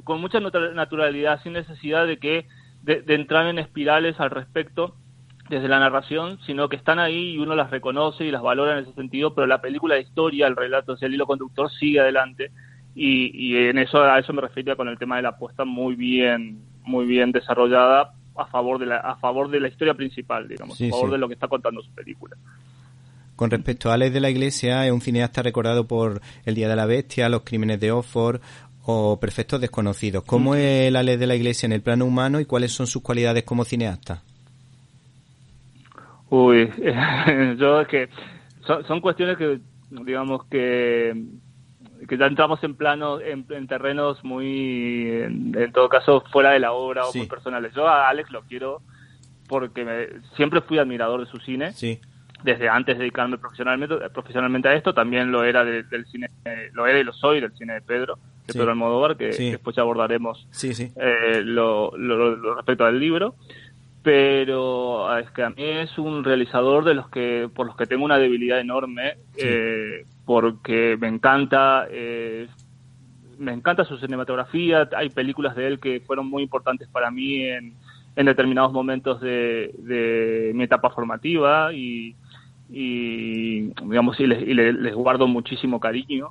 con 0.05 0.20
mucha 0.20 0.38
naturalidad, 0.38 1.42
sin 1.42 1.55
necesidad 1.55 2.07
de 2.07 2.18
que 2.18 2.46
de, 2.82 3.03
entrar 3.09 3.46
en 3.49 3.59
espirales 3.59 4.20
al 4.20 4.30
respecto 4.30 4.94
desde 5.49 5.68
la 5.68 5.78
narración, 5.78 6.38
sino 6.46 6.68
que 6.68 6.76
están 6.76 6.99
ahí 6.99 7.30
y 7.30 7.38
uno 7.38 7.55
las 7.55 7.70
reconoce 7.70 8.24
y 8.24 8.30
las 8.30 8.42
valora 8.42 8.72
en 8.72 8.84
ese 8.84 8.94
sentido, 8.94 9.34
pero 9.34 9.46
la 9.46 9.61
película 9.61 9.94
de 9.94 10.03
historia, 10.03 10.46
el 10.46 10.57
relato, 10.57 10.96
el 11.01 11.14
hilo 11.14 11.26
conductor 11.26 11.70
sigue 11.70 12.01
adelante 12.01 12.51
y, 12.94 13.30
y 13.34 13.57
en 13.57 13.78
eso 13.78 14.03
a 14.03 14.18
eso 14.18 14.32
me 14.32 14.42
refería 14.42 14.76
con 14.76 14.88
el 14.88 14.99
tema 14.99 15.16
de 15.16 15.22
la 15.22 15.30
apuesta 15.30 15.64
muy 15.64 15.94
bien 15.94 16.62
muy 16.84 17.07
bien 17.07 17.32
desarrollada 17.32 18.14
a 18.34 18.46
favor 18.46 18.78
de 18.78 18.86
la 18.86 18.96
a 18.99 19.16
favor 19.16 19.51
de 19.51 19.61
la 19.61 19.68
historia 19.68 19.94
principal, 19.94 20.49
digamos, 20.49 20.80
a 20.80 20.88
favor 20.88 21.11
de 21.11 21.18
lo 21.18 21.28
que 21.28 21.34
está 21.34 21.49
contando 21.49 21.82
su 21.82 21.90
película. 21.92 22.36
Con 23.36 23.51
respecto 23.51 23.90
a 23.90 23.94
Alex 23.94 24.12
de 24.12 24.20
la 24.20 24.30
Iglesia, 24.30 24.84
es 24.84 24.92
un 24.92 25.01
cineasta 25.01 25.42
recordado 25.42 25.86
por 25.86 26.20
El 26.44 26.57
Día 26.57 26.68
de 26.68 26.74
la 26.74 26.86
Bestia, 26.86 27.28
Los 27.28 27.42
Crímenes 27.42 27.78
de 27.78 27.92
Oxford 27.92 28.40
o 28.82 29.20
Perfectos 29.20 29.61
Desconocidos. 29.61 30.24
¿Cómo 30.24 30.57
es 30.57 30.88
el 30.88 30.96
Alex 30.96 31.20
de 31.20 31.26
la 31.28 31.36
Iglesia 31.36 31.66
en 31.66 31.72
el 31.72 31.82
plano 31.82 32.05
humano 32.05 32.40
y 32.40 32.46
cuáles 32.46 32.72
son 32.72 32.88
sus 32.88 33.03
cualidades 33.03 33.44
como 33.44 33.64
cineasta? 33.64 34.24
Uy, 36.30 36.70
yo 37.56 37.80
es 37.80 37.88
que 37.88 38.08
son, 38.86 39.00
cuestiones 39.00 39.36
que, 39.36 39.60
digamos 39.90 40.44
que 40.46 41.14
que 42.06 42.16
ya 42.16 42.26
entramos 42.26 42.62
en 42.62 42.76
plano 42.76 43.20
en, 43.20 43.44
terrenos 43.66 44.22
muy 44.22 45.08
en, 45.10 45.72
todo 45.72 45.88
caso 45.88 46.22
fuera 46.30 46.50
de 46.50 46.60
la 46.60 46.72
obra 46.72 47.06
o 47.06 47.12
muy 47.12 47.26
personales. 47.26 47.74
Yo 47.74 47.88
a 47.88 48.08
Alex 48.08 48.30
lo 48.30 48.42
quiero 48.42 48.82
porque 49.48 50.20
siempre 50.36 50.60
fui 50.60 50.78
admirador 50.78 51.20
de 51.24 51.30
su 51.30 51.38
cine. 51.38 51.72
Sí. 51.72 52.00
Desde 52.44 52.68
antes 52.68 52.96
de 52.96 53.00
dedicarme 53.00 53.36
profesionalmente, 53.36 53.96
profesionalmente 54.10 54.68
a 54.68 54.74
esto, 54.74 54.94
también 54.94 55.32
lo 55.32 55.42
era 55.42 55.64
del 55.64 56.06
cine, 56.06 56.30
lo 56.72 56.86
era 56.86 57.00
y 57.00 57.02
lo 57.02 57.12
soy 57.12 57.40
del 57.40 57.52
cine 57.56 57.74
de 57.74 57.80
Pedro, 57.80 58.16
de 58.46 58.52
Pedro 58.52 58.70
Almodóvar, 58.70 59.16
que, 59.16 59.30
después 59.30 59.74
ya 59.74 59.82
abordaremos 59.82 60.46
sí, 60.52 60.72
sí. 60.72 60.92
Eh, 60.94 61.42
lo, 61.44 61.96
lo, 61.96 62.54
respecto 62.54 62.84
al 62.84 63.00
libro. 63.00 63.34
Pero 64.03 65.09
ah, 65.09 65.20
es 65.20 65.30
que 65.32 65.42
a 65.42 65.51
mí 65.51 65.62
es 65.62 65.99
un 65.99 66.24
realizador 66.24 66.84
de 66.84 66.94
los 66.94 67.09
que 67.11 67.49
por 67.53 67.66
los 67.66 67.76
que 67.76 67.86
tengo 67.86 68.05
una 68.05 68.18
debilidad 68.18 68.61
enorme, 68.61 69.16
eh, 69.36 70.05
porque 70.24 70.96
me 71.01 71.09
encanta 71.09 71.86
eh, 71.90 72.46
me 73.38 73.53
encanta 73.53 73.84
su 73.84 73.99
cinematografía. 73.99 74.88
Hay 74.96 75.11
películas 75.11 75.57
de 75.57 75.66
él 75.66 75.80
que 75.80 76.01
fueron 76.01 76.28
muy 76.28 76.42
importantes 76.42 76.88
para 76.88 77.11
mí 77.11 77.42
en, 77.44 77.74
en 78.16 78.26
determinados 78.26 78.72
momentos 78.72 79.20
de, 79.20 79.72
de 79.78 80.53
mi 80.55 80.64
etapa 80.64 80.90
formativa 80.90 81.72
y, 81.72 82.16
y 82.68 83.68
digamos 83.68 84.18
y 84.20 84.26
les, 84.26 84.42
les, 84.46 84.94
guardo 84.94 85.26
muchísimo 85.26 85.80
cariño. 85.80 86.30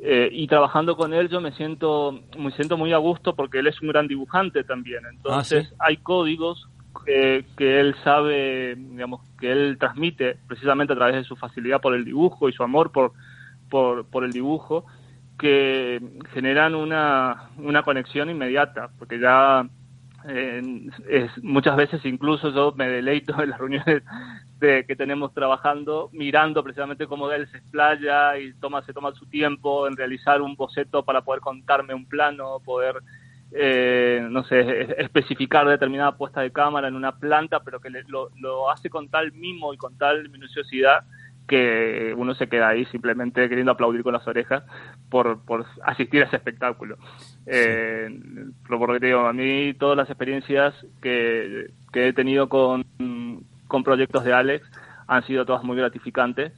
Eh, 0.00 0.28
y 0.32 0.46
trabajando 0.46 0.96
con 0.96 1.12
él 1.12 1.28
yo 1.28 1.40
me 1.40 1.50
siento 1.52 2.20
me 2.38 2.52
siento 2.52 2.76
muy 2.76 2.92
a 2.92 2.98
gusto 2.98 3.34
porque 3.34 3.58
él 3.58 3.66
es 3.66 3.80
un 3.82 3.88
gran 3.88 4.08
dibujante 4.08 4.64
también. 4.64 5.02
Entonces 5.12 5.72
ah, 5.78 5.86
hay 5.88 5.98
códigos 5.98 6.68
que, 7.08 7.44
que, 7.56 7.80
él 7.80 7.94
sabe 8.04 8.74
digamos 8.76 9.22
que 9.40 9.50
él 9.50 9.78
transmite 9.78 10.36
precisamente 10.46 10.92
a 10.92 10.96
través 10.96 11.16
de 11.16 11.24
su 11.24 11.36
facilidad 11.36 11.80
por 11.80 11.94
el 11.94 12.04
dibujo 12.04 12.48
y 12.48 12.52
su 12.52 12.62
amor 12.62 12.92
por 12.92 13.12
por, 13.70 14.06
por 14.06 14.24
el 14.24 14.32
dibujo 14.32 14.84
que 15.38 16.00
generan 16.34 16.74
una, 16.74 17.50
una 17.56 17.82
conexión 17.82 18.28
inmediata 18.28 18.90
porque 18.98 19.18
ya 19.18 19.66
eh, 20.28 20.90
es, 21.08 21.42
muchas 21.42 21.76
veces 21.76 22.04
incluso 22.04 22.50
yo 22.50 22.72
me 22.76 22.88
deleito 22.88 23.40
en 23.42 23.50
las 23.50 23.58
reuniones 23.58 24.02
de, 24.58 24.84
que 24.84 24.96
tenemos 24.96 25.32
trabajando, 25.32 26.10
mirando 26.12 26.62
precisamente 26.64 27.06
cómo 27.06 27.30
él 27.30 27.48
se 27.50 27.58
explaya 27.58 28.36
y 28.38 28.52
toma, 28.54 28.82
se 28.82 28.92
toma 28.92 29.12
su 29.12 29.26
tiempo 29.26 29.86
en 29.86 29.96
realizar 29.96 30.42
un 30.42 30.56
boceto 30.56 31.04
para 31.04 31.22
poder 31.22 31.40
contarme 31.40 31.94
un 31.94 32.06
plano, 32.06 32.60
poder, 32.64 32.96
eh, 33.52 34.26
no 34.30 34.44
sé, 34.44 34.94
especificar 35.02 35.66
determinada 35.66 36.16
puesta 36.16 36.40
de 36.40 36.52
cámara 36.52 36.88
en 36.88 36.94
una 36.94 37.18
planta, 37.18 37.60
pero 37.60 37.80
que 37.80 37.90
lo, 38.08 38.30
lo 38.36 38.70
hace 38.70 38.90
con 38.90 39.08
tal 39.08 39.32
mimo 39.32 39.72
y 39.72 39.76
con 39.76 39.96
tal 39.96 40.28
minuciosidad 40.28 41.04
que 41.48 42.14
uno 42.16 42.34
se 42.34 42.46
queda 42.46 42.68
ahí 42.68 42.84
simplemente 42.86 43.48
queriendo 43.48 43.72
aplaudir 43.72 44.02
con 44.02 44.12
las 44.12 44.28
orejas 44.28 44.62
por, 45.08 45.42
por 45.44 45.64
asistir 45.82 46.22
a 46.22 46.26
ese 46.26 46.36
espectáculo. 46.36 46.98
Eh, 47.46 48.20
por 48.68 49.00
digo, 49.00 49.20
a 49.20 49.32
mí 49.32 49.72
todas 49.74 49.96
las 49.96 50.10
experiencias 50.10 50.74
que, 51.00 51.70
que 51.90 52.08
he 52.08 52.12
tenido 52.12 52.50
con, 52.50 52.84
con 53.66 53.82
proyectos 53.82 54.24
de 54.24 54.34
Alex 54.34 54.70
han 55.06 55.24
sido 55.24 55.46
todas 55.46 55.64
muy 55.64 55.76
gratificantes 55.76 56.52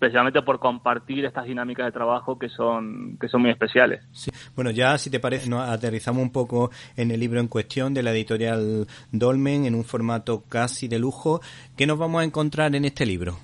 especialmente 0.00 0.40
por 0.40 0.58
compartir 0.58 1.26
estas 1.26 1.44
dinámicas 1.44 1.84
de 1.84 1.92
trabajo 1.92 2.38
que 2.38 2.48
son 2.48 3.18
que 3.20 3.28
son 3.28 3.42
muy 3.42 3.50
especiales. 3.50 4.02
Sí. 4.12 4.30
Bueno, 4.56 4.70
ya 4.70 4.96
si 4.96 5.10
te 5.10 5.20
parece, 5.20 5.50
nos 5.50 5.68
aterrizamos 5.68 6.22
un 6.22 6.32
poco 6.32 6.70
en 6.96 7.10
el 7.10 7.20
libro 7.20 7.38
en 7.38 7.48
cuestión 7.48 7.92
de 7.92 8.02
la 8.02 8.12
editorial 8.12 8.86
Dolmen 9.12 9.66
en 9.66 9.74
un 9.74 9.84
formato 9.84 10.42
casi 10.48 10.88
de 10.88 10.98
lujo. 10.98 11.42
¿Qué 11.76 11.86
nos 11.86 11.98
vamos 11.98 12.22
a 12.22 12.24
encontrar 12.24 12.74
en 12.74 12.86
este 12.86 13.04
libro? 13.04 13.36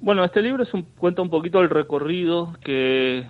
Bueno, 0.00 0.24
este 0.24 0.42
libro 0.42 0.64
es 0.64 0.74
un, 0.74 0.82
cuenta 0.82 1.22
un 1.22 1.30
poquito 1.30 1.60
el 1.60 1.70
recorrido 1.70 2.54
que, 2.64 3.24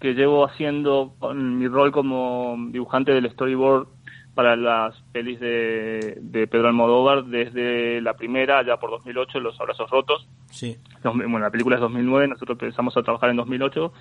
que 0.00 0.12
llevo 0.12 0.44
haciendo 0.44 1.14
con 1.18 1.58
mi 1.58 1.66
rol 1.66 1.92
como 1.92 2.56
dibujante 2.72 3.12
del 3.12 3.30
storyboard 3.30 3.88
para 4.34 4.56
las 4.56 5.00
pelis 5.12 5.38
de, 5.40 6.18
de 6.20 6.46
Pedro 6.46 6.68
Almodóvar 6.68 7.24
desde 7.24 8.00
la 8.00 8.14
primera, 8.14 8.64
ya 8.64 8.76
por 8.76 8.90
2008, 8.90 9.40
Los 9.40 9.60
Abrazos 9.60 9.90
Rotos. 9.90 10.28
Sí. 10.50 10.76
Bueno, 11.02 11.38
la 11.38 11.50
película 11.50 11.76
es 11.76 11.80
2009, 11.80 12.28
nosotros 12.28 12.58
empezamos 12.60 12.96
a 12.96 13.02
trabajar 13.02 13.30
en 13.30 13.36
2008, 13.36 13.92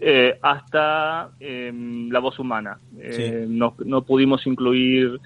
eh, 0.00 0.38
hasta 0.42 1.30
em, 1.40 2.08
La 2.10 2.20
Voz 2.20 2.38
Humana. 2.38 2.78
Eh, 2.98 3.46
no, 3.48 3.74
no 3.84 4.02
pudimos 4.02 4.46
incluir 4.46 5.20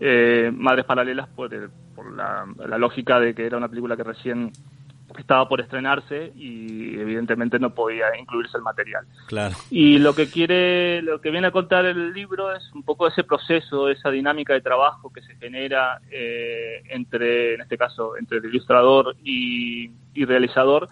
eh, 0.00 0.52
Madres 0.54 0.84
Paralelas 0.84 1.28
por, 1.28 1.50
por 1.94 2.12
la, 2.12 2.46
la 2.66 2.78
lógica 2.78 3.18
de 3.18 3.34
que 3.34 3.46
era 3.46 3.56
una 3.56 3.68
película 3.68 3.96
que 3.96 4.04
recién 4.04 4.52
estaba 5.18 5.48
por 5.48 5.60
estrenarse 5.60 6.32
y 6.36 6.98
evidentemente 6.98 7.58
no 7.58 7.74
podía 7.74 8.06
incluirse 8.18 8.56
el 8.56 8.62
material. 8.62 9.06
Claro. 9.26 9.54
Y 9.70 9.98
lo 9.98 10.14
que 10.14 10.28
quiere, 10.30 11.02
lo 11.02 11.20
que 11.20 11.30
viene 11.30 11.46
a 11.46 11.52
contar 11.52 11.84
el 11.86 12.12
libro 12.12 12.54
es 12.54 12.70
un 12.74 12.82
poco 12.82 13.06
ese 13.06 13.24
proceso, 13.24 13.88
esa 13.88 14.10
dinámica 14.10 14.52
de 14.52 14.60
trabajo 14.60 15.12
que 15.12 15.22
se 15.22 15.34
genera 15.36 16.00
eh, 16.10 16.82
entre, 16.88 17.54
en 17.54 17.60
este 17.60 17.78
caso, 17.78 18.16
entre 18.16 18.38
el 18.38 18.46
ilustrador 18.46 19.16
y, 19.22 19.90
realizador 20.26 20.88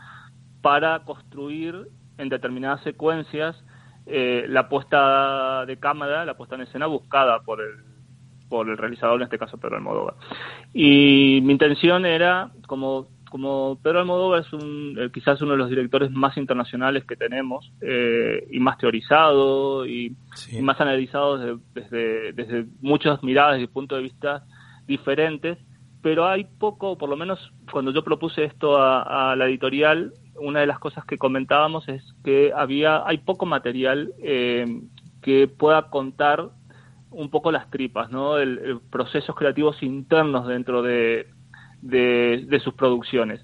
para 0.60 1.00
construir 1.00 1.88
en 2.18 2.28
determinadas 2.28 2.82
secuencias 2.84 3.56
eh, 4.06 4.44
la 4.48 4.68
puesta 4.68 5.66
de 5.66 5.76
cámara, 5.78 6.24
la 6.24 6.36
puesta 6.36 6.54
en 6.54 6.60
escena 6.60 6.86
buscada 6.86 7.40
por 7.40 7.60
el 7.60 7.94
por 8.48 8.68
el 8.68 8.76
realizador, 8.76 9.16
en 9.16 9.24
este 9.24 9.38
caso 9.38 9.58
Pedro 9.58 9.76
Almodóvar. 9.76 10.14
Y 10.72 11.40
mi 11.42 11.52
intención 11.52 12.06
era, 12.06 12.50
como 12.68 13.08
como 13.34 13.80
Pedro 13.82 13.98
Almodóvar 13.98 14.42
es 14.42 14.52
un, 14.52 14.96
eh, 14.96 15.10
quizás 15.12 15.42
uno 15.42 15.50
de 15.50 15.58
los 15.58 15.68
directores 15.68 16.08
más 16.12 16.36
internacionales 16.36 17.04
que 17.04 17.16
tenemos 17.16 17.68
eh, 17.80 18.46
y 18.48 18.60
más 18.60 18.78
teorizado 18.78 19.84
y, 19.86 20.14
más 20.62 20.80
analizado 20.80 21.58
desde, 21.74 22.32
desde, 22.32 22.66
muchas 22.80 23.24
miradas 23.24 23.60
y 23.60 23.66
puntos 23.66 23.98
de 23.98 24.04
vista 24.04 24.44
diferentes, 24.86 25.58
pero 26.00 26.28
hay 26.28 26.44
poco, 26.44 26.96
por 26.96 27.08
lo 27.08 27.16
menos 27.16 27.52
cuando 27.72 27.90
yo 27.90 28.04
propuse 28.04 28.44
esto 28.44 28.80
a, 28.80 29.34
la 29.36 29.46
editorial, 29.46 30.12
una 30.36 30.60
de 30.60 30.66
las 30.68 30.78
cosas 30.78 31.04
que 31.04 31.18
comentábamos 31.18 31.88
es 31.88 32.04
que 32.22 32.52
había 32.54 33.04
hay 33.04 33.18
poco 33.18 33.46
material 33.46 34.12
eh, 34.22 34.64
que 35.22 35.48
pueda 35.48 35.90
contar 35.90 36.50
un 37.10 37.30
poco 37.30 37.50
las 37.50 37.68
tripas, 37.68 38.12
¿no? 38.12 38.38
el, 38.38 38.78
procesos 38.92 39.34
creativos 39.34 39.82
internos 39.82 40.46
dentro 40.46 40.82
de, 40.82 41.26
de, 41.84 42.60
sus 42.62 42.74
producciones. 42.74 43.40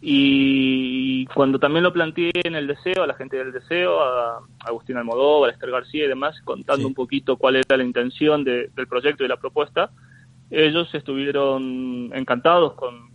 Y 0.00 1.26
cuando 1.26 1.58
también 1.58 1.84
lo 1.84 1.92
planteé 1.92 2.32
en 2.42 2.56
el 2.56 2.66
deseo, 2.66 3.04
a 3.04 3.06
la 3.06 3.14
gente 3.14 3.36
del 3.36 3.52
deseo, 3.52 4.02
a 4.02 4.40
Agustín 4.64 4.96
Almodóvar, 4.96 5.50
a 5.50 5.52
Esther 5.52 5.70
García 5.70 6.04
y 6.04 6.08
demás, 6.08 6.40
contando 6.44 6.86
un 6.86 6.94
poquito 6.94 7.36
cuál 7.36 7.56
era 7.56 7.76
la 7.76 7.84
intención 7.84 8.42
del 8.42 8.86
proyecto 8.88 9.24
y 9.24 9.28
la 9.28 9.36
propuesta, 9.36 9.90
ellos 10.50 10.92
estuvieron 10.94 12.10
encantados 12.12 12.74
con, 12.74 13.12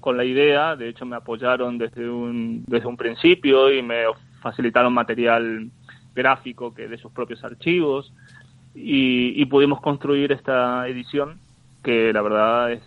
con, 0.00 0.16
la 0.16 0.24
idea, 0.24 0.76
de 0.76 0.88
hecho 0.88 1.04
me 1.04 1.16
apoyaron 1.16 1.78
desde 1.78 2.08
un, 2.08 2.64
desde 2.66 2.86
un 2.86 2.96
principio 2.96 3.72
y 3.72 3.82
me 3.82 4.04
facilitaron 4.40 4.92
material 4.92 5.70
gráfico 6.14 6.74
que 6.74 6.88
de 6.88 6.98
sus 6.98 7.12
propios 7.12 7.44
archivos. 7.44 8.12
Y, 8.74 9.44
pudimos 9.46 9.80
construir 9.80 10.30
esta 10.30 10.86
edición 10.88 11.40
que 11.82 12.12
la 12.12 12.22
verdad 12.22 12.72
es 12.72 12.82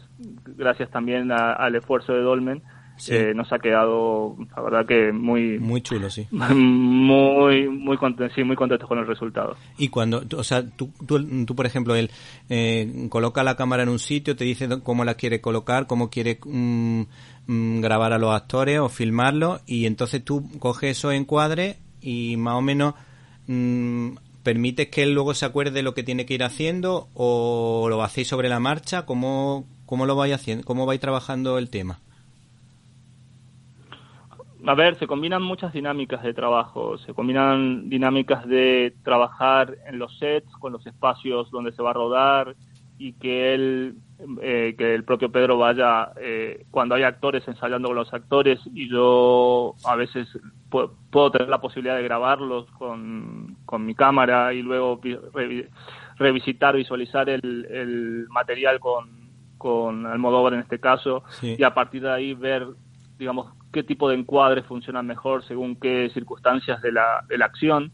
gracias 0.58 0.90
también 0.92 1.32
al 1.32 1.76
esfuerzo 1.76 2.14
de 2.14 2.22
Dolmen 2.22 2.62
eh, 3.08 3.34
nos 3.36 3.52
ha 3.52 3.60
quedado, 3.60 4.36
la 4.56 4.62
verdad 4.62 4.86
que 4.86 5.12
muy... 5.12 5.58
Muy 5.60 5.82
chulo, 5.82 6.10
sí. 6.10 6.28
Muy, 6.32 7.68
muy 7.68 7.98
contentos, 7.98 8.36
sí, 8.36 8.44
muy 8.44 8.56
contentos 8.56 8.88
con 8.88 9.00
el 9.00 9.08
resultado. 9.08 9.56
Y 9.78 9.90
cuando, 9.90 10.24
o 10.38 10.44
sea, 10.44 10.66
tú, 10.70 10.92
tú, 11.08 11.56
por 11.56 11.66
ejemplo, 11.66 11.96
él 11.96 12.12
eh, 12.50 13.08
coloca 13.10 13.44
la 13.44 13.56
cámara 13.56 13.84
en 13.84 13.90
un 13.90 14.00
sitio, 14.00 14.36
te 14.36 14.46
dice 14.46 14.68
cómo 14.84 15.04
la 15.04 15.16
quiere 15.16 15.42
colocar, 15.42 15.88
cómo 15.88 16.10
quiere 16.10 16.40
mm, 16.44 17.02
mm, 17.48 17.82
grabar 17.82 18.14
a 18.14 18.20
los 18.20 18.34
actores 18.34 18.80
o 18.80 18.90
filmarlo, 18.90 19.60
y 19.66 19.88
entonces 19.88 20.24
tú 20.24 20.48
coges 20.60 20.98
esos 20.98 21.14
encuadres 21.14 21.78
y 22.02 22.38
más 22.38 22.56
o 22.56 22.62
menos 22.62 22.94
mm, 23.48 24.12
permites 24.44 24.88
que 24.88 25.04
él 25.04 25.14
luego 25.14 25.34
se 25.34 25.46
acuerde 25.46 25.84
lo 25.84 25.94
que 25.94 26.04
tiene 26.04 26.26
que 26.26 26.36
ir 26.36 26.44
haciendo 26.44 27.10
o 27.14 27.88
lo 27.90 28.04
hacéis 28.04 28.28
sobre 28.28 28.48
la 28.48 28.60
marcha, 28.60 29.06
¿cómo, 29.06 29.66
cómo 29.92 30.06
lo 30.06 30.16
vais 30.16 30.34
haciendo, 30.34 30.64
cómo 30.64 30.86
vais 30.86 31.02
trabajando 31.02 31.58
el 31.58 31.70
tema? 31.70 32.00
a 34.66 34.74
ver, 34.74 34.98
se 34.98 35.06
combinan 35.06 35.42
muchas 35.42 35.74
dinámicas 35.74 36.24
de 36.24 36.34
trabajo, 36.34 36.98
se 37.00 37.14
combinan 37.14 37.90
dinámicas 37.90 38.48
de 38.48 38.94
trabajar 39.04 39.76
en 39.86 40.00
los 40.00 40.18
sets, 40.18 40.50
con 40.60 40.72
los 40.72 40.88
espacios 40.88 41.52
donde 41.52 41.74
se 41.74 41.82
va 41.82 41.90
a 41.90 41.94
rodar 41.94 42.56
y 42.98 43.14
que 43.14 43.54
él, 43.54 43.96
eh, 44.42 44.76
que 44.78 44.96
el 44.96 45.04
propio 45.04 45.30
Pedro 45.30 45.58
vaya, 45.58 46.14
eh, 46.22 46.66
cuando 46.72 46.96
hay 46.96 47.04
actores 47.04 47.46
ensayando 47.46 47.90
con 47.90 47.98
los 47.98 48.14
actores. 48.14 48.62
Y 48.74 48.88
yo 48.88 49.76
a 49.84 49.98
veces 49.98 50.26
puedo, 50.70 51.32
tener 51.32 51.50
la 51.50 51.60
posibilidad 51.60 51.98
de 51.98 52.04
grabarlos 52.04 52.66
con, 52.78 53.58
con 53.66 53.86
mi 53.86 53.94
cámara 53.94 54.54
y 54.54 54.62
luego 54.62 55.02
revisitar, 56.18 56.78
visualizar 56.78 57.28
el, 57.28 57.68
el 57.70 58.28
material 58.30 58.80
con, 58.80 59.21
con 59.62 60.08
Almodóvar 60.08 60.56
en 60.56 60.62
este 60.62 60.80
caso 60.80 61.24
y 61.44 61.62
a 61.62 61.74
partir 61.76 62.02
de 62.02 62.12
ahí 62.12 62.34
ver 62.34 62.66
digamos, 63.22 63.54
qué 63.72 63.84
tipo 63.84 64.10
de 64.10 64.16
encuadres 64.16 64.66
funcionan 64.66 65.06
mejor 65.06 65.44
según 65.46 65.76
qué 65.76 66.10
circunstancias 66.12 66.82
de 66.82 66.92
la, 66.92 67.24
de 67.30 67.38
la 67.38 67.46
acción. 67.46 67.92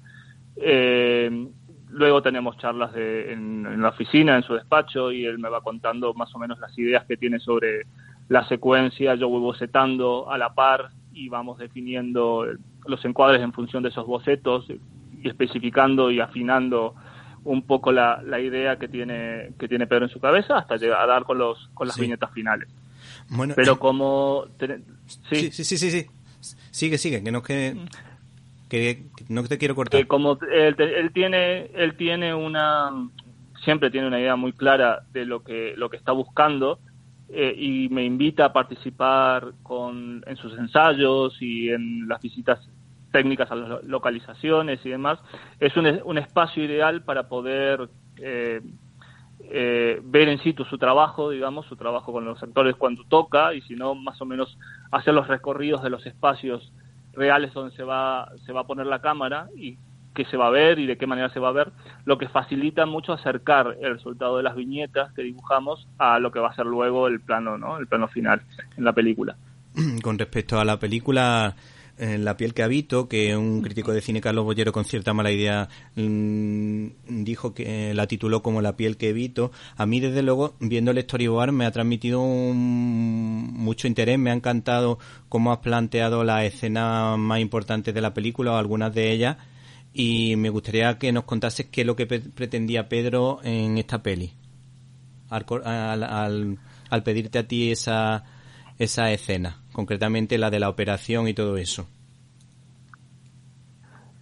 Eh, 0.56 1.50
luego 1.90 2.22
tenemos 2.22 2.58
charlas 2.58 2.94
de, 2.94 3.34
en, 3.34 3.82
la 3.82 3.90
oficina, 3.90 4.38
en 4.38 4.44
su 4.44 4.54
despacho, 4.54 5.12
y 5.12 5.26
él 5.26 5.38
me 5.38 5.50
va 5.50 5.60
contando 5.60 6.14
más 6.14 6.34
o 6.34 6.40
menos 6.40 6.58
las 6.60 6.78
ideas 6.80 7.06
que 7.06 7.18
tiene 7.18 7.40
sobre 7.40 7.82
la 8.30 8.48
secuencia. 8.48 9.16
Yo 9.16 9.28
voy 9.28 9.42
bocetando 9.42 10.32
a 10.32 10.38
la 10.38 10.54
par 10.54 10.92
y 11.12 11.28
vamos 11.28 11.58
definiendo 11.58 12.46
los 12.86 13.04
encuadres 13.04 13.42
en 13.42 13.52
función 13.52 13.84
de 13.84 13.90
esos 13.90 14.08
bocetos 14.08 14.66
y 14.70 15.28
especificando 15.28 16.10
y 16.10 16.22
afinando 16.22 16.96
un 17.48 17.62
poco 17.62 17.94
la, 17.94 18.22
la 18.24 18.40
idea 18.40 18.78
que 18.78 18.88
tiene 18.90 19.52
que 19.58 19.68
tiene 19.68 19.88
Pedro 19.88 20.06
en 20.06 20.12
su 20.12 20.20
cabeza 20.20 20.58
hasta 20.58 20.76
llegar 20.76 21.02
a 21.02 21.06
dar 21.06 21.24
con 21.24 21.38
los 21.38 21.70
con 21.74 21.88
las 21.88 21.98
viñetas 21.98 22.32
finales. 22.32 22.68
Bueno, 23.30 23.54
pero 23.56 23.74
eh, 23.74 23.80
como 23.80 24.46
¿Sí? 25.30 25.52
sí, 25.52 25.64
sí, 25.64 25.78
sí, 25.78 26.08
Sigue, 26.72 26.98
sigue, 26.98 27.24
que 27.24 27.32
no 27.32 27.42
que, 27.42 27.76
que, 28.70 29.06
no 29.30 29.44
te 29.44 29.58
quiero 29.58 29.76
cortar. 29.76 30.00
Que 30.00 30.08
como 30.08 30.38
él, 30.52 30.76
él, 30.78 31.12
tiene 31.12 31.72
él 31.74 31.96
tiene 31.96 32.36
una 32.36 32.92
siempre 33.64 33.90
tiene 33.90 34.08
una 34.08 34.20
idea 34.20 34.36
muy 34.36 34.52
clara 34.52 35.04
de 35.14 35.26
lo 35.26 35.44
que 35.44 35.74
lo 35.78 35.90
que 35.90 35.98
está 35.98 36.12
buscando 36.12 36.80
eh, 37.30 37.56
y 37.58 37.90
me 37.90 38.04
invita 38.04 38.46
a 38.46 38.54
participar 38.54 39.54
con 39.64 40.24
en 40.28 40.36
sus 40.36 40.58
ensayos 40.58 41.42
y 41.42 41.70
en 41.70 42.08
las 42.08 42.22
visitas 42.22 42.60
técnicas 43.18 43.50
a 43.50 43.56
las 43.56 43.84
localizaciones 43.84 44.80
y 44.86 44.90
demás 44.90 45.18
es 45.60 45.76
un, 45.76 45.88
un 46.06 46.20
espacio 46.20 46.64
ideal 46.64 47.02
para 47.02 47.28
poder 47.28 47.90
eh, 48.18 48.62
eh, 49.40 50.00
ver 50.04 50.30
en 50.30 50.38
situ 50.44 50.64
su 50.66 50.78
trabajo, 50.78 51.32
digamos, 51.32 51.66
su 51.66 51.76
trabajo 51.76 52.12
con 52.12 52.26
los 52.26 52.44
actores 52.44 52.76
cuando 52.76 53.04
toca 53.06 53.56
y 53.56 53.62
si 53.62 53.74
no, 53.74 53.96
más 53.96 54.22
o 54.22 54.26
menos 54.26 54.56
hacer 54.92 55.16
los 55.16 55.28
recorridos 55.28 55.82
de 55.82 55.90
los 55.90 56.06
espacios 56.06 56.72
reales 57.14 57.56
donde 57.56 57.76
se 57.76 57.82
va, 57.82 58.32
se 58.46 58.54
va 58.54 58.62
a 58.62 58.68
poner 58.68 58.86
la 58.86 59.02
cámara 59.02 59.48
y 59.56 59.80
qué 60.14 60.26
se 60.26 60.38
va 60.38 60.48
a 60.48 60.52
ver 60.52 60.78
y 60.78 60.86
de 60.86 60.96
qué 60.96 61.08
manera 61.08 61.30
se 61.30 61.40
va 61.40 61.50
a 61.50 61.54
ver, 61.54 61.72
lo 62.06 62.20
que 62.20 62.30
facilita 62.30 62.86
mucho 62.86 63.14
acercar 63.14 63.78
el 63.82 63.94
resultado 63.94 64.38
de 64.38 64.44
las 64.44 64.56
viñetas 64.56 65.12
que 65.14 65.24
dibujamos 65.24 65.88
a 65.98 66.20
lo 66.20 66.32
que 66.32 66.40
va 66.40 66.50
a 66.50 66.56
ser 66.56 66.68
luego 66.68 67.08
el 67.08 67.20
plano, 67.20 67.58
¿no? 67.58 67.80
El 67.80 67.88
plano 67.88 68.08
final 68.10 68.44
en 68.78 68.84
la 68.84 68.94
película. 68.94 69.36
Con 70.04 70.20
respecto 70.20 70.60
a 70.60 70.66
la 70.66 70.78
película, 70.78 71.56
en 71.98 72.26
La 72.26 72.38
piel 72.38 72.54
que 72.54 72.64
habito, 72.64 73.08
que 73.08 73.36
un 73.36 73.62
crítico 73.62 73.92
de 73.92 74.02
cine, 74.02 74.22
Carlos 74.22 74.46
Bollero, 74.46 74.72
con 74.72 74.86
cierta 74.86 75.14
mala 75.14 75.32
idea, 75.32 75.70
mm, 75.96 76.88
dijo 77.24 77.54
que 77.54 77.94
la 77.94 78.08
tituló 78.08 78.42
como 78.44 78.62
La 78.62 78.78
piel 78.78 78.98
que 78.98 79.10
evito. 79.10 79.52
A 79.76 79.86
mí, 79.86 80.00
desde 80.00 80.22
luego, 80.22 80.56
viendo 80.60 80.92
el 80.92 81.02
storyboard, 81.02 81.52
me 81.52 81.66
ha 81.66 81.72
transmitido 81.72 82.22
mucho 82.24 83.88
interés, 83.88 84.20
me 84.20 84.32
ha 84.32 84.34
encantado 84.34 85.00
cómo 85.30 85.52
has 85.52 85.60
planteado 85.60 86.24
las 86.24 86.44
escenas 86.44 87.18
más 87.18 87.40
importantes 87.40 87.94
de 87.94 88.02
la 88.02 88.14
película, 88.14 88.54
o 88.54 88.56
algunas 88.58 88.94
de 88.94 89.12
ellas, 89.12 89.38
y 89.94 90.36
me 90.36 90.50
gustaría 90.50 90.98
que 91.00 91.12
nos 91.12 91.24
contases 91.24 91.68
qué 91.68 91.82
es 91.82 91.88
lo 91.88 91.96
que 91.96 92.06
pretendía 92.06 92.90
Pedro 92.90 93.40
en 93.44 93.78
esta 93.78 94.04
peli, 94.04 94.34
al, 95.30 96.60
al 96.90 97.04
pedirte 97.04 97.40
a 97.40 97.48
ti 97.48 97.72
esa 97.72 98.24
esa 98.80 99.12
escena, 99.12 99.58
concretamente 99.72 100.38
la 100.38 100.50
de 100.50 100.60
la 100.60 100.70
operación 100.70 101.28
y 101.28 101.34
todo 101.34 101.58
eso? 101.58 101.88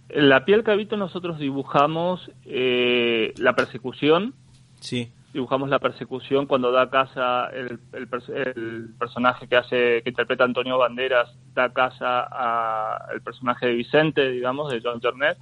En 0.08 0.28
la 0.28 0.44
piel 0.44 0.62
cabito 0.62 0.96
nosotros 0.96 1.38
dibujamos 1.38 2.30
eh, 2.44 3.34
la 3.36 3.54
persecución. 3.54 4.34
Sí. 4.80 5.12
Dibujamos 5.34 5.68
la 5.68 5.78
persecución 5.78 6.46
cuando 6.46 6.72
da 6.72 6.88
casa 6.88 7.50
el, 7.50 7.78
personaje 8.98 9.46
que 9.48 9.56
hace 9.56 10.02
que 10.02 10.08
interpreta 10.08 10.44
Antonio 10.44 10.78
Banderas 10.78 11.36
da 11.54 11.70
casa 11.70 12.22
al 12.22 13.20
personaje 13.20 13.66
de 13.66 13.74
Vicente, 13.74 14.30
digamos, 14.30 14.72
de 14.72 14.80
John 14.82 15.00
Jornet. 15.02 15.36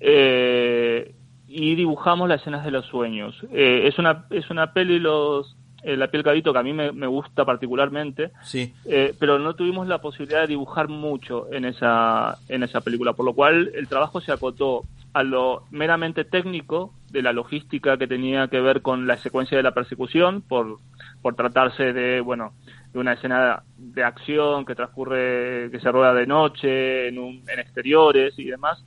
Eh, 0.00 1.14
y 1.48 1.74
dibujamos 1.74 2.28
las 2.28 2.42
escenas 2.42 2.64
de 2.64 2.72
los 2.72 2.84
sueños. 2.86 3.34
Eh, 3.52 3.86
es 3.86 3.98
una 3.98 4.26
es 4.30 4.50
una 4.50 4.74
peli 4.74 4.98
los 4.98 5.56
eh, 5.84 5.96
la 5.96 6.08
piel 6.08 6.24
cabito 6.24 6.52
que 6.52 6.58
a 6.58 6.62
mí 6.62 6.72
me, 6.72 7.06
gusta 7.06 7.44
particularmente, 7.44 8.30
sí. 8.42 8.72
Eh, 8.86 9.14
pero 9.18 9.38
no 9.38 9.54
tuvimos 9.54 9.86
la 9.86 10.00
posibilidad 10.00 10.40
de 10.40 10.48
dibujar 10.48 10.88
mucho 10.88 11.52
en 11.52 11.66
esa, 11.66 12.38
en 12.48 12.62
esa 12.62 12.80
película, 12.80 13.12
por 13.12 13.26
lo 13.26 13.34
cual 13.34 13.70
el 13.74 13.86
trabajo 13.86 14.20
se 14.20 14.32
acotó 14.32 14.84
a 15.12 15.22
lo 15.22 15.64
meramente 15.70 16.24
técnico 16.24 16.92
de 17.10 17.22
la 17.22 17.32
logística 17.32 17.96
que 17.98 18.06
tenía 18.06 18.48
que 18.48 18.60
ver 18.60 18.82
con 18.82 19.06
la 19.06 19.18
secuencia 19.18 19.56
de 19.56 19.62
la 19.62 19.74
persecución, 19.74 20.42
por, 20.42 20.78
por 21.22 21.36
tratarse 21.36 21.92
de, 21.92 22.20
bueno, 22.20 22.54
de 22.92 22.98
una 22.98 23.12
escena 23.12 23.62
de 23.76 24.04
acción 24.04 24.64
que 24.64 24.74
transcurre, 24.74 25.70
que 25.70 25.80
se 25.80 25.92
rueda 25.92 26.14
de 26.14 26.26
noche, 26.26 27.08
en, 27.08 27.18
en 27.18 27.58
exteriores 27.60 28.38
y 28.38 28.44
demás, 28.44 28.82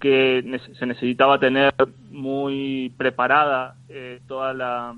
que 0.00 0.60
se 0.78 0.86
necesitaba 0.86 1.38
tener 1.38 1.72
muy 2.10 2.92
preparada 2.96 3.76
eh, 3.88 4.20
toda 4.26 4.52
la 4.52 4.96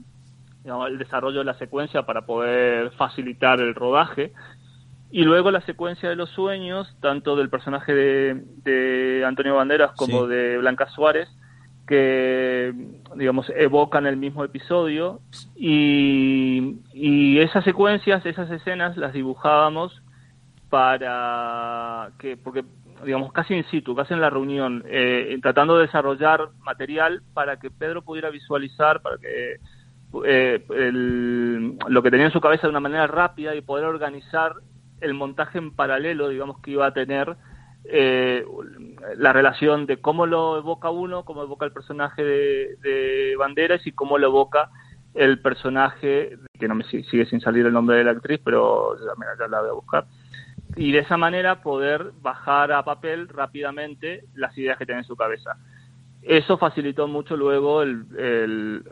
el 0.64 0.98
desarrollo 0.98 1.40
de 1.40 1.44
la 1.44 1.54
secuencia 1.54 2.02
para 2.02 2.22
poder 2.22 2.90
facilitar 2.92 3.60
el 3.60 3.74
rodaje. 3.74 4.32
Y 5.10 5.24
luego 5.24 5.50
la 5.50 5.60
secuencia 5.62 6.08
de 6.08 6.16
los 6.16 6.30
sueños, 6.30 6.96
tanto 7.00 7.36
del 7.36 7.50
personaje 7.50 7.92
de, 7.94 9.24
Antonio 9.26 9.56
Banderas 9.56 9.92
como 9.92 10.26
de 10.26 10.58
Blanca 10.58 10.88
Suárez, 10.88 11.28
que 11.86 12.72
digamos 13.16 13.50
evocan 13.54 14.06
el 14.06 14.16
mismo 14.16 14.44
episodio 14.44 15.20
y, 15.56 16.78
y 16.94 17.40
esas 17.40 17.64
secuencias, 17.64 18.24
esas 18.24 18.50
escenas 18.50 18.96
las 18.96 19.12
dibujábamos 19.12 20.00
para 20.70 22.12
que, 22.18 22.38
porque 22.38 22.64
digamos 23.04 23.32
casi 23.32 23.54
in 23.54 23.64
situ, 23.64 23.94
casi 23.94 24.14
en 24.14 24.20
la 24.20 24.30
reunión, 24.30 24.84
eh, 24.86 25.38
tratando 25.42 25.76
de 25.76 25.86
desarrollar 25.86 26.48
material 26.60 27.22
para 27.34 27.58
que 27.58 27.70
Pedro 27.70 28.02
pudiera 28.02 28.30
visualizar, 28.30 29.02
para 29.02 29.18
que 29.18 29.56
eh, 30.24 30.64
lo 31.88 32.02
que 32.02 32.10
tenía 32.10 32.26
en 32.26 32.32
su 32.32 32.40
cabeza 32.40 32.66
de 32.66 32.70
una 32.70 32.80
manera 32.80 33.06
rápida 33.06 33.54
y 33.54 33.60
poder 33.62 33.86
organizar 33.86 34.54
el 35.00 35.14
montaje 35.14 35.58
en 35.58 35.74
paralelo, 35.74 36.28
digamos, 36.28 36.60
que 36.60 36.72
iba 36.72 36.86
a 36.86 36.92
tener 36.92 37.36
eh, 37.84 38.44
la 39.16 39.32
relación 39.32 39.86
de 39.86 40.00
cómo 40.00 40.26
lo 40.26 40.58
evoca 40.58 40.90
uno, 40.90 41.24
cómo 41.24 41.42
evoca 41.42 41.64
el 41.64 41.72
personaje 41.72 42.22
de, 42.22 43.34
Banderas 43.38 43.86
y 43.86 43.92
cómo 43.92 44.18
lo 44.18 44.28
evoca 44.28 44.70
el 45.14 45.40
personaje, 45.40 46.38
que 46.58 46.68
no 46.68 46.74
me 46.74 46.84
sigue, 46.84 47.26
sin 47.26 47.40
salir 47.40 47.66
el 47.66 47.72
nombre 47.72 47.96
de 47.96 48.04
la 48.04 48.12
actriz, 48.12 48.40
pero 48.44 48.96
ya, 48.96 49.48
la 49.48 49.60
voy 49.60 49.70
a 49.70 49.72
buscar, 49.72 50.06
y 50.76 50.92
de 50.92 51.00
esa 51.00 51.16
manera 51.16 51.60
poder 51.60 52.12
bajar 52.22 52.72
a 52.72 52.84
papel 52.84 53.28
rápidamente 53.28 54.24
las 54.34 54.56
ideas 54.56 54.78
que 54.78 54.86
tiene 54.86 55.00
en 55.00 55.06
su 55.06 55.16
cabeza. 55.16 55.56
Eso 56.22 56.56
facilitó 56.56 57.08
mucho 57.08 57.36
luego 57.36 57.82
el, 57.82 58.84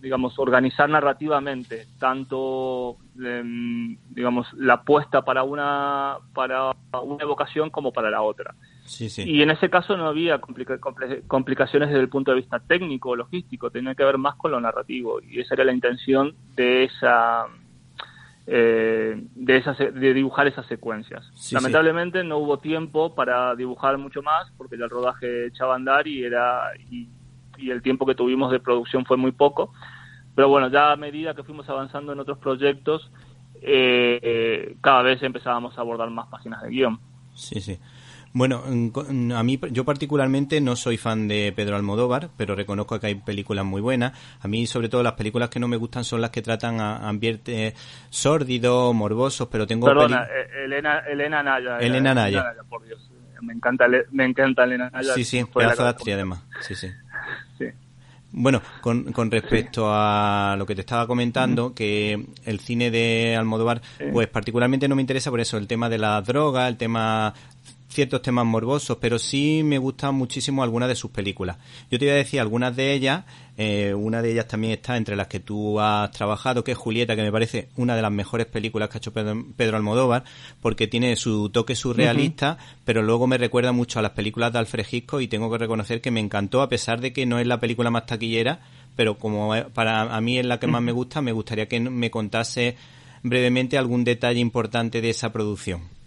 digamos, 0.00 0.38
organizar 0.38 0.90
narrativamente 0.90 1.86
tanto, 1.98 2.98
em, 3.18 3.96
digamos, 4.10 4.46
la 4.54 4.74
apuesta 4.74 5.22
para 5.22 5.42
una, 5.42 6.18
para 6.34 6.72
una 7.02 7.22
evocación 7.22 7.70
como 7.70 7.92
para 7.92 8.10
la 8.10 8.20
otra. 8.20 8.54
Y 9.24 9.40
en 9.42 9.50
ese 9.50 9.70
caso 9.70 9.96
no 9.96 10.06
había 10.06 10.40
complicaciones 10.40 11.88
desde 11.88 12.02
el 12.02 12.08
punto 12.08 12.32
de 12.32 12.38
vista 12.38 12.58
técnico 12.58 13.10
o 13.10 13.16
logístico, 13.16 13.70
tenía 13.70 13.94
que 13.94 14.04
ver 14.04 14.18
más 14.18 14.34
con 14.36 14.50
lo 14.50 14.60
narrativo 14.60 15.20
y 15.22 15.40
esa 15.40 15.54
era 15.54 15.64
la 15.64 15.72
intención 15.72 16.34
de 16.56 16.84
esa 16.84 17.46
eh, 18.52 19.14
de, 19.36 19.56
esas, 19.56 19.78
de 19.78 20.12
dibujar 20.12 20.48
esas 20.48 20.66
secuencias. 20.66 21.24
Lamentablemente 21.52 22.24
no 22.24 22.38
hubo 22.38 22.58
tiempo 22.58 23.14
para 23.14 23.54
dibujar 23.54 23.96
mucho 23.96 24.22
más 24.22 24.50
porque 24.56 24.74
el 24.74 24.90
rodaje 24.90 25.46
echaba 25.46 25.74
a 25.74 25.76
andar 25.76 26.08
y, 26.08 26.24
era, 26.24 26.72
y, 26.90 27.08
el 27.70 27.80
tiempo 27.80 28.06
que 28.06 28.16
tuvimos 28.16 28.50
de 28.50 28.58
producción 28.58 29.06
fue 29.06 29.16
muy 29.16 29.30
poco. 29.30 29.72
Pero 30.34 30.48
bueno, 30.48 30.68
ya 30.68 30.90
a 30.90 30.96
medida 30.96 31.32
que 31.32 31.44
fuimos 31.44 31.68
avanzando 31.68 32.12
en 32.12 32.18
otros 32.18 32.38
proyectos, 32.38 33.12
eh, 33.62 34.18
eh, 34.20 34.76
cada 34.80 35.02
vez 35.02 35.22
empezábamos 35.22 35.78
a 35.78 35.82
abordar 35.82 36.10
más 36.10 36.26
páginas 36.26 36.60
de 36.62 36.70
guion. 36.70 36.98
Sí, 37.34 37.60
sí. 37.60 37.78
Bueno, 38.32 38.62
a 38.64 39.42
mí, 39.42 39.60
yo 39.72 39.84
particularmente 39.84 40.60
no 40.60 40.76
soy 40.76 40.96
fan 40.96 41.26
de 41.26 41.52
Pedro 41.54 41.74
Almodóvar, 41.74 42.30
pero 42.36 42.54
reconozco 42.54 43.00
que 43.00 43.08
hay 43.08 43.14
películas 43.16 43.64
muy 43.64 43.80
buenas. 43.80 44.12
A 44.40 44.46
mí, 44.46 44.66
sobre 44.68 44.88
todo, 44.88 45.02
las 45.02 45.14
películas 45.14 45.48
que 45.48 45.58
no 45.58 45.66
me 45.66 45.76
gustan 45.76 46.04
son 46.04 46.20
las 46.20 46.30
que 46.30 46.40
tratan 46.40 46.80
a 46.80 47.08
ambientes 47.08 47.74
sórdidos, 48.08 48.94
morbosos, 48.94 49.48
pero 49.48 49.66
tengo... 49.66 49.86
Perdona, 49.86 50.24
eh, 50.24 50.64
Elena, 50.64 51.00
Elena 51.00 51.42
Naya. 51.42 51.78
Elena, 51.78 52.14
Naya. 52.14 52.54
por 52.68 52.84
Dios. 52.84 53.10
Me 53.42 53.52
encanta, 53.52 53.86
me 54.12 54.26
encanta 54.26 54.62
Elena 54.62 54.90
Naya. 54.90 55.14
Sí, 55.14 55.24
sí, 55.24 55.44
pedazo 55.52 55.82
de 55.82 55.88
actriz 55.88 56.14
además. 56.14 56.44
Sí, 56.60 56.76
sí. 56.76 56.88
sí. 57.58 57.66
Bueno, 58.32 58.62
con, 58.80 59.12
con 59.12 59.28
respecto 59.28 59.86
a 59.88 60.54
lo 60.56 60.64
que 60.64 60.76
te 60.76 60.82
estaba 60.82 61.06
comentando, 61.08 61.74
que 61.74 62.26
el 62.44 62.60
cine 62.60 62.92
de 62.92 63.34
Almodóvar, 63.36 63.82
pues 64.12 64.28
particularmente 64.28 64.86
no 64.86 64.94
me 64.94 65.02
interesa 65.02 65.30
por 65.30 65.40
eso, 65.40 65.56
el 65.56 65.66
tema 65.66 65.88
de 65.88 65.98
la 65.98 66.20
droga, 66.22 66.68
el 66.68 66.76
tema 66.76 67.34
ciertos 67.90 68.22
temas 68.22 68.46
morbosos, 68.46 68.98
pero 68.98 69.18
sí 69.18 69.62
me 69.64 69.78
gustan 69.78 70.14
muchísimo 70.14 70.62
algunas 70.62 70.88
de 70.88 70.94
sus 70.94 71.10
películas. 71.10 71.58
Yo 71.90 71.98
te 71.98 72.04
iba 72.04 72.14
a 72.14 72.16
decir 72.16 72.40
algunas 72.40 72.74
de 72.76 72.92
ellas, 72.92 73.24
eh, 73.58 73.92
una 73.94 74.22
de 74.22 74.32
ellas 74.32 74.46
también 74.46 74.72
está 74.74 74.96
entre 74.96 75.16
las 75.16 75.26
que 75.26 75.40
tú 75.40 75.80
has 75.80 76.10
trabajado, 76.12 76.62
que 76.62 76.72
es 76.72 76.78
Julieta, 76.78 77.16
que 77.16 77.22
me 77.22 77.32
parece 77.32 77.68
una 77.76 77.96
de 77.96 78.02
las 78.02 78.12
mejores 78.12 78.46
películas 78.46 78.88
que 78.88 78.96
ha 78.96 79.00
hecho 79.00 79.12
Pedro, 79.12 79.76
Almodóvar, 79.76 80.24
porque 80.62 80.86
tiene 80.86 81.16
su 81.16 81.50
toque 81.50 81.74
surrealista, 81.74 82.58
pero 82.84 83.02
luego 83.02 83.26
me 83.26 83.38
recuerda 83.38 83.72
mucho 83.72 83.98
a 83.98 84.02
las 84.02 84.12
películas 84.12 84.52
de 84.52 84.60
Alfred 84.60 84.86
Hitchcock 84.90 85.20
y 85.20 85.28
tengo 85.28 85.50
que 85.50 85.58
reconocer 85.58 86.00
que 86.00 86.12
me 86.12 86.20
encantó, 86.20 86.62
a 86.62 86.68
pesar 86.68 87.00
de 87.00 87.12
que 87.12 87.26
no 87.26 87.38
es 87.38 87.46
la 87.46 87.58
película 87.58 87.90
más 87.90 88.06
taquillera, 88.06 88.60
pero 88.94 89.18
como 89.18 89.52
para 89.74 90.14
a 90.14 90.20
mí 90.20 90.38
es 90.38 90.46
la 90.46 90.60
que 90.60 90.68
más 90.68 90.82
me 90.82 90.92
gusta, 90.92 91.20
me 91.20 91.32
gustaría 91.32 91.66
que 91.66 91.80
me 91.80 92.10
contase 92.10 92.76
brevemente 93.22 93.76
algún 93.76 94.04
detalle 94.04 94.40
importante 94.40 95.00
de 95.00 95.10
esa 95.10 95.32
producción. 95.32 95.99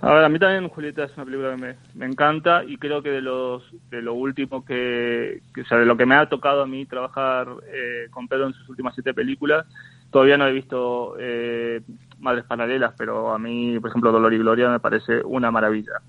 A 0.00 0.12
ver, 0.12 0.24
a 0.24 0.28
mí 0.28 0.38
también 0.38 0.68
Julieta 0.68 1.04
es 1.04 1.16
una 1.16 1.24
película 1.24 1.56
que 1.56 1.76
me, 1.94 2.06
encanta 2.06 2.62
y 2.64 2.76
creo 2.76 3.02
que 3.02 3.10
de 3.10 3.22
los 3.22 3.62
de 3.90 4.02
lo 4.02 4.14
último 4.14 4.64
que, 4.64 5.40
o 5.58 5.64
sea, 5.66 5.78
de 5.78 5.86
lo 5.86 5.96
que 5.96 6.04
me 6.04 6.14
ha 6.14 6.28
tocado 6.28 6.62
a 6.62 6.66
mí 6.66 6.84
trabajar 6.84 7.48
eh, 7.72 8.08
con 8.10 8.28
Pedro 8.28 8.48
en 8.48 8.52
sus 8.52 8.68
últimas 8.68 8.94
siete 8.94 9.14
películas, 9.14 9.66
todavía 10.10 10.36
no 10.36 10.46
he 10.46 10.52
visto 10.52 11.16
eh, 11.18 11.80
Madres 12.18 12.44
Paralelas, 12.44 12.94
pero 12.98 13.32
a 13.32 13.38
mí, 13.38 13.78
por 13.80 13.90
ejemplo, 13.90 14.12
Dolor 14.12 14.34
y 14.34 14.38
Gloria 14.38 14.68
me 14.68 14.80
parece 14.80 15.22
una 15.24 15.50
maravilla. 15.50 16.00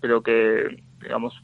Creo 0.00 0.22
que, 0.22 0.82
digamos, 1.00 1.34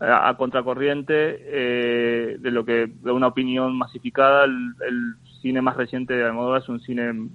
a, 0.00 0.34
contracorriente 0.36 1.14
eh, 1.40 2.36
de 2.38 2.50
lo 2.50 2.64
que 2.64 2.88
de 2.88 3.12
una 3.12 3.28
opinión 3.28 3.76
masificada, 3.76 4.44
el, 4.44 4.74
el 4.86 5.14
cine 5.42 5.60
más 5.60 5.76
reciente 5.76 6.14
de 6.14 6.24
Almodóvar 6.24 6.62
es 6.62 6.68
un 6.68 6.80
cine 6.80 7.28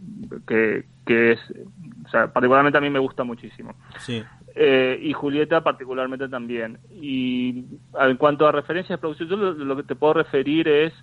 que, 0.48 0.86
que 1.06 1.34
es 1.34 1.40
o 2.06 2.10
sea, 2.10 2.32
particularmente 2.32 2.78
a 2.78 2.82
mí 2.82 2.90
me 2.90 3.00
gusta 3.00 3.24
muchísimo. 3.24 3.76
Sí. 4.00 4.24
Eh, 4.56 5.00
y 5.04 5.14
Julieta 5.14 5.62
particularmente 5.62 6.28
también. 6.30 6.80
Y 6.92 7.66
en 8.00 8.18
cuanto 8.18 8.48
a 8.48 8.52
referencias 8.52 8.98
de 8.98 9.02
producción, 9.02 9.30
yo 9.30 9.36
lo, 9.36 9.76
que 9.76 9.84
te 9.84 9.96
puedo 9.96 10.14
referir 10.14 10.68
es 10.68 10.94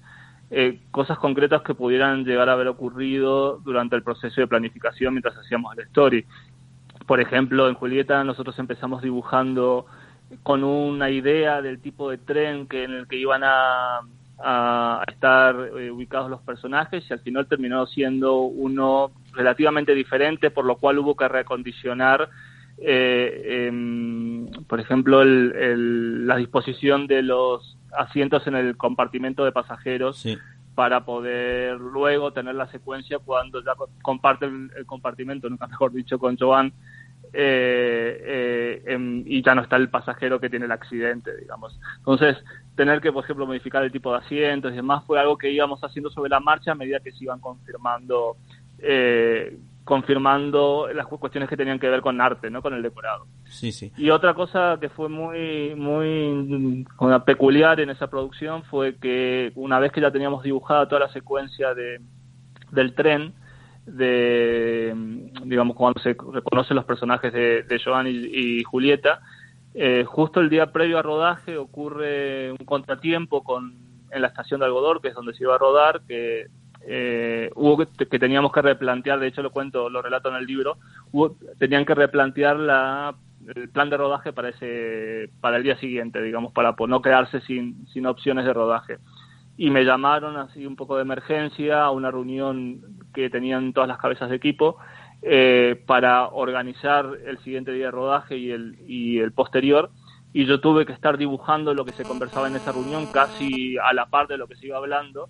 eh, 0.51 0.81
cosas 0.91 1.19
concretas 1.19 1.63
que 1.63 1.75
pudieran 1.75 2.25
llegar 2.25 2.49
a 2.49 2.55
haber 2.55 2.69
ocurrido 2.69 3.59
durante 3.59 3.97
el 3.97 4.03
proceso 4.03 4.41
de 4.41 4.47
planificación 4.47 5.15
mientras 5.15 5.37
hacíamos 5.37 5.77
el 5.77 5.85
story. 5.85 6.25
Por 7.07 7.21
ejemplo, 7.21 7.69
en 7.69 7.75
Julieta 7.75 8.25
nosotros 8.25 8.59
empezamos 8.59 9.03
dibujando 9.03 9.87
con 10.43 10.65
una 10.65 11.11
idea 11.11 11.61
del 11.61 11.81
tipo 11.81 12.11
de 12.11 12.19
tren 12.19 12.67
que 12.67 12.85
en 12.85 12.93
el 12.93 13.07
que 13.07 13.17
iban 13.17 13.43
a, 13.45 14.01
a 14.43 15.05
estar 15.07 15.55
eh, 15.79 15.91
ubicados 15.91 16.31
los 16.31 16.41
personajes 16.41 17.05
y 17.09 17.13
al 17.13 17.21
final 17.21 17.47
terminó 17.47 17.87
siendo 17.87 18.43
uno 18.43 19.13
relativamente 19.33 19.95
diferente, 19.95 20.51
por 20.51 20.65
lo 20.65 20.77
cual 20.77 20.99
hubo 20.99 21.17
que 21.17 21.29
recondicionar, 21.29 22.29
eh, 22.79 23.67
em, 23.69 24.47
por 24.67 24.81
ejemplo, 24.81 25.23
la 25.25 26.37
disposición 26.37 27.07
de 27.07 27.23
los 27.23 27.79
asientos 27.97 28.47
en 28.47 28.57
el 28.57 28.77
compartimento 28.77 29.45
de 29.45 29.53
pasajeros. 29.53 30.25
para 30.75 31.05
poder 31.05 31.79
luego 31.79 32.33
tener 32.33 32.57
la 32.57 32.67
secuencia 32.67 33.21
cuando 33.21 33.63
ya 33.63 33.75
comparten 34.03 34.73
el 34.77 34.85
compartimento, 34.87 35.49
nunca 35.49 35.69
mejor 35.69 35.93
dicho, 35.93 36.19
con 36.19 36.37
Joan, 36.37 36.73
eh, 37.35 38.23
eh, 38.25 38.83
em, 38.87 39.23
y 39.27 39.43
ya 39.43 39.55
no 39.55 39.63
está 39.63 39.77
el 39.77 39.91
pasajero 39.91 40.41
que 40.41 40.49
tiene 40.49 40.67
el 40.67 40.73
accidente, 40.73 41.37
digamos. 41.37 41.79
Entonces, 41.99 42.37
tener 42.77 43.01
que, 43.01 43.13
por 43.13 43.25
ejemplo, 43.25 43.47
modificar 43.47 43.83
el 43.85 43.93
tipo 43.93 44.13
de 44.13 44.19
asientos 44.19 44.73
y 44.73 44.77
demás 44.77 45.05
fue 45.05 45.19
algo 45.19 45.37
que 45.37 45.51
íbamos 45.51 45.83
haciendo 45.83 46.11
sobre 46.11 46.31
la 46.31 46.41
marcha 46.41 46.73
a 46.73 46.75
medida 46.75 47.01
que 47.01 47.13
se 47.13 47.25
iban 47.25 47.41
confirmando 47.41 48.37
eh, 48.79 49.59
confirmando 49.85 50.89
las 50.95 51.07
cuestiones 51.07 51.49
que 51.49 51.59
tenían 51.59 51.79
que 51.79 51.89
ver 51.89 52.01
con 52.01 52.21
arte, 52.21 52.51
¿no? 52.51 52.63
Con 52.63 52.73
el 52.73 52.83
decorado. 52.83 53.27
Sí, 53.45 53.71
sí. 53.71 53.93
Y 53.99 54.09
otra 54.11 54.33
cosa 54.33 54.79
que 54.81 54.89
fue 54.89 55.11
muy, 55.11 55.75
muy 55.75 56.87
peculiar 57.27 57.81
en 57.81 57.91
esa 57.91 58.09
producción 58.09 58.65
fue 58.65 58.97
que 58.97 59.53
una 59.55 59.79
vez 59.79 59.93
que 59.93 60.01
ya 60.01 60.11
teníamos 60.11 60.43
dibujada 60.43 60.89
toda 60.89 61.03
la 61.03 61.13
secuencia 61.13 61.75
de, 61.75 62.01
del 62.71 62.95
tren, 62.95 63.35
de, 63.87 64.95
digamos, 65.45 65.77
cuando 65.77 66.01
se 66.01 66.17
reconocen 66.33 66.77
los 66.77 66.85
personajes 66.85 67.33
de, 67.33 67.63
de 67.63 67.81
Joan 67.83 68.07
y, 68.09 68.63
Julieta, 68.65 69.21
eh, 69.75 70.05
justo 70.07 70.41
el 70.41 70.49
día 70.49 70.73
previo 70.73 70.99
a 70.99 71.03
rodaje 71.03 71.57
ocurre 71.57 72.53
un 72.53 72.65
contratiempo 72.65 73.43
con, 73.43 73.75
en 74.11 74.23
la 74.23 74.29
estación 74.29 74.61
de 74.61 74.67
Algodor, 74.67 75.01
que 75.01 75.09
es 75.09 75.15
donde 75.15 75.35
se 75.35 75.43
iba 75.43 75.57
a 75.57 75.59
rodar, 75.59 76.03
que 76.07 76.47
eh, 76.87 77.51
hubo 77.55 77.79
que, 77.79 78.19
teníamos 78.19 78.53
que 78.53 78.63
replantear, 78.63 79.19
de 79.19 79.29
hecho 79.29 79.43
lo 79.43 79.51
cuento, 79.51 79.89
lo 79.89 80.03
relato 80.03 80.29
en 80.29 80.37
el 80.37 80.47
libro, 80.47 80.79
tenían 81.59 81.85
que 81.85 81.95
replantear 81.95 82.57
la, 82.57 83.15
el 83.55 83.69
plan 83.71 83.91
de 83.91 83.97
rodaje 83.97 84.33
para 84.33 84.51
ese 84.51 85.31
para 85.41 85.57
el 85.57 85.63
día 85.63 85.79
siguiente, 85.79 86.23
digamos, 86.23 86.53
para 86.53 86.75
no 86.87 87.03
quedarse 87.03 87.41
sin, 87.43 87.87
sin 87.89 88.07
opciones 88.07 88.45
de 88.45 88.53
rodaje. 88.53 88.99
Y 89.57 89.71
me 89.71 89.85
llamaron 89.85 90.37
así 90.37 90.67
un 90.67 90.77
poco 90.77 90.97
de 90.97 91.03
emergencia 91.03 91.85
a 91.85 91.91
una 91.91 92.11
reunión 92.11 92.81
que 93.15 93.31
tenían 93.31 93.73
todas 93.73 93.89
las 93.89 93.99
cabezas 93.99 94.29
de 94.29 94.37
equipo 94.37 94.77
eh, 95.23 95.83
para 95.87 96.29
organizar 96.29 97.07
el 97.25 97.39
siguiente 97.39 97.73
día 97.73 97.87
de 97.87 97.91
rodaje 97.93 98.37
y 98.37 98.51
el, 98.51 98.77
y 98.87 99.19
el 99.21 99.33
posterior 99.33 99.91
y 100.35 100.47
yo 100.47 100.61
tuve 100.61 100.85
que 100.85 100.93
estar 100.93 101.17
dibujando 101.17 101.73
lo 101.75 101.85
que 101.85 101.93
se 101.93 102.03
conversaba 102.03 102.49
en 102.49 102.57
esa 102.57 102.73
reunión 102.73 103.07
casi 103.07 103.79
a 103.79 103.93
la 103.95 104.07
par 104.07 104.27
de 104.27 104.37
lo 104.37 104.49
que 104.49 104.57
se 104.57 104.67
iba 104.67 104.77
hablando 104.77 105.29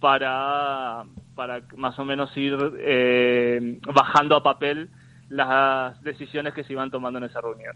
para, 0.00 1.04
para 1.34 1.62
más 1.78 1.98
o 1.98 2.04
menos 2.04 2.36
ir 2.36 2.54
eh, 2.78 3.80
bajando 3.94 4.36
a 4.36 4.42
papel 4.42 4.90
las 5.30 6.00
decisiones 6.02 6.52
que 6.52 6.62
se 6.62 6.74
iban 6.74 6.90
tomando 6.90 7.18
en 7.18 7.24
esa 7.24 7.40
reunión. 7.40 7.74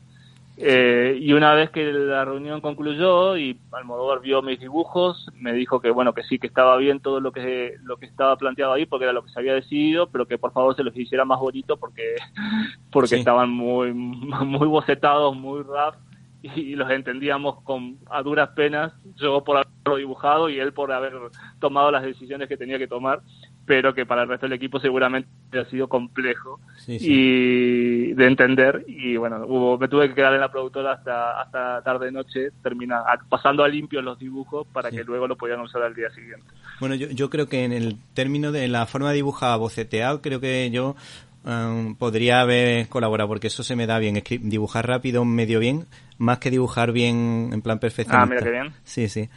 Eh, 0.61 1.17
y 1.21 1.33
una 1.35 1.55
vez 1.55 1.71
que 1.71 1.93
la 1.93 2.25
reunión 2.25 2.61
concluyó 2.61 3.37
y 3.37 3.61
Almodóvar 3.71 4.21
vio 4.21 4.43
mis 4.43 4.59
dibujos, 4.59 5.31
me 5.35 5.53
dijo 5.53 5.81
que 5.81 5.91
bueno 5.91 6.15
que 6.15 6.25
sí 6.25 6.41
que 6.41 6.49
estaba 6.49 6.77
bien 6.77 6.99
todo 6.99 7.21
lo 7.21 7.31
que 7.31 7.77
lo 7.85 7.97
que 7.97 8.07
estaba 8.07 8.37
planteado 8.37 8.73
ahí 8.73 8.85
porque 8.85 9.05
era 9.05 9.13
lo 9.13 9.23
que 9.23 9.31
se 9.31 9.39
había 9.39 9.55
decidido, 9.55 10.09
pero 10.09 10.27
que 10.27 10.37
por 10.37 10.53
favor 10.53 10.75
se 10.75 10.83
los 10.83 10.97
hiciera 10.97 11.25
más 11.25 11.39
bonito 11.39 11.77
porque 11.77 12.17
porque 12.91 13.17
estaban 13.17 13.51
muy 13.51 13.93
muy 13.95 14.67
bocetados, 14.67 15.37
muy 15.37 15.63
rough 15.63 15.95
y 16.43 16.75
los 16.75 16.91
entendíamos 16.91 17.63
con 17.63 17.99
a 18.11 18.23
duras 18.23 18.51
penas, 18.51 18.93
yo 19.17 19.43
por 19.45 19.59
haberlo 19.59 19.97
dibujado 19.97 20.49
y 20.49 20.59
él 20.59 20.73
por 20.73 20.93
haber 20.93 21.13
tomado 21.61 21.91
las 21.91 22.03
decisiones 22.03 22.49
que 22.49 22.57
tenía 22.57 22.79
que 22.79 22.87
tomar, 22.87 23.23
pero 23.69 23.95
que 23.95 24.07
para 24.07 24.23
el 24.23 24.29
resto 24.29 24.47
del 24.47 24.55
equipo 24.55 24.81
seguramente 24.81 25.29
ha 25.59 25.65
sido 25.67 25.89
complejo 25.89 26.59
y 26.87 28.15
de 28.15 28.27
entender 28.27 28.83
y 28.89 29.17
bueno, 29.19 29.45
hubo, 29.47 29.79
me 29.79 29.89
tuve 29.89 30.09
que 30.09 30.15
quedar 30.15 30.33
en 30.33 30.41
la 30.41 30.51
productora 30.51 30.95
hasta 30.95 31.43
hasta 31.43 31.83
tarde 31.83 32.11
noche, 32.11 32.49
termina 32.63 33.05
pasando 33.29 33.63
a 33.63 33.69
limpio 33.69 34.01
los 34.01 34.19
dibujos 34.19 34.67
para 34.73 34.91
que 34.91 35.05
luego 35.05 35.29
lo 35.29 35.37
pudieran 35.37 35.63
usar 35.63 35.83
al 35.83 35.95
día 35.95 36.09
siguiente. 36.11 36.47
Bueno, 36.81 36.95
yo, 36.95 37.09
yo 37.11 37.29
creo 37.29 37.47
que 37.47 37.65
en 37.65 37.73
el 37.73 37.97
término 38.15 38.53
de 38.53 38.67
la 38.69 38.87
forma 38.87 39.11
de 39.11 39.17
dibujar 39.17 39.59
boceteado, 39.59 40.23
creo 40.23 40.41
que 40.41 40.71
yo 40.71 40.97
um, 41.45 41.95
podría 41.95 42.41
haber 42.41 42.89
colaborado 42.89 43.29
porque 43.29 43.49
eso 43.49 43.63
se 43.63 43.77
me 43.77 43.87
da 43.87 43.99
bien. 43.99 44.23
dibujar 44.41 44.87
rápido, 44.87 45.27
medio 45.27 45.61
bien, 45.61 45.87
más 46.17 46.39
que 46.39 46.51
dibujar 46.51 46.93
bien 46.93 47.51
en 47.53 47.61
plan 47.61 47.79
perfecto. 47.79 48.15
Ah, 48.17 48.25
mira 48.25 48.41
qué 48.41 48.51
bien. 48.51 48.73
Sí, 48.85 49.09
sí. 49.09 49.29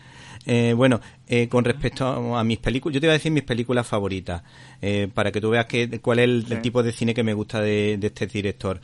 Eh, 0.46 0.74
bueno, 0.76 1.00
eh, 1.28 1.48
con 1.48 1.64
respecto 1.64 2.36
a, 2.36 2.44
mis 2.44 2.58
películas, 2.58 2.96
yo 2.96 3.02
te 3.02 3.08
voy 3.08 3.12
a 3.12 3.14
decir 3.14 3.32
mis 3.32 3.44
películas 3.44 3.86
favoritas, 3.86 4.42
eh, 4.82 5.08
para 5.14 5.32
que 5.32 5.40
tú 5.40 5.52
veas 5.52 5.68
que, 5.68 6.00
cuál 6.02 6.20
es 6.20 6.26
el, 6.26 6.62
tipo 6.62 6.82
de 6.82 6.92
cine 6.92 7.14
que 7.14 7.24
me 7.24 7.34
gusta 7.34 7.62
de, 7.62 8.00
este 8.02 8.26
director. 8.28 8.82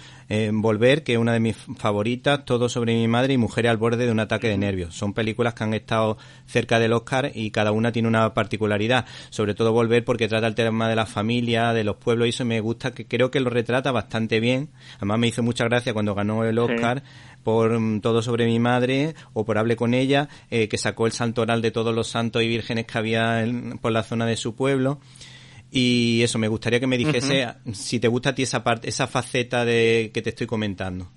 Volver, 0.52 1.04
que 1.04 1.14
es 1.14 1.20
una 1.20 1.34
de 1.34 1.40
mis 1.40 1.56
favoritas, 1.78 2.46
Todo 2.46 2.70
sobre 2.70 2.94
mi 2.94 3.08
madre 3.08 3.34
y 3.34 3.38
Mujeres 3.38 3.72
al 3.72 3.78
borde 3.78 4.06
de 4.06 4.12
un 4.12 4.20
ataque 4.20 4.48
de 4.48 4.58
nervios. 4.58 4.96
Son 4.96 5.14
películas 5.14 5.54
que 5.54 5.64
han 5.64 5.74
estado 5.74 6.18
cerca 6.46 6.80
del 6.80 6.94
Oscar 6.94 7.32
y 7.34 7.52
cada 7.52 7.72
una 7.72 7.92
tiene 7.92 8.08
una 8.08 8.34
particularidad. 8.34 9.06
Sobre 9.30 9.56
todo 9.56 9.72
Volver 9.72 10.04
porque 10.06 10.28
trata 10.28 10.48
el 10.48 10.56
tema 10.56 10.88
de 10.90 10.96
la 10.96 11.06
familia, 11.06 11.74
de 11.74 11.84
los 11.84 11.98
pueblos 11.98 12.28
y 12.28 12.30
eso 12.30 12.46
me 12.46 12.60
gusta, 12.60 12.92
que 12.92 13.06
creo 13.06 13.32
que 13.32 13.40
lo 13.40 13.50
retrata 13.50 13.92
bastante 13.92 14.40
bien. 14.40 14.70
Además 14.98 15.20
me 15.20 15.28
hizo 15.28 15.44
mucha 15.44 15.66
gracia 15.66 15.94
cuando 15.94 16.14
ganó 16.14 16.44
el 16.44 16.60
Oscar 16.60 17.04
por 17.44 17.80
mm, 17.80 18.02
Todo 18.02 18.22
sobre 18.22 18.46
mi 18.46 18.60
madre 18.60 19.16
o 19.34 19.46
por 19.46 19.58
Hable 19.58 19.76
con 19.76 19.94
ella, 19.94 20.28
eh, 20.50 20.68
que 20.68 20.78
sacó 20.78 21.06
el 21.06 21.12
santoral 21.12 21.62
de 21.62 21.72
todos 21.72 21.94
los 21.94 22.08
santos 22.08 22.44
y 22.44 22.48
vírgenes 22.48 22.86
que 22.86 22.98
había 22.98 23.46
por 23.82 23.92
la 23.92 24.04
zona 24.04 24.26
de 24.26 24.36
su 24.36 24.56
pueblo. 24.56 25.00
Y 25.72 26.22
eso, 26.24 26.40
me 26.40 26.48
gustaría 26.48 26.80
que 26.80 26.88
me 26.88 26.98
dijese 26.98 27.48
si 27.74 28.00
te 28.00 28.08
gusta 28.08 28.30
a 28.30 28.36
ti 28.36 28.44
esa 28.44 28.64
parte, 28.64 28.88
esa 28.88 29.08
faceta 29.08 29.66
de 29.66 30.12
que 30.14 30.22
te 30.22 30.30
estoy 30.30 30.48
comentando. 30.48 31.08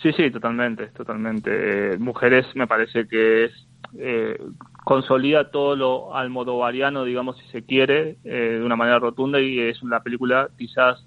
Sí, 0.00 0.12
sí, 0.12 0.30
totalmente, 0.30 0.88
totalmente. 0.88 1.94
Eh, 1.94 1.98
mujeres 1.98 2.46
me 2.54 2.66
parece 2.66 3.08
que 3.08 3.46
es 3.46 3.52
eh, 3.98 4.38
consolida 4.84 5.50
todo 5.50 5.74
lo 5.74 6.14
almodovariano, 6.14 7.04
digamos, 7.04 7.38
si 7.38 7.46
se 7.48 7.64
quiere, 7.64 8.16
de 8.22 8.62
una 8.62 8.76
manera 8.76 8.98
rotunda 8.98 9.40
y 9.40 9.58
es 9.58 9.82
una 9.82 10.00
película 10.00 10.50
quizás 10.56 11.04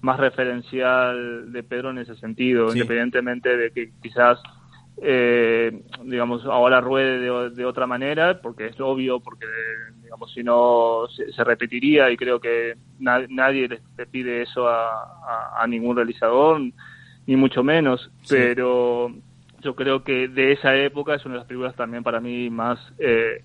más 0.00 0.18
referencial 0.18 1.52
de 1.52 1.62
Pedro 1.62 1.90
en 1.90 1.98
ese 1.98 2.16
sentido, 2.16 2.72
independientemente 2.72 3.56
de 3.56 3.70
que 3.70 3.92
quizás, 4.02 4.38
eh, 5.02 5.82
digamos, 6.04 6.44
ahora 6.46 6.80
ruede 6.80 7.50
de, 7.50 7.64
otra 7.64 7.86
manera, 7.86 8.40
porque 8.40 8.66
es 8.66 8.80
obvio, 8.80 9.20
porque, 9.20 9.46
digamos, 10.02 10.32
si 10.32 10.42
no 10.42 11.06
se, 11.08 11.44
repetiría 11.44 12.10
y 12.10 12.16
creo 12.16 12.40
que 12.40 12.76
nadie 12.98 13.68
le, 13.68 14.06
pide 14.06 14.42
eso 14.42 14.68
a, 14.68 15.66
ningún 15.68 15.96
realizador, 15.96 16.60
ni 17.26 17.36
mucho 17.36 17.62
menos, 17.62 18.10
pero 18.28 19.12
yo 19.60 19.76
creo 19.76 20.02
que 20.02 20.28
de 20.28 20.52
esa 20.52 20.74
época 20.74 21.14
es 21.14 21.24
una 21.26 21.34
de 21.34 21.38
las 21.40 21.46
películas 21.46 21.76
también 21.76 22.02
para 22.02 22.20
mí 22.20 22.48
más, 22.48 22.78
eh, 22.98 23.44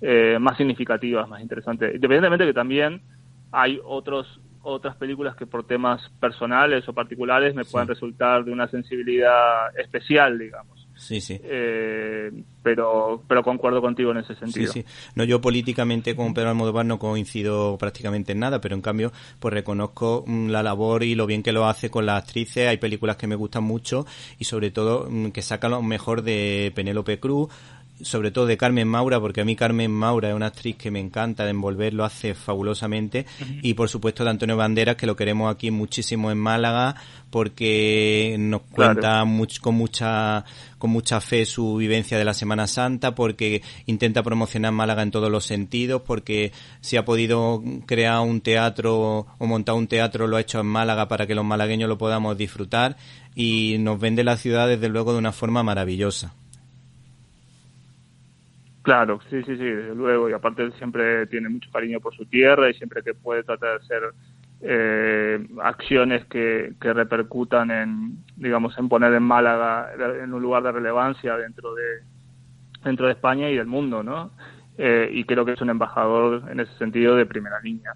eh, 0.00 0.38
más 0.40 0.56
significativas, 0.56 1.28
más 1.28 1.42
interesantes, 1.42 1.94
independientemente 1.96 2.44
de 2.44 2.50
que 2.50 2.54
también 2.54 3.02
hay 3.50 3.80
otros 3.84 4.40
otras 4.62 4.96
películas 4.96 5.36
que 5.36 5.46
por 5.46 5.64
temas 5.64 6.00
personales 6.20 6.88
o 6.88 6.92
particulares 6.92 7.54
me 7.54 7.64
puedan 7.64 7.88
resultar 7.88 8.44
de 8.44 8.52
una 8.52 8.68
sensibilidad 8.68 9.76
especial, 9.78 10.38
digamos. 10.38 10.86
Sí, 11.00 11.22
sí. 11.22 11.40
Eh, 11.42 12.30
pero, 12.62 13.22
pero 13.26 13.42
concuerdo 13.42 13.80
contigo 13.80 14.10
en 14.10 14.18
ese 14.18 14.34
sentido. 14.34 14.70
Sí, 14.70 14.82
sí. 14.82 14.88
No, 15.14 15.24
yo 15.24 15.40
políticamente 15.40 16.14
con 16.14 16.34
Pedro 16.34 16.50
Almodóvar 16.50 16.84
no 16.84 16.98
coincido 16.98 17.78
prácticamente 17.78 18.32
en 18.32 18.40
nada, 18.40 18.60
pero 18.60 18.74
en 18.74 18.82
cambio, 18.82 19.10
pues 19.38 19.54
reconozco 19.54 20.24
mm, 20.26 20.50
la 20.50 20.62
labor 20.62 21.02
y 21.02 21.14
lo 21.14 21.24
bien 21.24 21.42
que 21.42 21.52
lo 21.52 21.66
hace 21.66 21.90
con 21.90 22.04
las 22.04 22.22
actrices. 22.22 22.68
Hay 22.68 22.76
películas 22.76 23.16
que 23.16 23.26
me 23.26 23.34
gustan 23.34 23.64
mucho 23.64 24.04
y 24.38 24.44
sobre 24.44 24.70
todo 24.70 25.08
mm, 25.08 25.30
que 25.30 25.40
saca 25.40 25.70
lo 25.70 25.80
mejor 25.80 26.20
de 26.20 26.70
Penélope 26.74 27.18
Cruz 27.18 27.48
sobre 28.02 28.30
todo 28.30 28.46
de 28.46 28.56
Carmen 28.56 28.88
Maura, 28.88 29.20
porque 29.20 29.40
a 29.40 29.44
mí 29.44 29.56
Carmen 29.56 29.90
Maura 29.90 30.30
es 30.30 30.34
una 30.34 30.46
actriz 30.46 30.76
que 30.76 30.90
me 30.90 31.00
encanta 31.00 31.44
de 31.44 31.50
envolver, 31.50 31.94
lo 31.94 32.04
hace 32.04 32.34
fabulosamente, 32.34 33.26
y 33.62 33.74
por 33.74 33.88
supuesto 33.88 34.24
de 34.24 34.30
Antonio 34.30 34.56
Banderas, 34.56 34.96
que 34.96 35.06
lo 35.06 35.16
queremos 35.16 35.52
aquí 35.52 35.70
muchísimo 35.70 36.30
en 36.30 36.38
Málaga, 36.38 36.94
porque 37.30 38.36
nos 38.38 38.62
cuenta 38.62 39.24
con 39.60 39.74
mucha 39.74 40.44
con 40.78 40.90
mucha 40.90 41.20
fe 41.20 41.44
su 41.44 41.76
vivencia 41.76 42.16
de 42.16 42.24
la 42.24 42.32
Semana 42.32 42.66
Santa, 42.66 43.14
porque 43.14 43.62
intenta 43.84 44.22
promocionar 44.22 44.72
Málaga 44.72 45.02
en 45.02 45.10
todos 45.10 45.30
los 45.30 45.44
sentidos, 45.44 46.02
porque 46.06 46.52
si 46.80 46.96
ha 46.96 47.04
podido 47.04 47.62
crear 47.86 48.20
un 48.20 48.40
teatro 48.40 49.26
o 49.38 49.46
montar 49.46 49.74
un 49.74 49.88
teatro 49.88 50.26
lo 50.26 50.38
ha 50.38 50.40
hecho 50.40 50.60
en 50.60 50.66
Málaga 50.66 51.06
para 51.06 51.26
que 51.26 51.34
los 51.34 51.44
malagueños 51.44 51.88
lo 51.88 51.98
podamos 51.98 52.36
disfrutar. 52.36 52.96
Y 53.34 53.76
nos 53.78 54.00
vende 54.00 54.24
la 54.24 54.36
ciudad 54.36 54.66
desde 54.68 54.88
luego 54.88 55.12
de 55.12 55.18
una 55.18 55.32
forma 55.32 55.62
maravillosa. 55.62 56.34
Claro, 58.82 59.20
sí, 59.28 59.42
sí, 59.42 59.56
sí, 59.56 59.64
desde 59.64 59.94
luego. 59.94 60.30
Y 60.30 60.32
aparte 60.32 60.70
siempre 60.72 61.26
tiene 61.26 61.48
mucho 61.48 61.70
cariño 61.70 62.00
por 62.00 62.14
su 62.14 62.24
tierra 62.26 62.70
y 62.70 62.74
siempre 62.74 63.02
que 63.02 63.14
puede 63.14 63.42
tratar 63.42 63.78
de 63.78 63.84
hacer 63.84 64.02
eh, 64.62 65.46
acciones 65.62 66.24
que, 66.26 66.72
que 66.80 66.92
repercutan 66.92 67.70
en, 67.70 68.24
digamos, 68.36 68.76
en 68.78 68.88
poner 68.88 69.12
en 69.12 69.22
Málaga 69.22 69.90
en 70.22 70.32
un 70.32 70.42
lugar 70.42 70.62
de 70.62 70.72
relevancia 70.72 71.36
dentro 71.36 71.74
de 71.74 72.02
dentro 72.82 73.06
de 73.06 73.12
España 73.12 73.50
y 73.50 73.56
del 73.56 73.66
mundo, 73.66 74.02
¿no? 74.02 74.30
Eh, 74.78 75.10
y 75.12 75.24
creo 75.24 75.44
que 75.44 75.52
es 75.52 75.60
un 75.60 75.68
embajador 75.68 76.50
en 76.50 76.60
ese 76.60 76.74
sentido 76.78 77.14
de 77.14 77.26
primera 77.26 77.60
línea. 77.60 77.92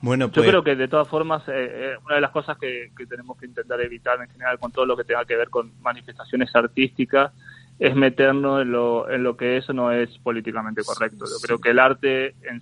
Bueno, 0.00 0.26
Yo 0.26 0.32
pues 0.32 0.48
creo 0.48 0.64
que 0.64 0.74
de 0.74 0.88
todas 0.88 1.06
formas, 1.06 1.42
eh, 1.48 1.94
una 2.04 2.14
de 2.14 2.20
las 2.22 2.30
cosas 2.30 2.56
que, 2.56 2.90
que, 2.96 3.06
tenemos 3.06 3.36
que 3.36 3.44
intentar 3.46 3.78
evitar 3.82 4.18
en 4.20 4.28
general 4.30 4.58
con 4.58 4.72
todo 4.72 4.86
lo 4.86 4.96
que 4.96 5.04
tenga 5.04 5.26
que 5.26 5.36
ver 5.36 5.50
con 5.50 5.70
manifestaciones 5.82 6.54
artísticas 6.56 7.32
es 7.78 7.94
meternos 7.94 8.62
en 8.62 8.72
lo, 8.72 9.10
en 9.10 9.22
lo 9.22 9.36
que 9.36 9.56
eso 9.56 9.72
no 9.72 9.90
es 9.90 10.16
políticamente 10.18 10.82
correcto. 10.84 11.24
Yo 11.26 11.40
creo 11.44 11.58
que 11.58 11.70
el 11.70 11.78
arte 11.78 12.34
en, 12.42 12.60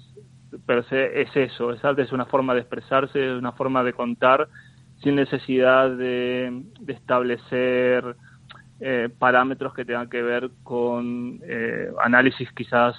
per 0.66 0.84
se 0.88 1.20
es 1.20 1.34
eso, 1.36 1.70
el 1.70 1.78
arte 1.82 2.02
es 2.02 2.12
una 2.12 2.26
forma 2.26 2.54
de 2.54 2.60
expresarse, 2.60 3.32
es 3.32 3.38
una 3.38 3.52
forma 3.52 3.84
de 3.84 3.92
contar 3.92 4.48
sin 5.02 5.16
necesidad 5.16 5.90
de, 5.90 6.62
establecer 6.88 8.16
eh, 8.80 9.08
parámetros 9.18 9.74
que 9.74 9.84
tengan 9.84 10.08
que 10.08 10.22
ver 10.22 10.50
con 10.62 11.40
eh, 11.42 11.90
análisis 12.02 12.50
quizás 12.52 12.96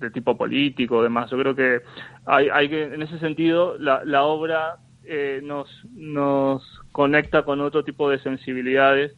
de 0.00 0.10
tipo 0.10 0.36
político 0.36 0.96
o 0.96 1.02
demás. 1.02 1.30
Yo 1.30 1.38
creo 1.38 1.54
que 1.54 1.80
hay, 2.24 2.48
hay 2.48 2.68
que, 2.68 2.82
en 2.84 3.02
ese 3.02 3.18
sentido, 3.18 3.76
la, 3.78 4.04
la 4.04 4.22
obra 4.22 4.76
eh, 5.04 5.40
nos, 5.42 5.68
nos 5.94 6.62
conecta 6.92 7.42
con 7.42 7.60
otro 7.60 7.84
tipo 7.84 8.10
de 8.10 8.18
sensibilidades 8.20 9.16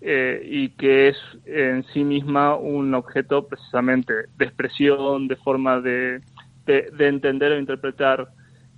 eh, 0.00 0.40
y 0.44 0.68
que 0.70 1.08
es 1.08 1.16
en 1.44 1.84
sí 1.92 2.04
misma 2.04 2.54
un 2.54 2.94
objeto 2.94 3.48
precisamente 3.48 4.12
de 4.36 4.44
expresión, 4.44 5.26
de 5.26 5.34
forma 5.34 5.80
de, 5.80 6.20
de, 6.66 7.08
entender 7.08 7.50
o 7.50 7.58
interpretar 7.58 8.28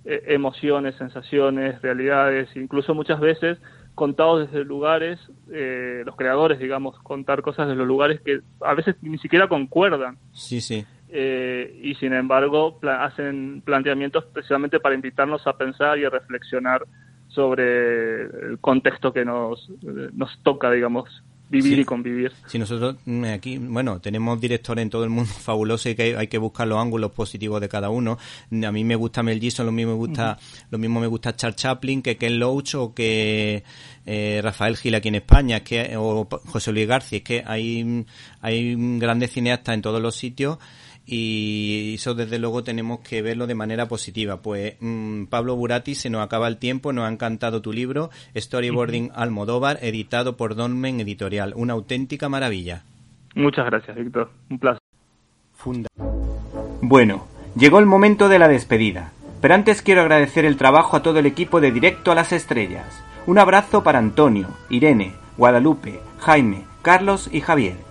eh, 0.03 0.23
emociones, 0.29 0.95
sensaciones, 0.95 1.79
realidades, 1.83 2.49
incluso 2.55 2.95
muchas 2.95 3.19
veces 3.19 3.59
contados 3.93 4.49
desde 4.49 4.65
lugares, 4.65 5.19
eh, 5.51 6.01
los 6.05 6.15
creadores, 6.15 6.57
digamos, 6.57 6.97
contar 7.03 7.43
cosas 7.43 7.67
desde 7.67 7.77
los 7.77 7.87
lugares 7.87 8.19
que 8.21 8.39
a 8.61 8.73
veces 8.73 8.95
ni 9.01 9.19
siquiera 9.19 9.47
concuerdan. 9.47 10.17
Sí, 10.31 10.59
sí. 10.59 10.85
y 11.13 11.93
sin 11.95 12.13
embargo 12.13 12.79
hacen 12.83 13.61
planteamientos 13.63 14.25
precisamente 14.33 14.79
para 14.79 14.95
invitarnos 14.95 15.45
a 15.45 15.55
pensar 15.55 15.99
y 15.99 16.05
a 16.05 16.09
reflexionar 16.09 16.81
sobre 17.33 18.23
el 18.23 18.59
contexto 18.59 19.13
que 19.13 19.25
nos, 19.25 19.69
nos 20.13 20.37
toca, 20.43 20.71
digamos, 20.71 21.23
vivir 21.51 21.79
y 21.79 21.85
convivir. 21.85 22.31
Si 22.47 22.57
nosotros 22.57 22.95
mm, 23.05 23.25
aquí, 23.25 23.57
bueno, 23.57 23.99
tenemos 23.99 24.39
directores 24.39 24.83
en 24.83 24.89
todo 24.89 25.03
el 25.03 25.09
mundo 25.09 25.29
fabulosos 25.39 25.91
y 25.91 25.95
que 25.95 26.15
hay, 26.15 26.27
que 26.27 26.37
buscar 26.37 26.67
los 26.67 26.79
ángulos 26.79 27.11
positivos 27.11 27.59
de 27.59 27.67
cada 27.67 27.89
uno. 27.89 28.17
A 28.51 28.71
mí 28.71 28.83
me 28.83 28.95
gusta 28.95 29.21
Mel 29.21 29.39
Gibson, 29.39 29.65
lo 29.65 29.71
mismo 29.71 29.91
me 29.91 29.97
gusta, 29.97 30.37
lo 30.69 30.77
mismo 30.77 30.99
me 30.99 31.07
gusta 31.07 31.35
Charles 31.35 31.57
Chaplin, 31.57 32.01
que 32.01 32.17
Ken 32.17 32.39
Loach 32.39 32.75
o 32.75 32.93
que 32.93 33.63
eh, 34.05 34.39
Rafael 34.41 34.77
Gil 34.77 34.95
aquí 34.95 35.09
en 35.09 35.15
España, 35.15 35.57
es 35.57 35.63
que, 35.63 35.97
o 35.97 36.27
José 36.47 36.71
Luis 36.71 36.87
García, 36.87 37.17
es 37.17 37.23
que 37.23 37.43
hay, 37.45 38.05
hay 38.41 38.75
grandes 38.97 39.31
cineastas 39.31 39.75
en 39.75 39.81
todos 39.81 40.01
los 40.01 40.15
sitios 40.15 40.57
y 41.11 41.95
eso 41.95 42.13
desde 42.13 42.39
luego 42.39 42.63
tenemos 42.63 43.01
que 43.01 43.21
verlo 43.21 43.45
de 43.45 43.53
manera 43.53 43.87
positiva. 43.89 44.41
Pues 44.41 44.75
mm, 44.79 45.25
Pablo 45.25 45.57
Burati, 45.57 45.93
se 45.93 46.09
nos 46.09 46.23
acaba 46.23 46.47
el 46.47 46.55
tiempo, 46.57 46.93
nos 46.93 47.05
ha 47.05 47.11
encantado 47.11 47.61
tu 47.61 47.73
libro, 47.73 48.11
Storyboarding 48.33 49.11
Almodóvar, 49.13 49.77
editado 49.81 50.37
por 50.37 50.55
Donmen 50.55 51.01
Editorial. 51.01 51.53
Una 51.57 51.73
auténtica 51.73 52.29
maravilla. 52.29 52.83
Muchas 53.35 53.65
gracias, 53.65 53.97
Víctor. 53.97 54.29
Un 54.49 54.59
placer. 54.59 54.81
Funda. 55.53 55.89
Bueno, 56.81 57.27
llegó 57.57 57.79
el 57.79 57.85
momento 57.85 58.29
de 58.29 58.39
la 58.39 58.47
despedida. 58.47 59.11
Pero 59.41 59.55
antes 59.55 59.81
quiero 59.81 60.01
agradecer 60.01 60.45
el 60.45 60.55
trabajo 60.55 60.95
a 60.95 61.03
todo 61.03 61.19
el 61.19 61.25
equipo 61.25 61.59
de 61.59 61.73
Directo 61.73 62.13
a 62.13 62.15
las 62.15 62.31
Estrellas. 62.31 63.03
Un 63.27 63.37
abrazo 63.37 63.83
para 63.83 63.99
Antonio, 63.99 64.47
Irene, 64.69 65.13
Guadalupe, 65.35 65.99
Jaime, 66.19 66.63
Carlos 66.83 67.29
y 67.33 67.41
Javier 67.41 67.90